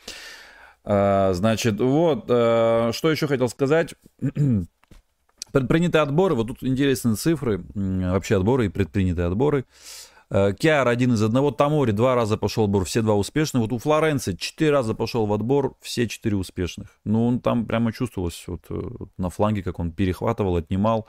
[0.84, 3.94] А, значит, вот, а, что еще хотел сказать.
[5.57, 9.64] Предпринятые отборы, вот тут интересные цифры, вообще отборы и предпринятые отборы.
[10.28, 13.62] Э, Киар один из одного, Тамори два раза пошел в отбор, все два успешных.
[13.62, 16.88] Вот у Флоренции четыре раза пошел в отбор, все четыре успешных.
[17.04, 18.82] Ну, он там прямо чувствовалось вот, э,
[19.16, 21.07] на фланге, как он перехватывал, отнимал,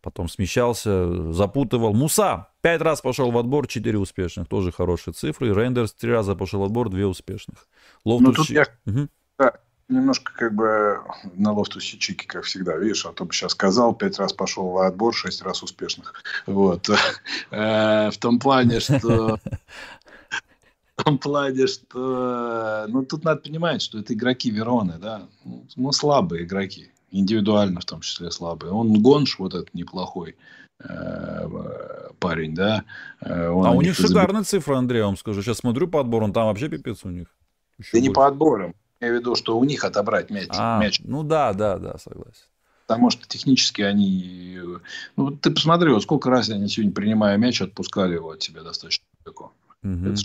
[0.00, 1.92] потом смещался, запутывал.
[1.92, 5.52] Муса пять раз пошел в отбор, четыре успешных, тоже хорошие цифры.
[5.52, 7.66] Рейндерс три раза пошел в отбор, две успешных.
[8.04, 8.28] Лофтус...
[8.28, 8.64] Ну, тут я...
[8.86, 9.08] угу
[9.88, 11.00] немножко как бы
[11.34, 14.78] на Лофтусе Чике, как всегда, видишь, а то бы сейчас сказал, пять раз пошел в
[14.78, 16.22] отбор, шесть раз успешных.
[16.46, 16.88] Вот.
[17.50, 19.38] Э, в том плане, что...
[20.96, 22.86] В том плане, что...
[22.88, 25.28] Ну, тут надо понимать, что это игроки Вероны, да.
[25.76, 26.90] Ну, слабые игроки.
[27.12, 28.72] Индивидуально в том числе слабые.
[28.72, 30.36] Он Гонш вот этот неплохой
[30.82, 31.48] э,
[32.18, 32.84] парень, да.
[33.20, 35.40] Э, он а у них шикарная цифра, Андрей, я вам скажу.
[35.40, 37.28] Сейчас смотрю по отбору, он там вообще пипец у них.
[37.78, 38.08] Еще да больше.
[38.08, 40.48] не по отборам имею в виду, что у них отобрать мяч.
[40.50, 41.00] А, мяч.
[41.04, 42.44] Ну да, да, да, согласен.
[42.86, 44.58] Потому что технически они...
[45.16, 49.04] Ну, ты посмотри, вот сколько раз они сегодня, принимая мяч, отпускали его от себя достаточно
[49.24, 49.52] далеко.
[49.82, 50.06] Угу.
[50.06, 50.22] Это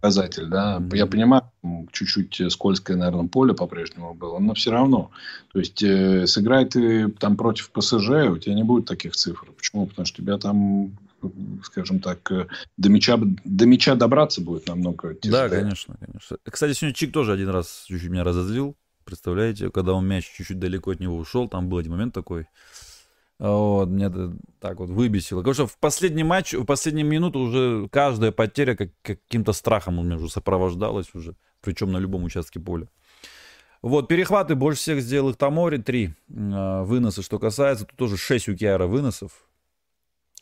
[0.00, 0.78] показатель, да.
[0.78, 0.96] Угу.
[0.96, 1.44] Я понимаю,
[1.92, 5.12] чуть-чуть скользкое, наверное, поле по-прежнему было, но все равно.
[5.52, 9.52] То есть, э, сыграй ты там против ПСЖ, у тебя не будет таких цифр.
[9.56, 9.86] Почему?
[9.86, 10.96] Потому что тебя там
[11.64, 12.46] скажем так, э,
[12.76, 15.48] до мяча, до мяча добраться будет намного тяжелее.
[15.48, 16.36] Да, конечно, конечно.
[16.44, 18.76] Кстати, сегодня Чик тоже один раз чуть-чуть меня разозлил.
[19.04, 22.46] Представляете, когда он мяч чуть-чуть далеко от него ушел, там был один момент такой.
[23.40, 25.38] Вот, мне это так вот выбесило.
[25.38, 30.02] Потому что в последний матч, в последние минуты уже каждая потеря как, каким-то страхом у
[30.02, 32.86] меня уже сопровождалась уже, причем на любом участке поля.
[33.80, 38.50] Вот, перехваты больше всех сделал их Тамори, три э, выносы, что касается, тут тоже 6
[38.50, 39.32] у Киара выносов,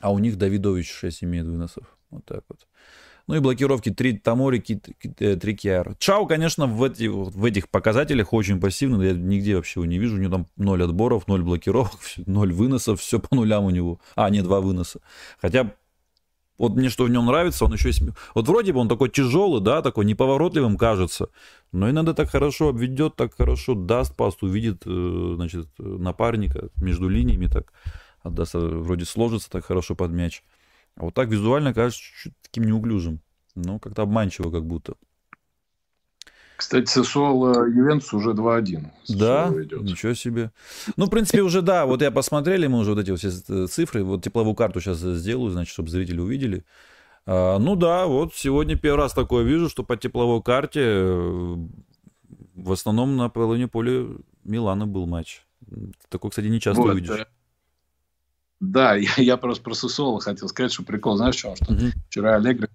[0.00, 1.84] а у них Давидович 6 имеет выносов.
[2.10, 2.66] Вот так вот.
[3.26, 5.94] Ну и блокировки 3 Тамори, 3 Киара.
[5.98, 9.08] Чау, конечно, в, эти, в этих показателях очень пассивный.
[9.08, 10.16] Я нигде вообще его не вижу.
[10.16, 13.00] У него там 0 отборов, 0 блокировок, 0 выносов.
[13.00, 14.00] Все по нулям у него.
[14.16, 15.00] А, не 2 выноса.
[15.38, 15.74] Хотя
[16.56, 17.90] вот мне что в нем нравится, он еще.
[18.34, 21.28] Вот вроде бы он такой тяжелый, да, такой неповоротливым кажется,
[21.70, 27.46] но иногда так хорошо обведет, так хорошо даст пасту, увидит, э, значит, напарника между линиями
[27.46, 27.72] так
[28.22, 30.42] отдаст, вроде сложится так хорошо под мяч.
[30.96, 33.20] А вот так визуально кажется чуть-чуть таким неуклюжим.
[33.54, 34.94] Ну, как-то обманчиво как будто.
[36.56, 38.86] Кстати, Сесуол Ювентус уже 2-1.
[39.10, 39.80] Да, идет.
[39.82, 40.50] ничего себе.
[40.96, 43.66] Ну, в принципе, уже да, вот я посмотрели, мы уже вот эти вот все э,
[43.68, 46.64] цифры, вот тепловую карту сейчас сделаю, значит, чтобы зрители увидели.
[47.26, 51.56] А, ну да, вот сегодня первый раз такое вижу, что по тепловой карте э,
[52.56, 54.06] в основном на половине поля
[54.42, 55.42] Милана был матч.
[56.08, 57.26] Такой, кстати, не часто вот, увидишь.
[58.60, 61.56] Да, я, я просто про Сусола хотел сказать, что прикол, знаешь, в чем?
[61.56, 61.86] Что угу.
[62.08, 62.68] вчера Олег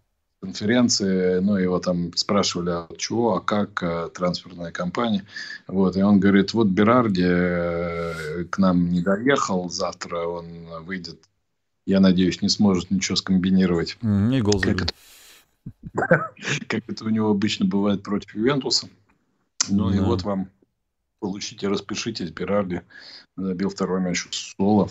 [0.44, 5.26] конференции, ну, его там спрашивали, а чего, а как а, трансферная компания.
[5.68, 11.18] Вот, и он говорит, вот Берарди э, к нам не доехал, завтра он выйдет,
[11.86, 13.98] я надеюсь, не сможет ничего скомбинировать.
[14.02, 14.94] Mm, и гол как это,
[16.68, 18.90] как это у него обычно бывает против Ювентуса.
[19.70, 20.50] Ну, и вот вам
[21.20, 22.82] получите, распишитесь, Берарди
[23.38, 24.90] забил второй мяч у Соло.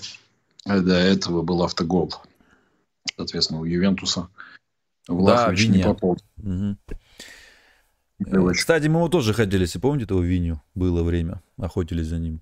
[0.65, 2.15] А до этого был автогол.
[3.17, 4.29] Соответственно, у Ювентуса.
[5.09, 6.19] Власович да, не попал.
[6.37, 6.77] Угу.
[8.53, 11.43] Кстати, мы его тоже хотели, если помните, этого Виню было время.
[11.59, 12.41] Охотились за ним.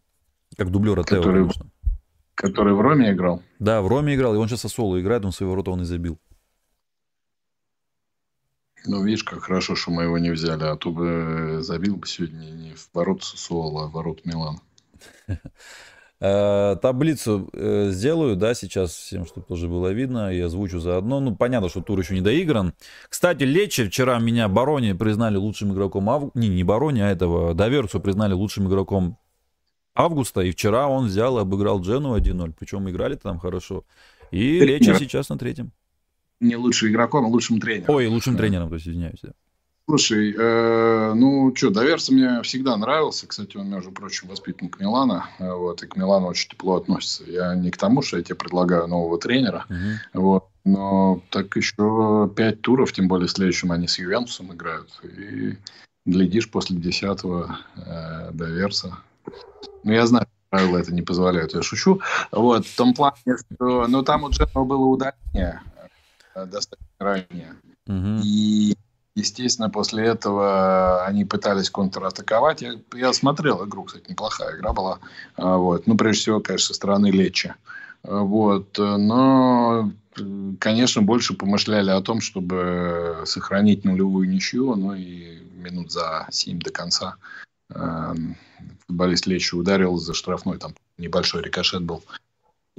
[0.57, 1.71] Как дублера Тео, конечно.
[2.35, 3.43] Который в Роме играл?
[3.59, 4.35] Да, в Роме играл.
[4.35, 6.19] И он сейчас Соло играет, он свои ворота он и забил.
[8.87, 10.65] Ну, видишь, как хорошо, что мы его не взяли.
[10.65, 14.61] А то бы забил бы сегодня не в ворот Сосуола, а в ворот Милана.
[16.23, 21.19] Э, таблицу э, сделаю, да, сейчас всем, чтобы тоже было видно, и озвучу заодно.
[21.19, 22.75] Ну, понятно, что тур еще не доигран.
[23.09, 26.39] Кстати, Лечи вчера меня Барони признали лучшим игроком августа.
[26.39, 29.17] Не, не Барони, а этого Доверцу признали лучшим игроком
[29.95, 30.43] августа.
[30.43, 32.53] И вчера он взял и обыграл Джену 1-0.
[32.59, 33.85] Причем играли там хорошо.
[34.31, 35.73] И Лечи сейчас на третьем.
[36.39, 37.95] Не лучшим игроком, а лучшим тренером.
[37.95, 39.21] Ой, лучшим тренером, то есть извиняюсь.
[39.23, 39.33] Да.
[39.91, 43.27] Слушай, э, ну что, Доверс мне всегда нравился.
[43.27, 45.27] Кстати, он, между прочим, воспитанник Милана.
[45.41, 47.25] Вот, и к Милану очень тепло относится.
[47.25, 49.67] Я не к тому, что я тебе предлагаю нового тренера.
[49.69, 49.95] Uh-huh.
[50.15, 54.91] Вот, но так еще пять туров, тем более в следующем они с Ювентусом играют.
[55.03, 55.59] И
[56.07, 58.97] глядишь после десятого э, Доверса.
[59.83, 62.01] Ну, я знаю, правила это не позволяют, я шучу.
[62.31, 63.89] Вот, в том плане, что...
[63.89, 65.63] Ну, там у Дженова было удаление
[66.37, 67.57] э, достаточно ранее.
[67.89, 68.21] Uh-huh.
[68.23, 68.77] И
[69.17, 72.63] Естественно, после этого они пытались контратаковать.
[72.63, 75.01] Я, я смотрел игру, кстати, неплохая игра была.
[75.37, 75.87] А, вот.
[75.87, 77.53] Ну, прежде всего, конечно, со стороны Лечи.
[78.05, 78.79] А, вот.
[78.79, 79.91] Но,
[80.61, 84.77] конечно, больше помышляли о том, чтобы сохранить нулевую ничью.
[84.77, 87.17] Ну и минут за 7 до конца
[87.69, 88.15] а,
[88.87, 90.59] футболист Лечи ударил за штрафной.
[90.59, 92.05] Там небольшой рикошет был.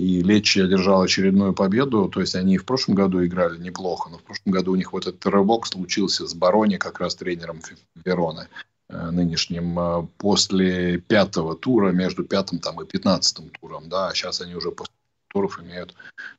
[0.01, 2.09] И Лечи одержал очередную победу.
[2.09, 5.05] То есть они в прошлом году играли неплохо, но в прошлом году у них вот
[5.05, 7.61] этот рывок случился с Барони, как раз тренером
[8.03, 8.47] Вероны
[8.89, 13.89] э, нынешним э, после пятого тура, между пятым там, и пятнадцатым туром.
[13.89, 14.91] Да, а сейчас они уже после
[15.27, 15.93] туров имеют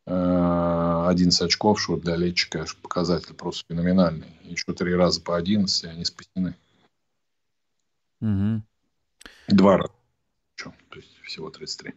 [0.08, 4.26] э, 11 очков, что для Лечи, конечно, показатель просто феноменальный.
[4.42, 6.56] Еще три раза по 11, они спасены.
[8.20, 8.62] Угу.
[9.50, 9.92] Два раза.
[10.56, 11.94] То есть всего 33.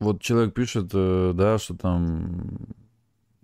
[0.00, 2.58] Вот человек пишет, э, да, что там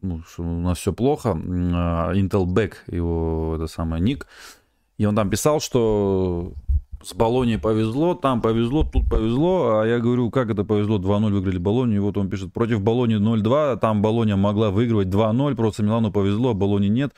[0.02, 1.30] ну, что у нас все плохо.
[1.32, 4.26] А, Intel Back, его это самое ник.
[4.98, 6.52] И он там писал, что
[7.02, 9.80] с Болонией повезло, там повезло, тут повезло.
[9.80, 10.98] А я говорю, как это повезло?
[10.98, 11.96] 2-0 выиграли Болонию.
[11.96, 16.50] И вот он пишет, против Болонии 0-2, там Болония могла выигрывать 2-0, просто Милану повезло,
[16.50, 17.12] а Болонии нет.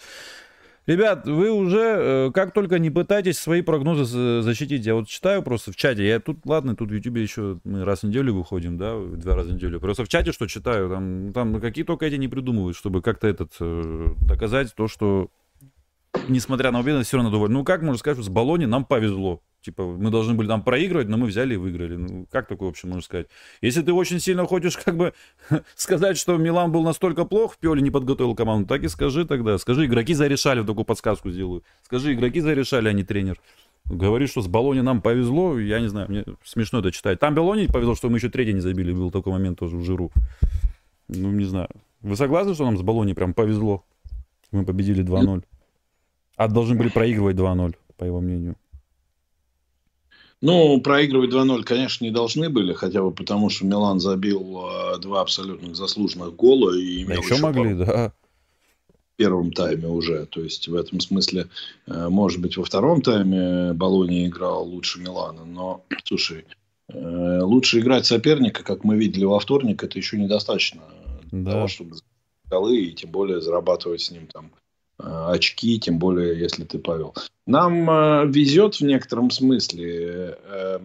[0.86, 4.84] Ребят, вы уже, э, как только не пытайтесь свои прогнозы защитить.
[4.84, 6.06] Я вот читаю просто в чате.
[6.06, 9.50] Я тут, ладно, тут в Ютубе еще мы раз в неделю выходим, да, два раза
[9.50, 9.78] в неделю.
[9.78, 13.52] Просто в чате что читаю, там, там какие только эти не придумывают, чтобы как-то этот
[13.60, 15.30] э, доказать то, что
[16.28, 17.58] несмотря на уверенность, все равно довольны.
[17.58, 19.40] Ну, как можно сказать, что с Болони нам повезло.
[19.62, 21.94] Типа, мы должны были там проигрывать, но мы взяли и выиграли.
[21.94, 23.28] Ну, как такое вообще можно сказать?
[23.60, 25.14] Если ты очень сильно хочешь как бы
[25.76, 29.56] сказать, что Милан был настолько плох, Пиоли не подготовил команду, так и скажи тогда.
[29.58, 31.62] Скажи, игроки зарешали, в такую подсказку сделаю.
[31.84, 33.40] Скажи, игроки зарешали, а не тренер.
[33.84, 37.20] Говоришь, что с Болони нам повезло, я не знаю, мне смешно это читать.
[37.20, 40.10] Там Болони повезло, что мы еще третий не забили, был такой момент тоже в Жиру.
[41.08, 41.68] Ну, не знаю.
[42.00, 43.84] Вы согласны, что нам с Болони прям повезло?
[44.50, 45.44] Мы победили 2-0.
[46.36, 48.56] А должны были проигрывать 2-0, по его мнению.
[50.42, 55.20] Ну, проигрывать 2-0, конечно, не должны были, хотя бы потому, что Милан забил э, два
[55.20, 56.76] абсолютно заслуженных гола.
[56.76, 57.86] И имел еще, еще могли, пару...
[57.86, 58.12] да.
[58.88, 60.26] В первом тайме уже.
[60.26, 61.46] То есть, в этом смысле,
[61.86, 65.44] э, может быть, во втором тайме Болония играл лучше Милана.
[65.44, 66.44] Но, слушай,
[66.88, 70.82] э, лучше играть соперника, как мы видели во вторник, это еще недостаточно
[71.30, 71.50] для да.
[71.52, 71.94] того, чтобы
[72.50, 74.50] голы и тем более зарабатывать с ним там
[75.02, 77.14] очки, тем более, если ты Павел.
[77.46, 80.78] Нам э, везет в некотором смысле, э,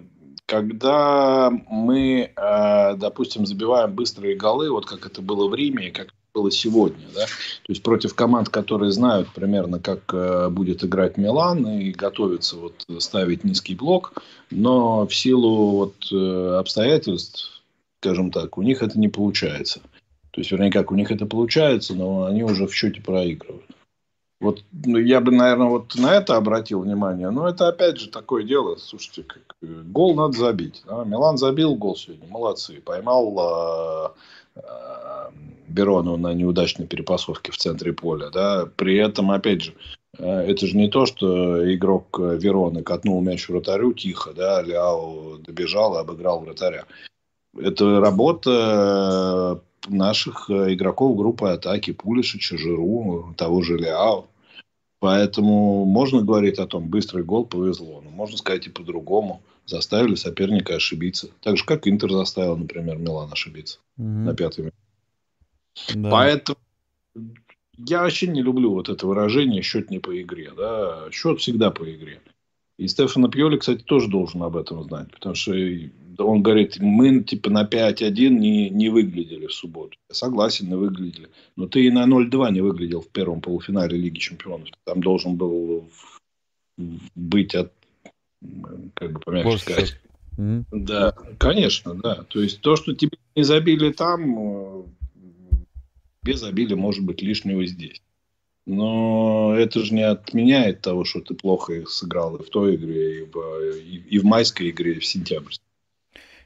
[0.48, 6.08] когда мы, э, допустим, забиваем быстрые голы, вот как это было в Риме и как
[6.34, 11.68] было сегодня, да, то есть против команд, которые знают примерно, как э, будет играть Милан
[11.80, 14.14] и готовятся вот ставить низкий блок,
[14.52, 17.64] но в силу вот э, обстоятельств,
[18.00, 19.82] скажем так, у них это не получается.
[20.32, 23.66] То есть, вернее, как у них это получается, но они уже в счете проигрывают.
[24.40, 27.32] Вот ну, я бы, наверное, вот на это обратил внимание.
[27.32, 28.76] Но это опять же такое дело.
[28.78, 30.84] Слушайте, как, э, гол надо забить.
[30.86, 31.04] Да?
[31.04, 32.28] Милан забил гол сегодня.
[32.28, 32.80] Молодцы.
[32.82, 34.14] Поймал
[34.56, 35.32] э, э,
[35.68, 38.30] Берону на неудачной перепасовке в центре поля.
[38.30, 38.68] Да?
[38.76, 39.74] При этом, опять же,
[40.20, 46.00] это же не то, что игрок Вероны катнул мяч вратарю тихо, да, Ляо добежал и
[46.00, 46.86] обыграл вратаря.
[47.56, 54.28] Это работа наших игроков группы атаки, Пулишича, Жиру, того же Ляо.
[55.00, 58.02] Поэтому можно говорить о том, быстрый гол повезло.
[58.02, 59.42] Но можно сказать и по-другому.
[59.66, 61.30] Заставили соперника ошибиться.
[61.42, 64.08] Так же, как Интер заставил, например, Милан ошибиться угу.
[64.08, 64.78] на пятой минуте.
[65.94, 66.10] Да.
[66.10, 66.58] Поэтому
[67.78, 70.52] я вообще не люблю вот это выражение «счет не по игре».
[70.56, 71.10] Да?
[71.12, 72.22] Счет всегда по игре.
[72.78, 75.12] И Стефано Пьоли, кстати, тоже должен об этом знать.
[75.12, 75.52] Потому что
[76.20, 79.98] он говорит, мы типа на 5-1 не, не выглядели в субботу.
[80.10, 81.30] Я согласен, не выглядели.
[81.56, 84.70] Но ты и на 0-2 не выглядел в первом полуфинале Лиги Чемпионов.
[84.84, 85.90] Там должен был
[87.16, 87.74] быть от,
[88.94, 90.00] как бы помягче сказать.
[90.38, 90.66] Mm-hmm.
[90.72, 92.24] Да, конечно, да.
[92.30, 94.84] То есть то, что тебе не забили там, э,
[96.22, 98.02] без обилия может быть лишнего здесь.
[98.68, 103.24] Но это же не отменяет того, что ты плохо сыграл и в той игре, и
[103.24, 105.66] в, и, в майской игре, и в сентябрьской.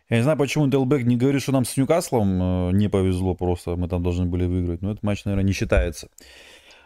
[0.07, 3.75] Я не знаю, почему Делбек не говорит, что нам с Ньюкаслом э, не повезло просто,
[3.75, 4.83] мы там должны были выиграть.
[4.83, 6.09] Но этот матч, наверное, не считается.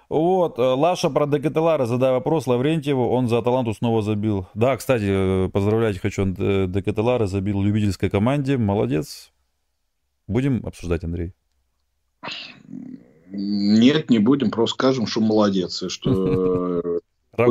[0.07, 4.47] Вот, э, Лаша про Декателара, задай вопрос Лаврентьеву, он за Аталанту снова забил.
[4.53, 9.33] Да, кстати, э, поздравлять хочу, Декателара забил любительской команде, молодец.
[10.27, 11.33] Будем обсуждать, Андрей?
[13.28, 16.99] Нет, не будем, просто скажем, что молодец, и что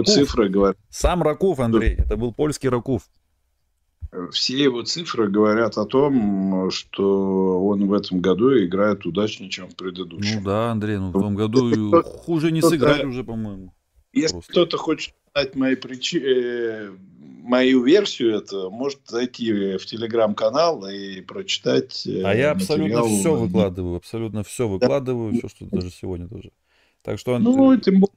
[0.05, 0.77] цифры говорят.
[0.89, 3.03] Сам Раков, Андрей, это был польский Раков
[4.31, 9.77] все его цифры говорят о том, что он в этом году играет удачнее, чем в
[9.77, 10.39] предыдущем.
[10.39, 13.75] Ну да, Андрей, ну в том году хуже не сыграть уже, по-моему.
[14.13, 16.21] Если кто-то хочет знать мои причи...
[17.45, 22.07] Э, мою версию, это может зайти в телеграм-канал и прочитать.
[22.07, 25.39] Э, а я абсолютно все выкладываю, абсолютно все выкладываю, да.
[25.39, 26.51] все, что даже сегодня тоже.
[27.03, 27.39] Так что.
[27.39, 28.15] Ну, тем более.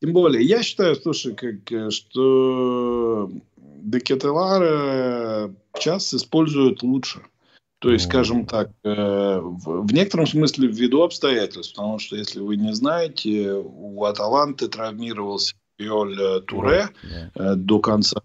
[0.00, 7.22] Тем более, я считаю, слушай, как, э, что декетелары часто используют лучше.
[7.80, 12.74] То есть, скажем так, э, в некотором смысле ввиду обстоятельств, потому что, если вы не
[12.74, 16.88] знаете, у Аталанты травмировался Пиоль Туре
[17.34, 18.22] э, до конца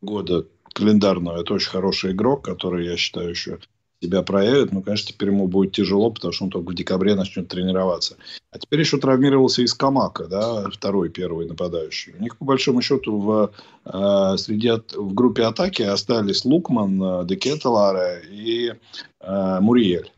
[0.00, 1.40] года календарного.
[1.40, 3.58] Это очень хороший игрок, который, я считаю, еще
[4.02, 4.72] себя проявит.
[4.72, 8.16] Но, конечно, теперь ему будет тяжело, потому что он только в декабре начнет тренироваться.
[8.50, 12.14] А теперь еще травмировался из Камака, да, второй, первый нападающий.
[12.18, 13.52] У них, по большому счету, в,
[13.84, 18.74] э, среди, в группе атаки остались Лукман, э, Декетеларе и
[19.20, 20.12] э, Муриель.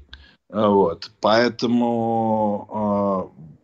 [0.48, 1.10] Вот.
[1.20, 2.68] Поэтому
[3.32, 3.55] э,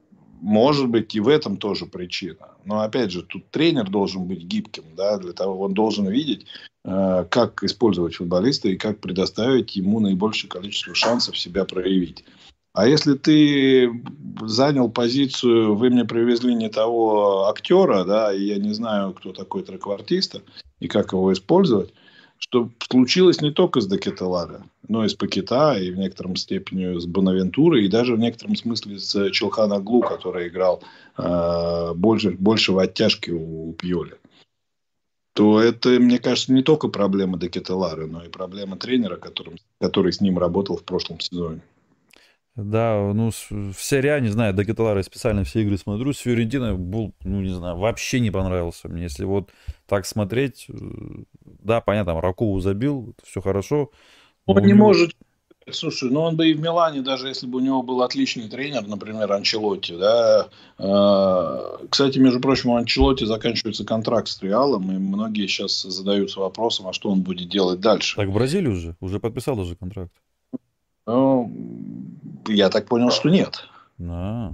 [0.42, 2.48] может быть, и в этом тоже причина.
[2.64, 6.46] Но опять же, тут тренер должен быть гибким, да, для того он должен видеть,
[6.84, 12.24] э, как использовать футболиста и как предоставить ему наибольшее количество шансов себя проявить.
[12.72, 14.02] А если ты
[14.40, 19.62] занял позицию, вы мне привезли не того актера, да, и я не знаю, кто такой
[19.62, 20.42] треквартиста
[20.80, 21.92] и как его использовать,
[22.42, 27.06] что случилось не только с Декетеларе, но и с Пакета, и в некотором степени с
[27.06, 30.82] Бонавентурой, и даже в некотором смысле с Челханаглу, который играл
[31.16, 34.16] э, больше, больше в оттяжке у Пьоли.
[35.34, 40.20] То это, мне кажется, не только проблема Декетелары, но и проблема тренера, которым, который с
[40.20, 41.62] ним работал в прошлом сезоне.
[42.54, 46.12] Да, ну, в серии не знаю, до Каталара специально все игры смотрю.
[46.12, 49.04] С Фиорентиной был, ну, не знаю, вообще не понравился мне.
[49.04, 49.50] Если вот
[49.86, 50.74] так смотреть, э,
[51.44, 53.90] да, понятно, Ракову забил, все хорошо.
[54.44, 54.88] Он не него...
[54.88, 55.12] может
[55.70, 58.86] Слушай, ну он бы и в Милане, даже если бы у него был отличный тренер,
[58.86, 60.48] например, Анчелотти, да.
[60.78, 66.88] Э, кстати, между прочим, у Анчелотти заканчивается контракт с Реалом, и многие сейчас задаются вопросом,
[66.88, 68.16] а что он будет делать дальше.
[68.16, 70.12] Так в Бразилии уже, уже подписал уже контракт.
[71.06, 71.52] Ну,
[72.48, 73.64] я так понял, что нет.
[74.00, 74.52] А.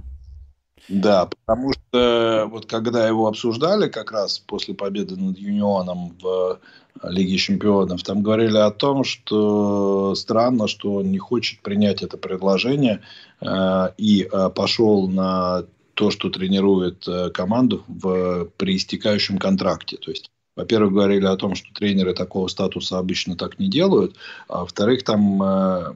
[0.89, 6.59] Да, потому что вот когда его обсуждали как раз после победы над Юнионом в
[7.03, 12.17] э, Лиге Чемпионов, там говорили о том, что странно, что он не хочет принять это
[12.17, 13.01] предложение
[13.39, 19.97] э, и э, пошел на то, что тренирует э, команду в, при истекающем контракте.
[19.97, 24.17] То есть во-первых, говорили о том, что тренеры такого статуса обычно так не делают.
[24.49, 25.93] А во-вторых, там, э,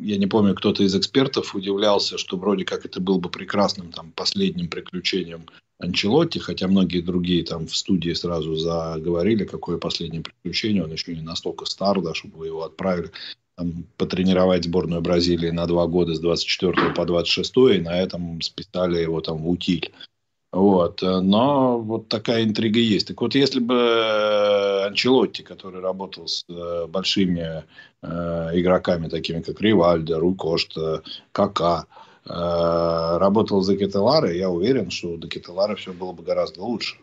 [0.00, 4.10] я не помню, кто-то из экспертов удивлялся, что вроде как это был бы прекрасным там,
[4.10, 5.46] последним приключением
[5.78, 11.22] Анчелотти, хотя многие другие там в студии сразу заговорили, какое последнее приключение, он еще не
[11.22, 13.12] настолько стар, да, чтобы его отправили
[13.56, 19.00] там, потренировать сборную Бразилии на два года с 24 по 26, и на этом списали
[19.00, 19.92] его там в утиль.
[20.52, 21.02] Вот.
[21.02, 23.08] Но вот такая интрига есть.
[23.08, 27.64] Так вот, если бы э, Анчелотти, который работал с э, большими
[28.02, 28.06] э,
[28.54, 31.86] игроками, такими как Ривальдо, Руй Кошта, Кака,
[32.24, 36.96] э, работал за Кетелара, я уверен, что у Кетелара все было бы гораздо лучше.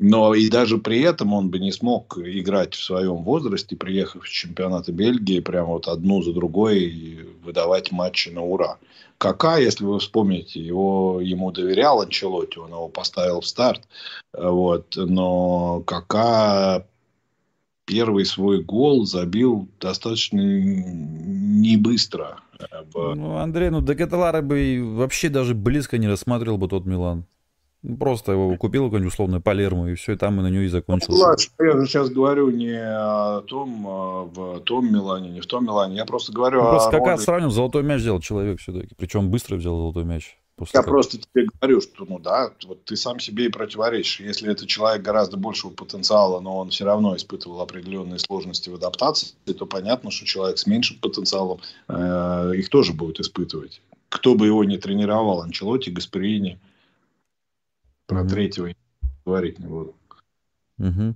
[0.00, 4.28] Но и даже при этом он бы не смог играть в своем возрасте, приехав в
[4.28, 8.78] чемпионаты Бельгии, прямо вот одну за другой выдавать матчи на ура.
[9.24, 13.88] Кака, если вы вспомните, его, ему доверял Анчелотти, он его поставил в старт.
[14.34, 14.96] Вот.
[14.96, 16.86] Но Кака
[17.86, 22.40] первый свой гол забил достаточно не быстро.
[22.94, 27.24] Ну, Андрей, ну Декаталара бы вообще даже близко не рассматривал бы тот Милан.
[27.98, 31.12] Просто его купил какой-нибудь условный Палермо, и все, и там и на нее и закончился.
[31.12, 35.64] Ну, я же сейчас говорю не о том, а в том Милане, не в том
[35.64, 35.96] Милане.
[35.96, 37.16] Я просто говорю ну, просто о как роли...
[37.16, 38.94] сравним, золотой мяч сделал человек все-таки.
[38.96, 40.38] Причем быстро взял золотой мяч.
[40.56, 40.90] После я как...
[40.90, 44.20] просто тебе говорю, что, ну да, вот ты сам себе и противоречишь.
[44.20, 49.34] Если это человек гораздо большего потенциала, но он все равно испытывал определенные сложности в адаптации,
[49.58, 53.82] то понятно, что человек с меньшим потенциалом э, их тоже будет испытывать.
[54.08, 56.58] Кто бы его ни тренировал, Анчелоти, Гасперини–
[58.06, 58.28] про mm-hmm.
[58.28, 58.74] третьего
[59.24, 59.94] говорить не буду.
[60.78, 61.14] Угу.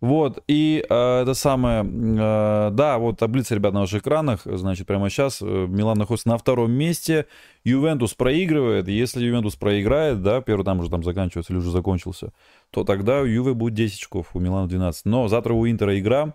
[0.00, 5.08] Вот, и э, это самое, э, да, вот таблица, ребят, на ваших экранах, значит, прямо
[5.08, 7.26] сейчас э, Милан находится на втором месте,
[7.64, 12.32] Ювентус проигрывает, если Ювентус проиграет, да, первый там уже там заканчивается или уже закончился,
[12.70, 15.06] то тогда у Юве будет 10 очков, у Милана 12.
[15.06, 16.34] Но завтра у Интера игра,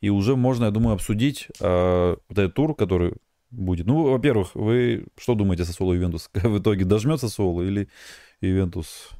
[0.00, 3.14] и уже можно, я думаю, обсудить э, вот этот тур, который
[3.54, 3.86] будет.
[3.86, 6.30] Ну, во-первых, вы что думаете Сассуоло Ювентус?
[6.34, 7.88] В итоге дожмет Сассуоло или
[8.40, 9.10] Ювентус?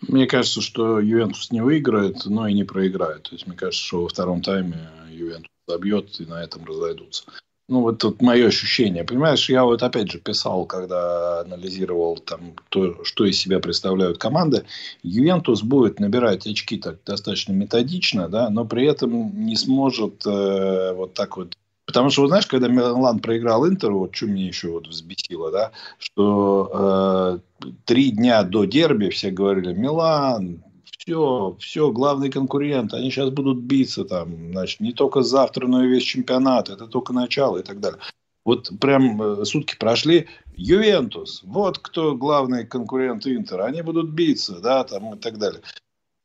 [0.00, 3.24] Мне кажется, что Ювентус не выиграет, но и не проиграет.
[3.24, 7.24] То есть, мне кажется, что во втором тайме Ювентус забьет и на этом разойдутся.
[7.66, 9.04] Ну, вот тут мое ощущение.
[9.04, 14.66] Понимаешь, я вот опять же писал, когда анализировал там то, что из себя представляют команды.
[15.02, 21.14] Ювентус будет набирать очки так достаточно методично, да, но при этом не сможет э, вот
[21.14, 21.56] так вот
[21.86, 25.72] Потому что, вот знаешь, когда Милан проиграл Интеру, вот что меня еще вот взбесило, да,
[25.98, 30.62] что э, три дня до дерби все говорили, Милан,
[30.98, 35.88] все, все, главный конкурент, они сейчас будут биться там, значит, не только завтра, но и
[35.88, 38.00] весь чемпионат, это только начало и так далее.
[38.44, 44.84] Вот прям э, сутки прошли, Ювентус, вот кто главный конкурент Интера, они будут биться, да,
[44.84, 45.60] там и так далее.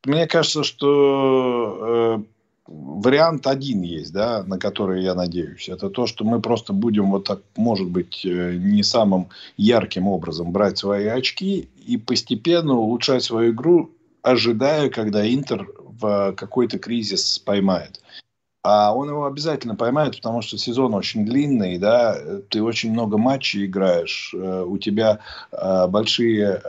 [0.05, 2.38] Мне кажется, что э,
[2.69, 5.69] вариант один есть, да, на который я надеюсь.
[5.69, 10.51] Это то, что мы просто будем вот так, может быть, э, не самым ярким образом
[10.51, 13.91] брать свои очки и постепенно улучшать свою игру,
[14.21, 15.67] ожидая, когда Интер
[15.99, 18.01] в какой-то кризис поймает.
[18.61, 22.17] А он его обязательно поймает, потому что сезон очень длинный, да,
[22.49, 25.19] ты очень много матчей играешь, э, у тебя
[25.51, 26.61] э, большие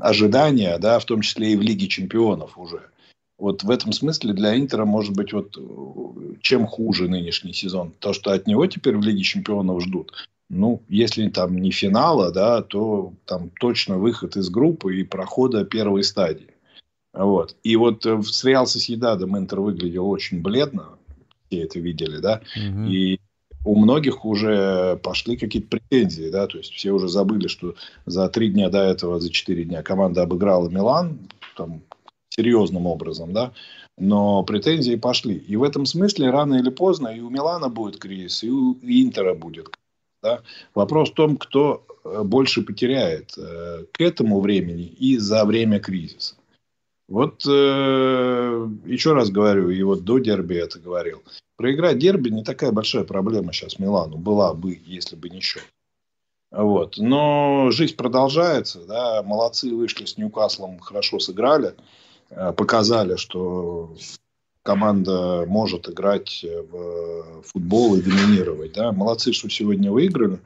[0.00, 2.91] ожидания, да, в том числе и в Лиге чемпионов уже.
[3.42, 5.58] Вот в этом смысле для Интера может быть вот
[6.42, 7.92] чем хуже нынешний сезон.
[7.98, 10.12] То, что от него теперь в Лиге Чемпионов ждут.
[10.48, 16.04] Ну, если там не финала, да, то там точно выход из группы и прохода первой
[16.04, 16.54] стадии.
[17.12, 17.56] Вот.
[17.64, 20.90] И вот э, с Реал Соседадом Интер выглядел очень бледно.
[21.48, 22.42] Все это видели, да.
[22.54, 22.84] Угу.
[22.90, 23.18] И
[23.64, 27.74] у многих уже пошли какие-то претензии, да, то есть все уже забыли, что
[28.06, 31.18] за три дня до этого, за четыре дня команда обыграла Милан,
[31.56, 31.82] там
[32.32, 33.52] серьезным образом, да,
[33.98, 35.36] но претензии пошли.
[35.36, 39.34] И в этом смысле рано или поздно и у Милана будет кризис, и у Интера
[39.34, 39.68] будет.
[40.22, 40.42] Да?
[40.74, 46.36] Вопрос в том, кто э, больше потеряет э, к этому времени и за время кризиса.
[47.08, 51.22] Вот э, еще раз говорю, и вот до дерби это говорил.
[51.56, 54.16] Проиграть дерби не такая большая проблема сейчас Милану.
[54.16, 55.66] Была бы, если бы не счет.
[56.52, 56.98] Вот.
[56.98, 58.86] Но жизнь продолжается.
[58.86, 59.22] Да?
[59.22, 61.74] Молодцы вышли с Ньюкаслом, хорошо сыграли.
[62.34, 63.94] Э, показали, что
[64.62, 68.72] команда может играть в футбол и доминировать.
[68.74, 68.92] Да?
[68.92, 70.40] Молодцы, что сегодня выиграли.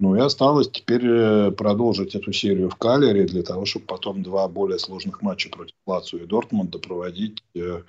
[0.00, 4.48] Ну и осталось теперь э, продолжить эту серию в Калере для того, чтобы потом два
[4.48, 7.82] более сложных матча против Лацио и Дортмунда проводить, э,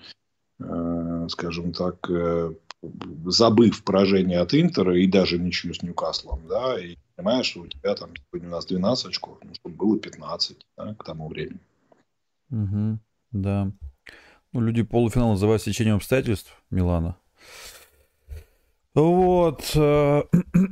[0.60, 2.54] э, скажем так, э,
[3.26, 7.96] забыв поражение от Интера и даже ничью с Ньюкаслом, да, и понимаешь, что у тебя
[7.96, 11.60] там сегодня у нас 12 очков, ну, чтобы было 15 да, к тому времени.
[12.52, 13.00] Угу.
[13.36, 13.72] Да.
[14.54, 17.18] Ну, люди полуфинал называют сечением обстоятельств Милана.
[18.94, 19.72] Вот.
[19.76, 20.24] Э,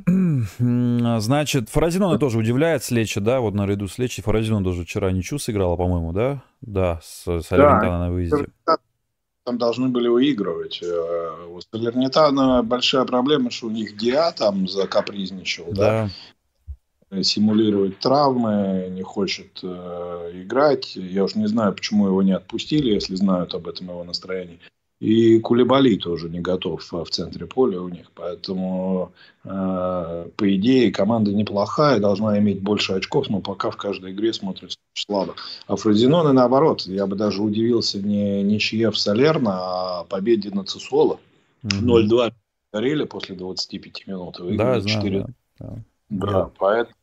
[1.20, 4.22] значит, Фаразинона тоже удивляет с Лечи, да, вот наряду с Лечи.
[4.22, 6.42] Фаразинона даже вчера ничью сыграла, по-моему, да?
[6.62, 8.46] Да, с, с да, на выезде.
[9.44, 10.82] Там должны были выигрывать.
[10.82, 15.74] Э, у Салернитана большая проблема, что у них Диа там закапризничал, да.
[16.06, 16.10] да.
[17.22, 20.96] Симулировать травмы, не хочет э, играть.
[20.96, 24.58] Я уж не знаю, почему его не отпустили, если знают об этом его настроении.
[25.00, 28.10] И Кулебали тоже не готов в центре поля у них.
[28.14, 29.12] Поэтому,
[29.44, 34.78] э, по идее, команда неплохая, должна иметь больше очков, но пока в каждой игре смотрится
[34.94, 35.34] слабо.
[35.66, 41.20] А Фрозиноне, наоборот, я бы даже удивился не ничье в Салерно, а победе на Цесоло.
[41.64, 42.08] Mm-hmm.
[42.08, 42.32] 0-2
[42.72, 44.40] горели после 25 минут.
[44.56, 45.26] Да, 4...
[45.58, 45.78] да.
[46.10, 46.50] Да, да.
[46.58, 46.96] поэтому,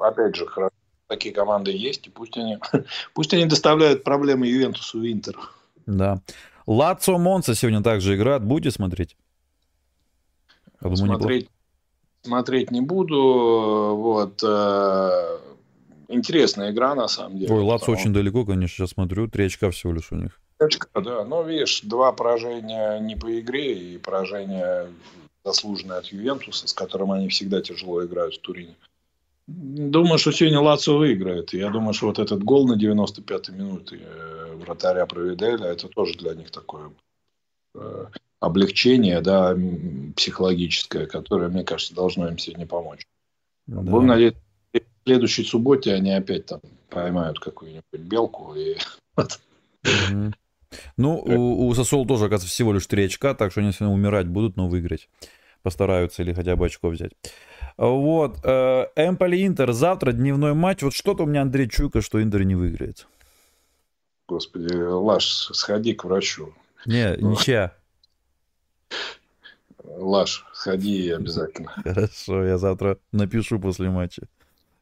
[0.00, 0.72] опять же, хорошо.
[1.08, 2.58] Такие команды есть, и пусть они,
[3.14, 5.40] пусть они доставляют проблемы Ювентусу и Интеру.
[5.86, 6.20] Да.
[6.66, 8.42] Лацо Монца сегодня также играет.
[8.42, 9.16] Будете смотреть?
[10.80, 11.48] думаю, смотреть,
[12.22, 13.94] смотреть не буду.
[13.96, 14.42] Вот.
[14.42, 15.38] Э,
[16.08, 17.54] интересная игра, на самом деле.
[17.54, 19.28] Ой, Лацо очень далеко, конечно, сейчас смотрю.
[19.28, 20.40] Три очка всего лишь у них.
[20.58, 21.24] Очка, да.
[21.24, 24.88] Но, видишь, два поражения не по игре и поражение
[25.46, 28.74] заслуженное от Ювентуса, с которым они всегда тяжело играют в Турине.
[29.46, 31.52] Думаю, что сегодня Лацо выиграет.
[31.52, 36.34] Я думаю, что вот этот гол на 95-й минуте э, вратаря Провиделя, это тоже для
[36.34, 36.90] них такое
[37.76, 38.06] э,
[38.40, 39.56] облегчение, да,
[40.16, 43.06] психологическое, которое, мне кажется, должно им сегодня помочь.
[43.68, 43.82] Да.
[43.82, 44.40] Будем надеяться,
[44.74, 46.60] в следующей субботе они опять там
[46.90, 48.76] поймают какую-нибудь белку и
[50.96, 54.26] Ну, у, у Сосол тоже, оказывается, всего лишь 3 очка, так что они сегодня умирать
[54.26, 55.08] будут, но выиграть
[55.62, 57.12] постараются или хотя бы очко взять.
[57.76, 58.38] Вот.
[58.44, 59.72] Э, Эмполи Интер.
[59.72, 60.82] Завтра дневной матч.
[60.82, 63.08] Вот что-то у меня, Андрей, чуйка, что Интер не выиграет.
[64.28, 66.54] Господи, Лаш, сходи к врачу.
[66.86, 67.32] Не, ну.
[67.32, 67.72] ничья.
[69.82, 71.72] Лаш, сходи обязательно.
[71.82, 74.22] Хорошо, я завтра напишу после матча,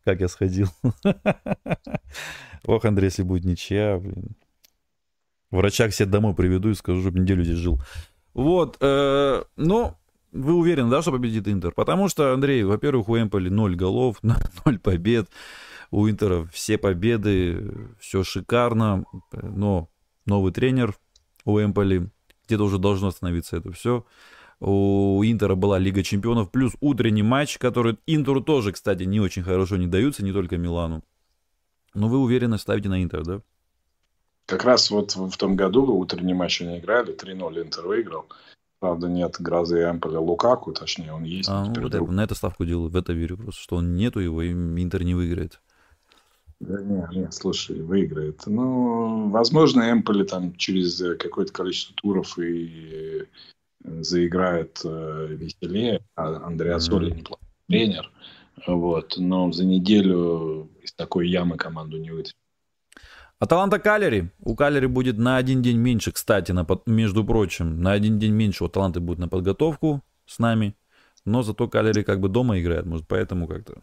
[0.05, 0.69] как я сходил.
[2.67, 4.37] Ох, Андрей, если будет ничья, блин.
[5.55, 7.81] Врача к себе домой приведу и скажу, чтобы неделю здесь жил.
[8.35, 9.95] Вот, э, ну,
[10.33, 11.71] вы уверены, да, что победит Интер?
[11.71, 15.29] Потому что, Андрей, во-первых, у Эмполи 0 голов, 0 побед.
[15.93, 19.05] У Интера все победы, все шикарно.
[19.33, 19.89] Но
[20.27, 20.97] новый тренер
[21.45, 22.11] у Эмполи,
[22.47, 24.05] где-то уже должно остановиться это все.
[24.59, 29.77] У Интера была Лига Чемпионов, плюс утренний матч, который Интеру тоже, кстати, не очень хорошо
[29.77, 31.05] не даются, не только Милану.
[31.95, 33.41] Но вы уверенно ставите на Интер, да?
[34.47, 38.27] Как раз вот в том году утренний матч они играли, 3-0 Интер выиграл.
[38.79, 41.49] Правда, нет грозы Эмполя Лукаку, точнее, он есть.
[41.49, 42.11] А, ну, вот друг...
[42.11, 45.15] на это ставку делаю, в это верю просто, что он нету его, и Интер не
[45.15, 45.61] выиграет.
[46.61, 48.43] Да нет, нет, слушай, выиграет.
[48.47, 53.27] Ну, возможно, Эмполи там через какое-то количество туров и
[53.85, 56.01] э, заиграет э, веселее.
[56.15, 57.17] А Андреа Соли mm-hmm.
[57.17, 58.11] неплохой тренер.
[58.67, 62.37] Вот, но за неделю из такой ямы команду не вытащит.
[63.45, 64.31] Аталанта Калери.
[64.41, 68.65] У Калери будет на один день меньше, кстати, на, между прочим, на один день меньше
[68.65, 70.75] у Аталанты будет на подготовку с нами.
[71.27, 73.83] Но зато Калери как бы дома играет, может, поэтому как-то...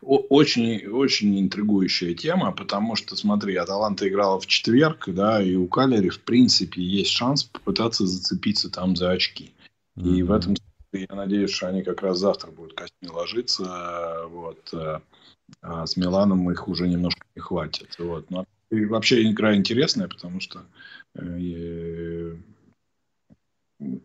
[0.00, 6.08] Очень, очень интригующая тема, потому что, смотри, Аталанта играла в четверг, да, и у Калери,
[6.08, 9.54] в принципе, есть шанс попытаться зацепиться там за очки.
[9.96, 10.16] Mm-hmm.
[10.16, 14.72] И в этом смысле я надеюсь, что они как раз завтра будут костями ложиться, вот,
[14.72, 15.00] э,
[15.60, 18.30] а с Миланом их уже немножко не хватит, вот.
[18.30, 20.64] Но и вообще игра интересная, потому что
[21.14, 22.34] э,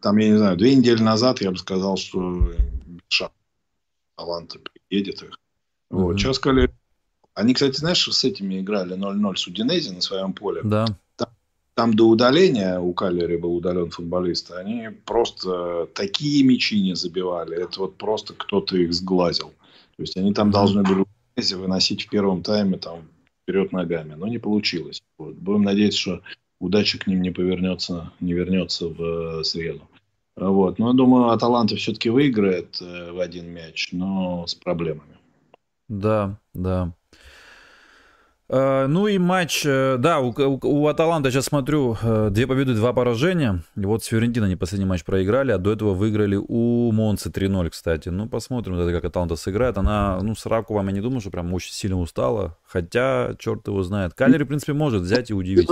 [0.01, 2.51] там, я не знаю, две недели назад я бы сказал, что
[4.15, 5.39] таланты приедет их.
[5.89, 6.15] Вот.
[6.15, 6.17] Mm-hmm.
[6.17, 6.71] Сейчас сказали...
[7.33, 10.61] Они, кстати, знаешь, с этими играли 0-0 с Удинези на своем поле.
[10.63, 10.85] Да.
[11.15, 11.29] Там,
[11.73, 17.55] там до удаления, у Калери был удален футболист, они просто такие мячи не забивали.
[17.55, 19.53] Это вот просто кто-то их сглазил.
[19.95, 21.05] То есть они там должны были
[21.53, 23.07] выносить в первом тайме там
[23.49, 25.01] вперед ногами, но не получилось.
[25.17, 25.35] Вот.
[25.35, 26.21] Будем надеяться, что
[26.59, 29.81] удача к ним не повернется, не вернется в э, среду.
[30.35, 30.77] Вот.
[30.77, 35.17] Но я думаю, Аталанта все-таки выиграет э, в один мяч, но с проблемами.
[35.87, 36.93] Да, да.
[38.49, 42.73] Э, ну и матч, э, да, у, у, у Аталанта, сейчас смотрю, э, две победы,
[42.73, 43.63] два поражения.
[43.75, 47.69] И вот с Фиорентино они последний матч проиграли, а до этого выиграли у Монцы 3-0,
[47.69, 48.09] кстати.
[48.09, 49.77] Ну, посмотрим, как Аталанта сыграет.
[49.77, 52.57] Она, ну, с Раковым я не думаю, что прям очень сильно устала.
[52.65, 54.15] Хотя, черт его знает.
[54.15, 55.69] Калери, в принципе, может взять и удивить.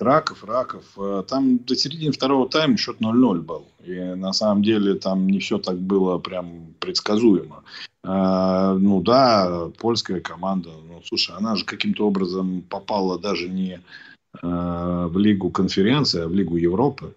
[0.00, 0.84] Раков, Раков.
[1.28, 3.66] Там до середины второго тайма счет 0-0 был.
[3.84, 7.64] И на самом деле там не все так было прям предсказуемо.
[8.10, 13.82] А, ну да, польская команда, ну слушай, она же каким-то образом попала даже не
[14.40, 17.14] а, в Лигу конференции, а в Лигу Европы.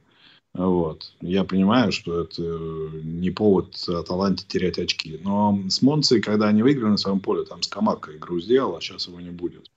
[0.54, 1.14] Вот.
[1.22, 5.18] Я понимаю, что это не повод Аталанте терять очки.
[5.24, 8.82] Но с Монцей, когда они выиграли на своем поле, там с Камако игру сделал, а
[8.82, 9.72] сейчас его не будет.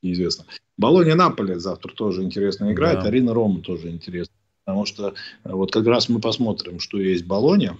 [0.00, 0.46] Неизвестно.
[0.78, 3.00] Болония Наполе завтра тоже интересно играет.
[3.00, 3.08] Да.
[3.08, 4.32] Арина Рома тоже интересно.
[4.64, 5.12] Потому что
[5.44, 7.76] вот как раз мы посмотрим, что есть Болония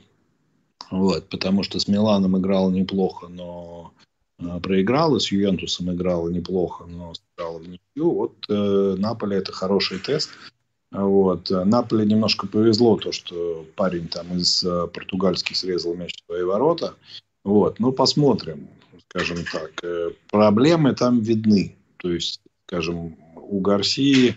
[0.91, 3.93] Вот, потому что с Миланом играл неплохо, но
[4.39, 8.11] э, проиграл, и с Ювентусом играл неплохо, но сыграл в ничью.
[8.15, 10.31] Вот э, Наполе это хороший тест.
[10.91, 11.51] Вот.
[11.51, 16.95] Наполе немножко повезло, то, что парень там из э, португальских срезал мяч в свои ворота.
[17.45, 17.79] Вот.
[17.79, 18.69] Ну, посмотрим,
[19.11, 19.73] скажем так.
[19.83, 21.77] Э, проблемы там видны.
[21.99, 24.37] То есть, скажем, у Гарсии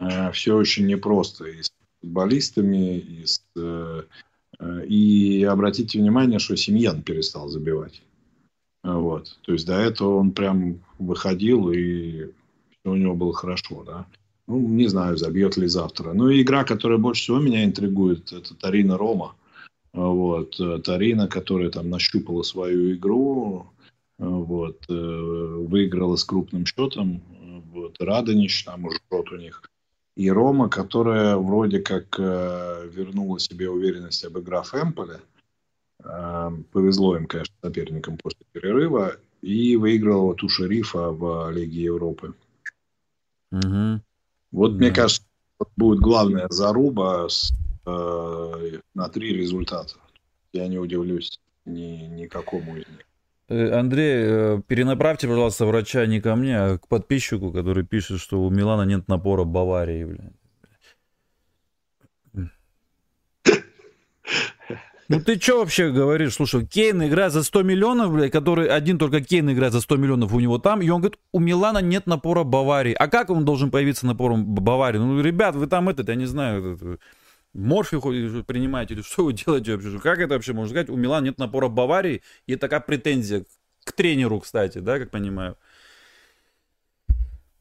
[0.00, 1.70] э, все очень непросто и с
[2.00, 3.40] футболистами, и с...
[4.62, 8.02] Э, э, и обратите внимание, что Семьян перестал забивать.
[8.82, 9.38] Вот.
[9.42, 12.30] То есть до этого он прям выходил, и
[12.84, 14.06] у него было хорошо, да.
[14.48, 16.12] Ну, не знаю, забьет ли завтра.
[16.12, 19.36] Ну, и игра, которая больше всего меня интригует, это Тарина Рома.
[19.92, 20.58] Вот.
[20.84, 23.66] Тарина, которая там нащупала свою игру,
[24.18, 24.84] вот.
[24.88, 27.22] Выиграла с крупным счетом.
[27.72, 28.00] Вот.
[28.00, 29.62] Радонич, там счет у них.
[30.14, 35.20] И Рома, которая вроде как э, вернула себе уверенность, обыграв Эмполе.
[36.04, 39.16] Э, повезло им, конечно, соперникам после перерыва.
[39.40, 42.34] И выиграла ту шерифа в Лиге Европы.
[43.50, 44.00] Угу.
[44.52, 44.78] Вот, да.
[44.78, 45.26] мне кажется,
[45.76, 47.52] будет главная заруба с,
[47.86, 49.94] э, на три результата.
[50.52, 53.06] Я не удивлюсь ни, никакому из них.
[53.52, 58.42] Э, Андрей, э, перенаправьте, пожалуйста, врача не ко мне, а к подписчику, который пишет, что
[58.42, 60.32] у Милана нет напора Баварии, блин.
[65.08, 66.34] Ну ты что вообще говоришь?
[66.34, 70.32] Слушай, Кейн играет за 100 миллионов, блядь, который один только Кейн играет за 100 миллионов
[70.32, 72.94] у него там, и он говорит, у Милана нет напора Баварии.
[72.98, 74.96] А как он должен появиться напором Баварии?
[74.96, 77.00] Ну, ребят, вы там этот, я не знаю, этот,
[77.54, 77.98] морфий
[78.44, 79.98] принимаете, или что вы делаете вообще?
[79.98, 80.90] Как это вообще можно сказать?
[80.90, 83.44] У Милана нет напора Баварии, и такая претензия
[83.84, 85.56] к тренеру, кстати, да, как понимаю.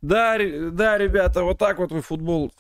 [0.01, 2.51] Да, да, ребята, вот так вот вы футбол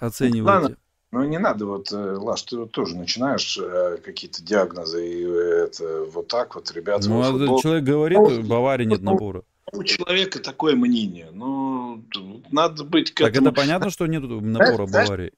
[0.00, 0.76] оцениваете.
[1.10, 6.06] Ну, не надо, вот, э, Лаш, ты вот тоже начинаешь э, какие-то диагнозы, и это
[6.12, 7.08] вот так вот, ребята.
[7.08, 7.60] Ну, а футбол...
[7.60, 9.44] человек говорит, в Баварии нет набора.
[9.72, 11.28] У человека такое мнение.
[11.32, 12.04] Ну,
[12.50, 13.50] надо быть к Так этому...
[13.50, 15.32] это понятно, что нет напора в Баварии?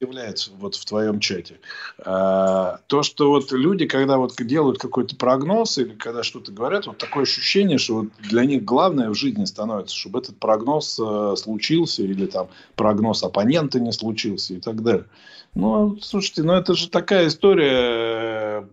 [0.00, 1.58] Является вот в твоем чате.
[2.04, 6.98] А, то, что вот люди, когда вот делают какой-то прогноз или когда что-то говорят, вот
[6.98, 12.04] такое ощущение, что вот для них главное в жизни становится, чтобы этот прогноз э, случился
[12.04, 15.06] или там прогноз оппонента не случился и так далее.
[15.54, 18.68] Ну, слушайте, ну это же такая история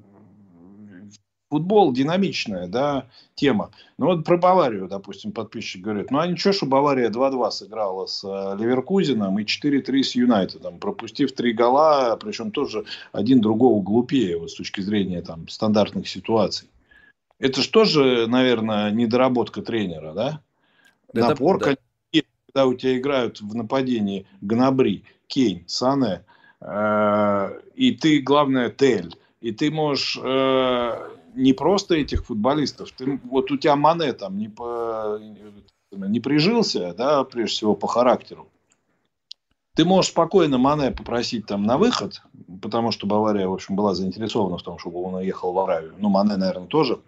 [1.50, 3.72] футбол динамичная, да, тема.
[3.98, 8.24] Ну вот про Баварию, допустим, подписчик говорит, ну а ничего, что Бавария 2-2 сыграла с
[8.24, 14.52] э, Ливеркузином и 4-3 с Юнайтедом, пропустив три гола, причем тоже один другого глупее вот,
[14.52, 16.68] с точки зрения там стандартных ситуаций.
[17.40, 20.42] Это же тоже, наверное, недоработка тренера, да?
[21.14, 21.76] Это, Напор, да.
[22.52, 26.24] когда у тебя играют в нападении Гнабри, Кейн, Сане,
[26.62, 32.92] э, и ты, главное, Тель, и ты можешь э, не просто этих футболистов.
[32.92, 35.20] Ты, вот у тебя Мане там не, по,
[35.92, 38.48] не прижился, да, прежде всего по характеру.
[39.76, 42.22] Ты можешь спокойно Мане попросить там на выход,
[42.62, 45.96] потому что Бавария, в общем, была заинтересована в том, чтобы он уехал в Аравию.
[45.98, 47.02] Ну, Мане, наверное, тоже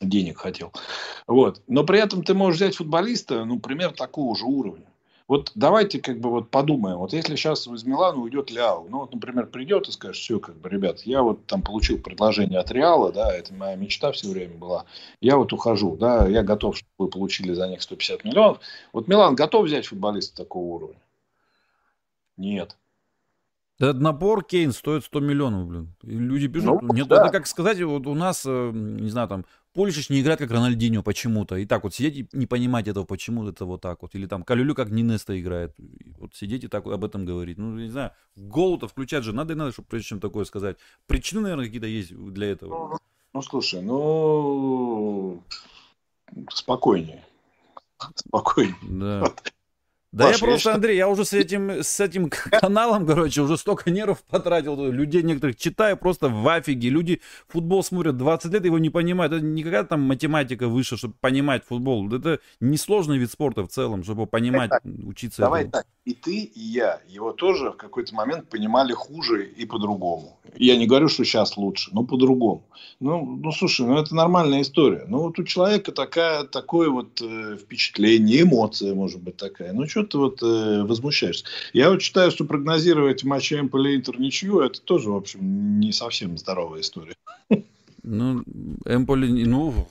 [0.00, 0.72] денег хотел.
[1.28, 1.62] Вот.
[1.68, 4.86] Но при этом ты можешь взять футболиста, ну, пример такого же уровня.
[5.32, 9.14] Вот давайте как бы вот подумаем, вот если сейчас из Милана уйдет Ляо, ну вот,
[9.14, 13.10] например, придет и скажет, все, как бы, ребят, я вот там получил предложение от Реала,
[13.12, 14.84] да, это моя мечта все время была,
[15.22, 18.60] я вот ухожу, да, я готов, чтобы вы получили за них 150 миллионов.
[18.92, 21.00] Вот Милан готов взять футболиста такого уровня?
[22.36, 22.76] Нет.
[23.78, 25.94] Этот набор Кейн стоит 100 миллионов, блин.
[26.02, 27.22] И люди пишут, ну, нет, да.
[27.22, 31.02] это как сказать, вот у нас, э, не знаю, там, Пулишич не играет как Рональдинho
[31.02, 31.56] почему-то.
[31.56, 34.14] И так вот сидеть и не понимать этого, почему это вот так вот.
[34.14, 35.74] Или там Калюлю как Нинеста играет.
[36.18, 37.58] Вот сидеть и так вот об этом говорить.
[37.58, 40.76] Ну, не знаю, гол-то включать же надо и надо, чтобы прежде чем такое сказать.
[41.06, 42.90] Причины, наверное, какие-то есть для этого.
[42.90, 42.98] Ну,
[43.32, 45.42] ну слушай, ну
[46.50, 47.24] спокойнее.
[48.14, 48.76] Спокойнее.
[48.82, 49.32] Да.
[50.12, 53.56] Да Паш, я просто, я Андрей, я уже с этим, с этим каналом, короче, уже
[53.56, 56.90] столько нервов потратил, людей некоторых читаю просто в афиге.
[56.90, 59.32] Люди футбол смотрят 20 лет, его не понимают.
[59.32, 62.12] Это не какая-то там математика выше, чтобы понимать футбол.
[62.12, 65.40] Это несложный вид спорта в целом, чтобы понимать, так, учиться.
[65.40, 65.72] Давай этому.
[65.72, 70.38] так, и ты, и я его тоже в какой-то момент понимали хуже и по-другому.
[70.56, 72.66] Я не говорю, что сейчас лучше, но по-другому.
[73.00, 75.04] Ну, ну, слушай, ну это нормальная история.
[75.08, 79.72] Ну вот у человека такая, такое вот э, впечатление, эмоция может быть такая.
[79.72, 81.44] Ну что что ты вот э, возмущаешься?
[81.72, 86.38] Я вот считаю, что прогнозировать матч Эмполи Интер ничью, это тоже, в общем, не совсем
[86.38, 87.14] здоровая история.
[88.02, 88.42] Ну,
[88.84, 89.88] Эмполи, ну,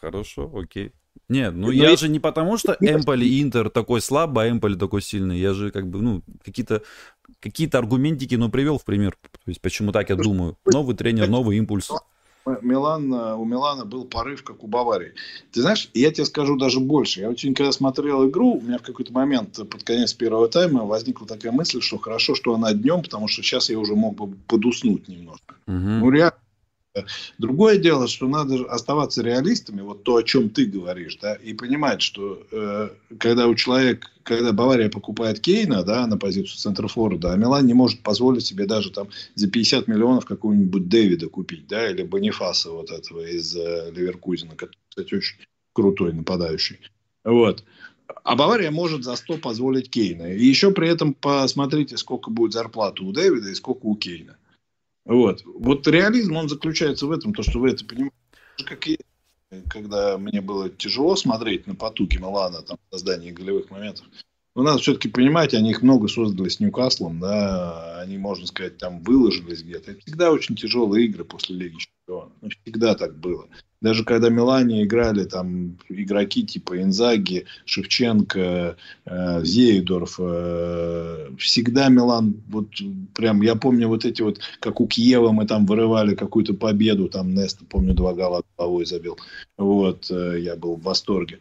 [0.00, 0.90] хорошо, окей.
[1.28, 5.00] Нет, ну, ну я же не потому, что Эмполи Интер такой слабый, а Эмполи такой
[5.00, 5.38] сильный.
[5.38, 6.82] Я же как бы, ну, какие-то
[7.40, 9.16] какие-то аргументики, ну, привел в пример.
[9.32, 10.56] То есть, почему так я думаю.
[10.64, 11.90] Новый тренер, новый импульс.
[12.60, 15.12] Милан, э, у Милана был порыв, как у Баварии.
[15.52, 17.20] Ты знаешь, я тебе скажу даже больше.
[17.20, 21.26] Я очень, когда смотрел игру, у меня в какой-то момент под конец первого тайма возникла
[21.26, 25.08] такая мысль, что хорошо, что она днем, потому что сейчас я уже мог бы подуснуть
[25.08, 25.54] немножко.
[25.66, 25.76] Угу.
[25.76, 26.36] Ну, реально,
[27.38, 32.02] Другое дело, что надо оставаться реалистами, вот то, о чем ты говоришь, да, и понимать,
[32.02, 37.66] что э, когда у человека, когда Бавария покупает Кейна, да, на позицию центрофорда, а Милан
[37.66, 42.70] не может позволить себе даже там за 50 миллионов какого-нибудь Дэвида купить, да, или Бонифаса
[42.70, 45.36] вот этого из э, Ливеркузина, который, кстати, очень
[45.72, 46.78] крутой нападающий.
[47.24, 47.64] Вот.
[48.24, 50.34] А Бавария может за 100 позволить Кейна.
[50.34, 54.36] И еще при этом посмотрите, сколько будет зарплата у Дэвида и сколько у Кейна.
[55.04, 55.42] Вот.
[55.44, 58.16] Вот реализм, он заключается в этом, то, что вы это понимаете.
[58.64, 58.98] Как и
[59.68, 64.06] когда мне было тяжело смотреть на потуги Милана, там, создание голевых моментов.
[64.54, 69.02] Но надо все-таки понимать, они их много создали с Ньюкаслом, да, они, можно сказать, там
[69.02, 69.92] выложились где-то.
[69.92, 72.32] Это всегда очень тяжелые игры после Лиги Чемпионов.
[72.40, 73.46] Ну, всегда так было.
[73.80, 82.68] Даже когда Милане играли там игроки типа Инзаги, Шевченко, э, Зеедорф, э, всегда Милан, вот
[83.14, 87.34] прям, я помню вот эти вот, как у Киева мы там вырывали какую-то победу, там
[87.34, 89.18] Неста, помню, два гола головой забил.
[89.56, 91.40] Вот, э, я был в восторге.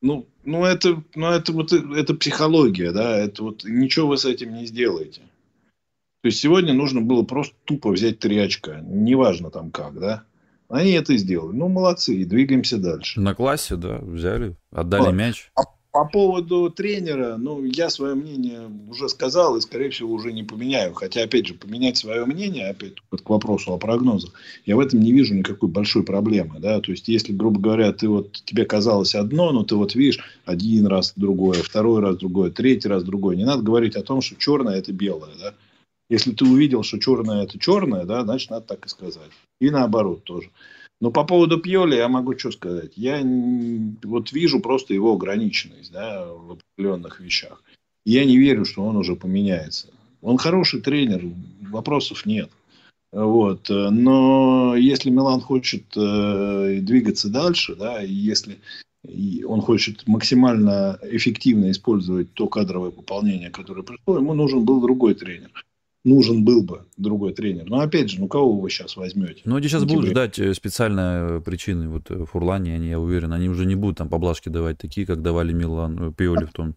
[0.00, 4.54] Ну, ну это, ну это вот, это психология, да, это вот, ничего вы с этим
[4.54, 5.20] не сделаете.
[6.22, 10.22] То есть сегодня нужно было просто тупо взять три очка, неважно там как, да.
[10.68, 11.54] Они это сделали.
[11.54, 13.20] Ну, молодцы, и двигаемся дальше.
[13.20, 15.14] На классе, да, взяли, отдали вот.
[15.14, 15.50] мяч.
[15.54, 15.62] А
[15.92, 20.94] по поводу тренера, ну, я свое мнение уже сказал и, скорее всего, уже не поменяю.
[20.94, 24.32] Хотя, опять же, поменять свое мнение, опять вот к вопросу о прогнозах,
[24.64, 26.60] я в этом не вижу никакой большой проблемы.
[26.60, 26.80] Да?
[26.80, 30.86] То есть, если, грубо говоря, ты вот, тебе казалось одно, но ты вот видишь один
[30.86, 33.36] раз другое, второй раз другое, третий раз другое.
[33.36, 35.32] Не надо говорить о том, что черное– это белое.
[35.38, 35.54] Да?
[36.12, 39.30] Если ты увидел, что черное– это черное, да, значит, надо так и сказать.
[39.62, 40.50] И наоборот тоже.
[41.00, 42.92] Но по поводу Пьоли я могу что сказать.
[42.96, 43.22] Я
[44.02, 47.62] вот вижу просто его ограниченность да, в определенных вещах.
[48.04, 49.88] Я не верю, что он уже поменяется.
[50.20, 51.22] Он хороший тренер,
[51.70, 52.50] вопросов нет.
[53.10, 53.70] Вот.
[53.70, 58.58] Но если Милан хочет э, двигаться дальше, да, и если
[59.46, 65.50] он хочет максимально эффективно использовать то кадровое пополнение, которое пришло, ему нужен был другой тренер
[66.04, 67.68] нужен был бы другой тренер.
[67.68, 69.42] Но опять же, ну кого вы сейчас возьмете?
[69.44, 71.88] Ну, они сейчас будут ждать э, специальные причины.
[71.88, 75.22] Вот э, Фурлани, они, я уверен, они уже не будут там поблажки давать такие, как
[75.22, 76.74] давали Милан, э, Пиоли в том.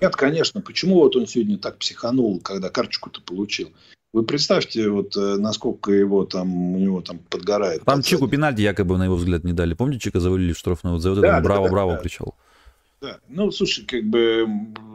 [0.00, 0.60] Нет, конечно.
[0.60, 3.70] Почему вот он сегодня так психанул, когда карточку-то получил?
[4.12, 7.84] Вы представьте, вот насколько его там, у него там подгорает.
[7.84, 9.74] Там Чику пенальти якобы, на его взгляд, не дали.
[9.74, 10.94] Помните, Чика завалили в штрафную?
[10.94, 12.34] Вот за вот да, это браво-браво да, да, кричал.
[12.36, 12.49] Да.
[13.28, 14.46] Ну, слушай, как бы,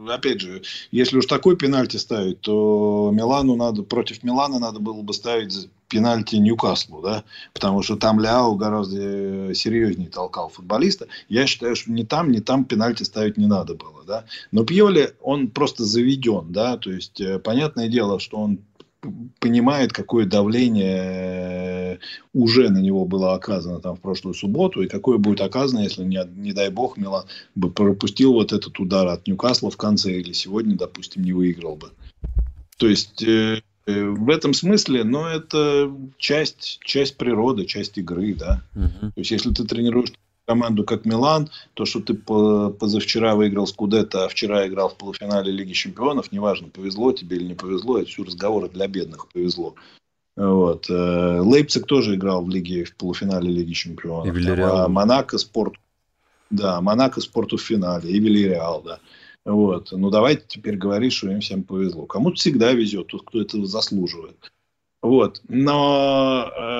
[0.08, 0.62] опять же,
[0.92, 6.36] если уж такой пенальти ставить, то Милану надо, против Милана надо было бы ставить пенальти
[6.36, 11.08] Ньюкаслу, да, потому что там Ляо гораздо серьезнее толкал футболиста.
[11.28, 14.24] Я считаю, что ни там, ни там пенальти ставить не надо было, да.
[14.52, 18.60] Но Пьоли, он просто заведен, да, то есть, э, понятное дело, что он
[19.40, 22.00] понимает, какое давление
[22.32, 26.20] уже на него было оказано там в прошлую субботу, и какое будет оказано, если, не,
[26.36, 30.76] не дай бог, Милан бы пропустил вот этот удар от Ньюкасла в конце, или сегодня,
[30.76, 31.90] допустим, не выиграл бы.
[32.78, 38.62] То есть, э, э в этом смысле, ну, это часть, часть природы, часть игры, да.
[38.74, 39.12] Uh-huh.
[39.12, 40.12] То есть, если ты тренируешь
[40.46, 45.72] команду, как Милан, то, что ты позавчера выиграл Скудетто, а вчера играл в полуфинале Лиги
[45.72, 49.74] Чемпионов, неважно, повезло тебе или не повезло, это все разговоры для бедных, повезло.
[50.36, 50.88] Вот.
[50.90, 54.36] Э, Лейпциг тоже играл в лиге, в полуфинале Лиги Чемпионов.
[54.36, 55.74] И а Монако спорт.
[56.50, 58.10] Да, Монако спорту в финале.
[58.10, 59.00] И Вильяреал, да.
[59.46, 59.92] Вот.
[59.92, 62.04] Ну, давайте теперь говорить, что им всем повезло.
[62.04, 64.52] Кому-то всегда везет, тот, кто этого заслуживает.
[65.00, 65.40] Вот.
[65.48, 66.75] Но э,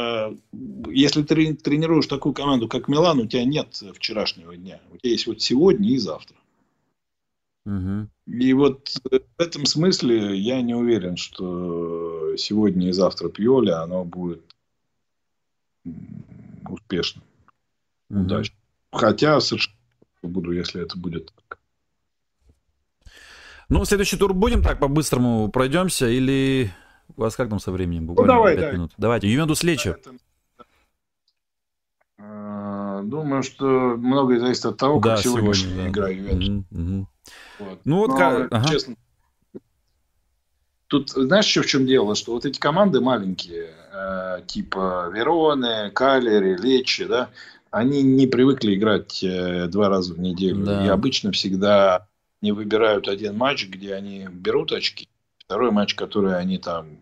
[1.01, 4.81] если ты тренируешь такую команду, как Милан, у тебя нет вчерашнего дня.
[4.93, 6.37] У тебя есть вот сегодня и завтра.
[7.67, 8.09] Угу.
[8.27, 14.43] И вот в этом смысле я не уверен, что сегодня и завтра Пьоли, оно будет
[16.69, 17.25] успешным,
[18.09, 18.21] угу.
[18.21, 18.59] удачным.
[18.93, 19.77] Хотя совершенно
[20.23, 21.59] буду, если это будет так.
[23.69, 26.71] Ну, следующий тур будем так по-быстрому пройдемся или
[27.17, 28.07] у вас как там со временем?
[28.07, 28.75] Ну, Буквально ну, давай, 5 давай.
[28.75, 28.93] минут.
[28.97, 29.29] Давайте.
[29.29, 29.95] Ювентус Лечи.
[33.09, 33.65] Думаю, что
[33.97, 35.89] многое зависит от того, да, как сегодня, сегодня да.
[35.89, 36.49] игра Ювентус.
[36.49, 37.09] Угу, угу.
[37.59, 37.81] Вот.
[37.85, 38.53] Ну вот, Но, как...
[38.53, 38.69] ага.
[38.69, 38.97] честно,
[40.89, 42.15] Тут знаешь, еще в чем дело?
[42.15, 47.31] Что вот эти команды маленькие, э, типа Вероны, Калери, Лечи, да,
[47.73, 50.65] они не привыкли играть э, два раза в неделю.
[50.65, 50.85] Да.
[50.85, 52.07] И обычно всегда
[52.41, 55.09] не выбирают один матч, где они берут очки,
[55.39, 56.99] Второй матч, который они там...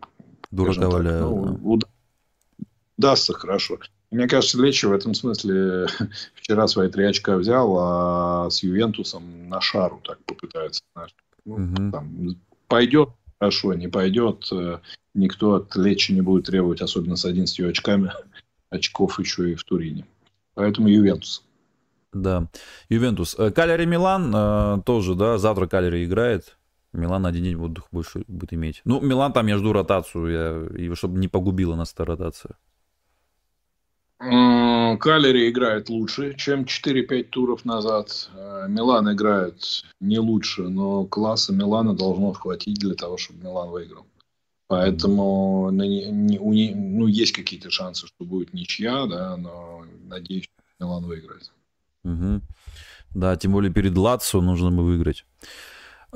[0.51, 1.21] Дурака валяют.
[1.21, 1.87] Ну, да.
[2.97, 3.79] Удастся хорошо.
[4.11, 5.87] Мне кажется, Лечи в этом смысле
[6.35, 10.83] вчера свои три очка взял, а с Ювентусом на шару так попытается.
[11.45, 11.91] Ну, угу.
[11.91, 12.35] там,
[12.67, 13.09] пойдет
[13.39, 14.79] хорошо, не пойдет, э,
[15.13, 18.11] никто от Лечи не будет требовать, особенно с 11 очками,
[18.69, 20.05] очков еще и в Турине.
[20.53, 21.43] Поэтому Ювентус.
[22.13, 22.47] Да,
[22.89, 23.35] Ювентус.
[23.37, 26.57] Э, Калери Милан э, тоже, да, завтра Калери играет.
[26.93, 28.81] Милан один день отдых больше будет иметь.
[28.85, 32.57] Ну, Милан там я жду ротацию, я, и чтобы не погубила нас эта ротация.
[34.97, 38.29] Калери играет лучше, чем 4-5 туров назад.
[38.35, 44.05] Э, Милан играет не лучше, но класса Милана должно хватить для того, чтобы Милан выиграл.
[44.67, 50.49] Поэтому ну, есть какие-то шансы, что будет ничья, да, но надеюсь,
[50.79, 51.51] Милан выиграет.
[52.03, 52.41] Угу.
[53.13, 55.25] Да, тем более перед Лацио нужно бы выиграть.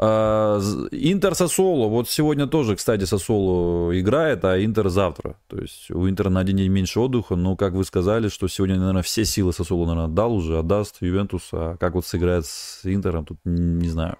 [0.01, 0.59] А,
[0.91, 5.35] Интер Сосоло, вот сегодня тоже, кстати, Сосоло играет, а Интер завтра.
[5.47, 8.77] То есть у Интера на один день меньше отдыха, но, как вы сказали, что сегодня,
[8.77, 13.25] наверное, все силы Сосоло, наверное, отдал уже, отдаст Ювентус, а как вот сыграет с Интером,
[13.25, 14.15] тут не знаю.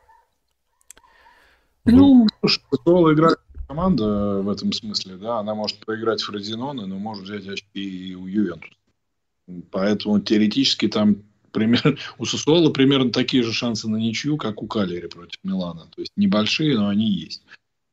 [1.86, 7.48] Ну, Сосоло играет команда в этом смысле, да, она может проиграть Фрозиноне, но может взять
[7.48, 8.76] очки и у Ювентуса.
[9.72, 15.08] Поэтому теоретически там пример, у Сусуола примерно такие же шансы на ничью, как у Калери
[15.08, 15.88] против Милана.
[15.96, 17.42] То есть небольшие, но они есть.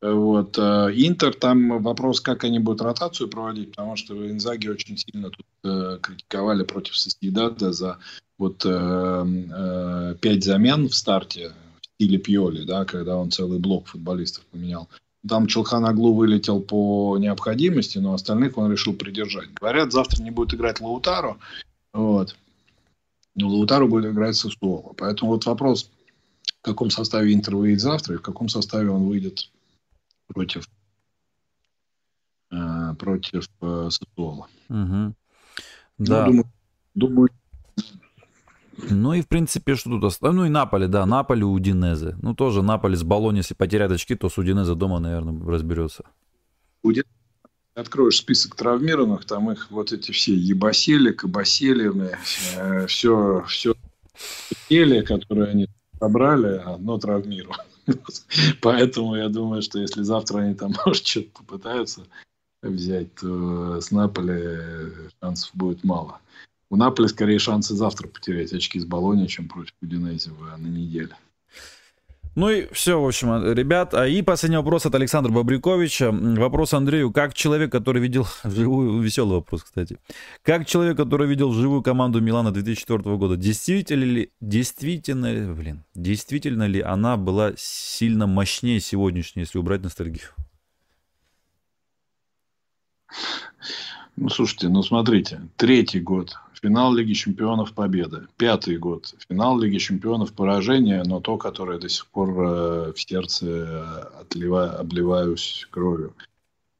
[0.02, 0.58] Вот.
[0.58, 5.46] Э, Интер, там вопрос, как они будут ротацию проводить, потому что Инзаги очень сильно тут
[5.64, 7.98] э, критиковали против Соседада за
[8.38, 13.86] вот э, э, пять замен в старте в стиле Пьоли, да, когда он целый блок
[13.86, 14.88] футболистов поменял.
[15.26, 19.52] Там Челханаглу вылетел по необходимости, но остальных он решил придержать.
[19.54, 21.38] Говорят, завтра не будет играть Лаутаро.
[21.92, 22.36] Вот.
[23.36, 24.94] Но Лаутаро будет играть со Суола.
[24.96, 25.90] Поэтому вот вопрос,
[26.60, 29.50] в каком составе Интер выйдет завтра и в каком составе он выйдет
[30.26, 30.68] против,
[32.50, 34.48] э, против э, Сосуола.
[34.68, 35.14] Угу.
[35.98, 36.26] Да.
[36.26, 36.50] Ну, думаю,
[36.94, 37.30] думаю,
[38.90, 40.36] ну и, в принципе, что тут осталось?
[40.36, 42.16] Ну и Наполе, да, Наполе у Удинезе.
[42.20, 46.04] Ну тоже Наполе с Болони, если потеряет очки, то с Удинезе дома, наверное, разберется.
[46.82, 47.06] Будет.
[47.76, 51.92] Откроешь список травмированных, там их вот эти все ебасели, кабасели,
[52.56, 53.74] э, все, все
[54.70, 55.68] теле, которые они
[56.00, 57.64] собрали, одно травмировано.
[58.62, 62.06] Поэтому я думаю, что если завтра они там, может, что-то попытаются
[62.62, 64.90] взять, то с Наполи
[65.20, 66.20] шансов будет мало.
[66.70, 71.14] У Наполи скорее шансы завтра потерять очки с Болони, чем против Удинези на неделе.
[72.36, 73.94] Ну и все, в общем, ребят.
[73.94, 76.12] А и последний вопрос от Александра Бобряковича.
[76.12, 77.10] Вопрос Андрею.
[77.10, 79.00] Как человек, который видел живую...
[79.00, 79.96] Веселый вопрос, кстати.
[80.42, 86.82] Как человек, который видел живую команду Милана 2004 года, действительно ли, действительно, блин, действительно ли
[86.82, 90.28] она была сильно мощнее сегодняшней, если убрать ностальгию?
[94.16, 100.32] Ну, слушайте, ну смотрите, третий год финал Лиги Чемпионов победа, пятый год финал Лиги Чемпионов
[100.32, 106.14] поражение, но то, которое до сих пор э, в сердце отлива, обливаюсь кровью.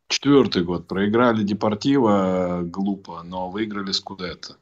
[0.09, 4.57] Четвертый год проиграли Депортиво глупо, но выиграли Скудетто.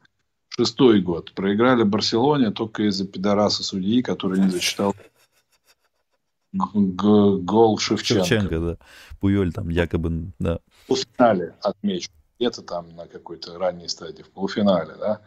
[0.49, 4.95] Шестой год проиграли Барселоне только из-за пидораса судьи, который не зачитал
[6.53, 8.25] гол Шевченко.
[8.25, 8.77] Шевченко, да.
[9.19, 10.59] Пуель там якобы, да.
[10.87, 14.95] Финале отмечу где-то там на какой-то ранней стадии, в полуфинале.
[14.99, 15.21] Да?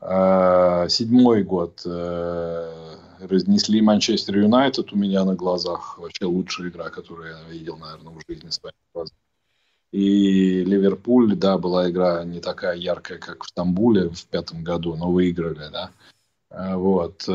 [0.00, 5.98] А, седьмой год э, разнесли Манчестер Юнайтед у меня на глазах.
[5.98, 9.18] Вообще лучшая игра, которую я видел, наверное, в жизни своими глазами.
[9.90, 15.10] И Ливерпуль, да, была игра не такая яркая, как в Стамбуле в пятом году, но
[15.10, 15.90] выиграли, да.
[16.48, 17.28] А, вот.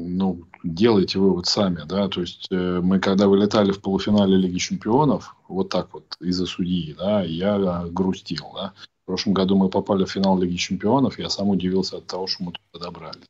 [0.00, 5.34] Ну, делайте вывод сами, да, то есть э, мы когда вылетали в полуфинале Лиги Чемпионов,
[5.48, 8.74] вот так вот, из-за судьи, да, я грустил, да.
[9.02, 12.44] В прошлом году мы попали в финал Лиги Чемпионов, я сам удивился от того, что
[12.44, 13.24] мы туда добрались.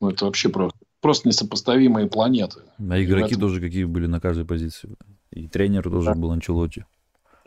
[0.00, 2.60] Ну, это вообще просто, просто несопоставимые планеты.
[2.78, 3.40] А игроки этом...
[3.40, 4.90] тоже какие были на каждой позиции.
[5.30, 6.14] И тренер тоже да.
[6.14, 6.84] был Анчелотти.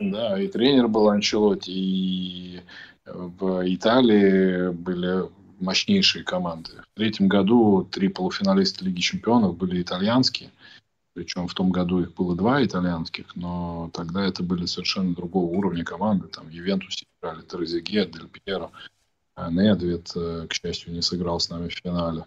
[0.00, 2.60] Да, и тренер был Анчелотти, и
[3.06, 5.28] в Италии были
[5.62, 6.72] мощнейшие команды.
[6.94, 10.50] В третьем году три полуфиналиста Лиги Чемпионов были итальянские.
[11.14, 15.84] Причем в том году их было два итальянских, но тогда это были совершенно другого уровня
[15.84, 16.26] команды.
[16.28, 18.70] Там в Ювентусе играли Терезиге, Дель Пьеро,
[19.34, 22.24] а Недвид, э, к счастью, не сыграл с нами в финале.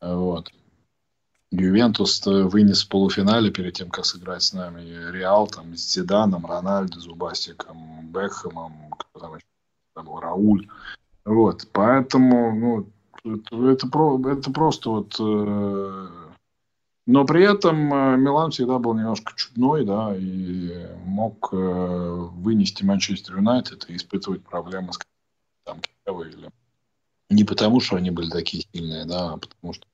[0.00, 0.52] Вот.
[1.52, 6.98] Ювентус вынес в полуфинале перед тем, как сыграть с нами Реал, там, с Зиданом, Рональдо,
[6.98, 9.46] Зубастиком, Бекхэмом, кто там еще
[9.94, 10.68] был, Рауль.
[11.26, 12.86] Вот, поэтому, ну,
[13.24, 16.08] это, это, это просто вот э,
[17.06, 23.36] Но при этом э, Милан всегда был немножко чудной, да, и мог э, вынести Манчестер
[23.36, 24.98] Юнайтед и испытывать проблемы с
[25.64, 26.48] там, или
[27.28, 29.84] не потому, что они были такие сильные, да, а потому что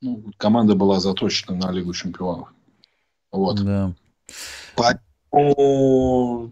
[0.00, 2.48] ну, команда была заточена на Лигу Чемпионов.
[3.30, 3.62] Вот.
[3.62, 3.92] Да.
[4.74, 6.50] Поэтому,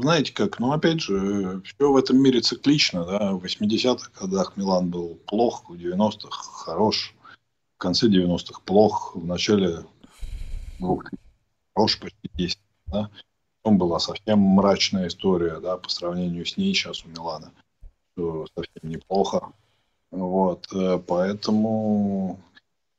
[0.00, 4.90] знаете как, ну, опять же, все в этом мире циклично, да, в 80-х годах Милан
[4.90, 7.14] был плох, в 90-х хорош,
[7.76, 9.84] в конце 90-х плох, в начале
[10.78, 11.18] 2000
[11.74, 13.10] хорош почти 10, да.
[13.62, 17.52] Потом была совсем мрачная история, да, по сравнению с ней сейчас у Милана
[18.20, 19.52] что совсем неплохо.
[20.10, 22.40] Вот, э, поэтому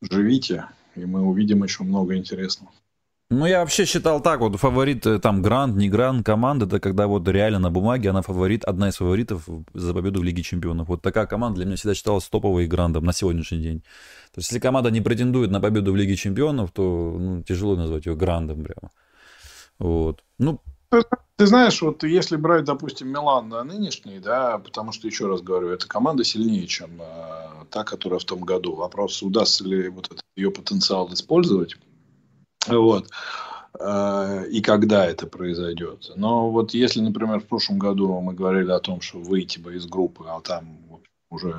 [0.02, 2.72] живите, и мы увидим еще много интересного.
[3.32, 7.08] Ну, я вообще считал так, вот фаворит, э, там, Гранд, не Гранд, команда, это когда
[7.08, 10.90] вот реально на бумаге она фаворит, одна из фаворитов за победу в Лиге Чемпионов.
[10.90, 13.80] Вот такая команда для меня всегда считалась топовой Грандом на сегодняшний день.
[14.34, 16.82] То есть, если команда не претендует на победу в Лиге Чемпионов, то
[17.18, 18.92] ну, тяжело назвать ее Грандом прямо.
[19.80, 20.26] Вот.
[20.38, 20.60] Ну,
[21.38, 25.70] ты знаешь, вот если брать, допустим, Милан на нынешний, да, потому что, еще раз говорю,
[25.70, 28.76] эта команда сильнее, чем э, та, которая в том году.
[28.76, 31.78] Вопрос, удастся ли вот этот ее потенциал использовать,
[32.68, 33.10] вот,
[33.80, 36.12] э, и когда это произойдет.
[36.16, 39.86] Но вот если, например, в прошлом году мы говорили о том, что выйти бы из
[39.86, 40.78] группы, а там
[41.30, 41.56] уже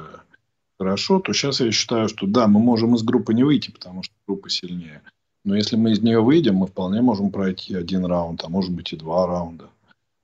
[0.78, 4.14] хорошо, то сейчас я считаю, что да, мы можем из группы не выйти, потому что
[4.26, 5.02] группа сильнее.
[5.44, 8.92] Но если мы из нее выйдем, мы вполне можем пройти один раунд, а может быть
[8.92, 9.68] и два раунда.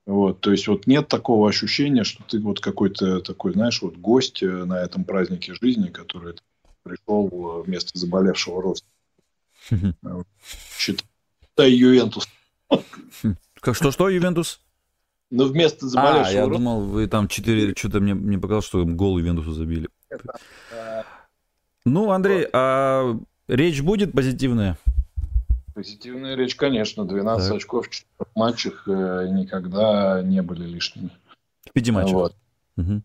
[0.06, 4.42] Вот, то есть вот нет такого ощущения, что ты вот какой-то такой, знаешь, вот гость
[4.42, 6.34] э, на этом празднике жизни, который
[6.82, 8.97] пришел э, вместо заболевшего родственника.
[10.78, 12.28] Считай Ювентус.
[13.60, 14.60] Как что, что Ювентус?
[15.30, 19.18] Ну, вместо заболевшего А, я думал, вы там четыре, что-то мне, мне показалось, что гол
[19.18, 19.88] Ювентусу забили.
[21.84, 24.78] Ну, Андрей, а речь будет позитивная?
[25.74, 27.04] Позитивная речь, конечно.
[27.04, 27.56] 12 так.
[27.56, 31.10] очков в 4 матчах э, никогда не были лишними.
[31.66, 32.12] В пяти матчах?
[32.14, 32.36] Вот.
[32.76, 33.02] Угу.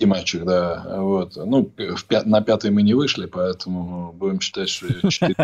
[0.00, 0.84] Матчах, да.
[0.98, 1.36] Вот.
[1.36, 5.34] Ну, в пя- на пятый мы не вышли, поэтому будем считать, что 4.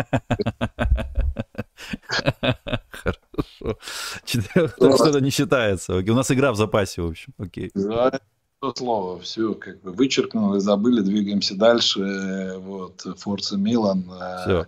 [2.89, 3.77] Хорошо.
[4.25, 5.95] Что-то не считается.
[5.95, 7.33] У нас игра в запасе, в общем.
[7.37, 7.71] Окей.
[7.73, 12.57] То слово, все как бы вычеркнули, забыли, двигаемся дальше.
[12.59, 14.07] Вот, Форца Милан.
[14.11, 14.67] Э, все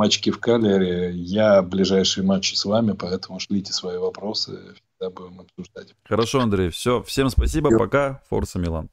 [0.00, 1.12] матчики в Калере.
[1.12, 5.94] Я ближайшие матчи с вами, поэтому шлите свои вопросы, всегда будем обсуждать.
[6.04, 7.02] Хорошо, Андрей, все.
[7.02, 8.22] Всем спасибо, пока.
[8.30, 8.88] Форса Милан.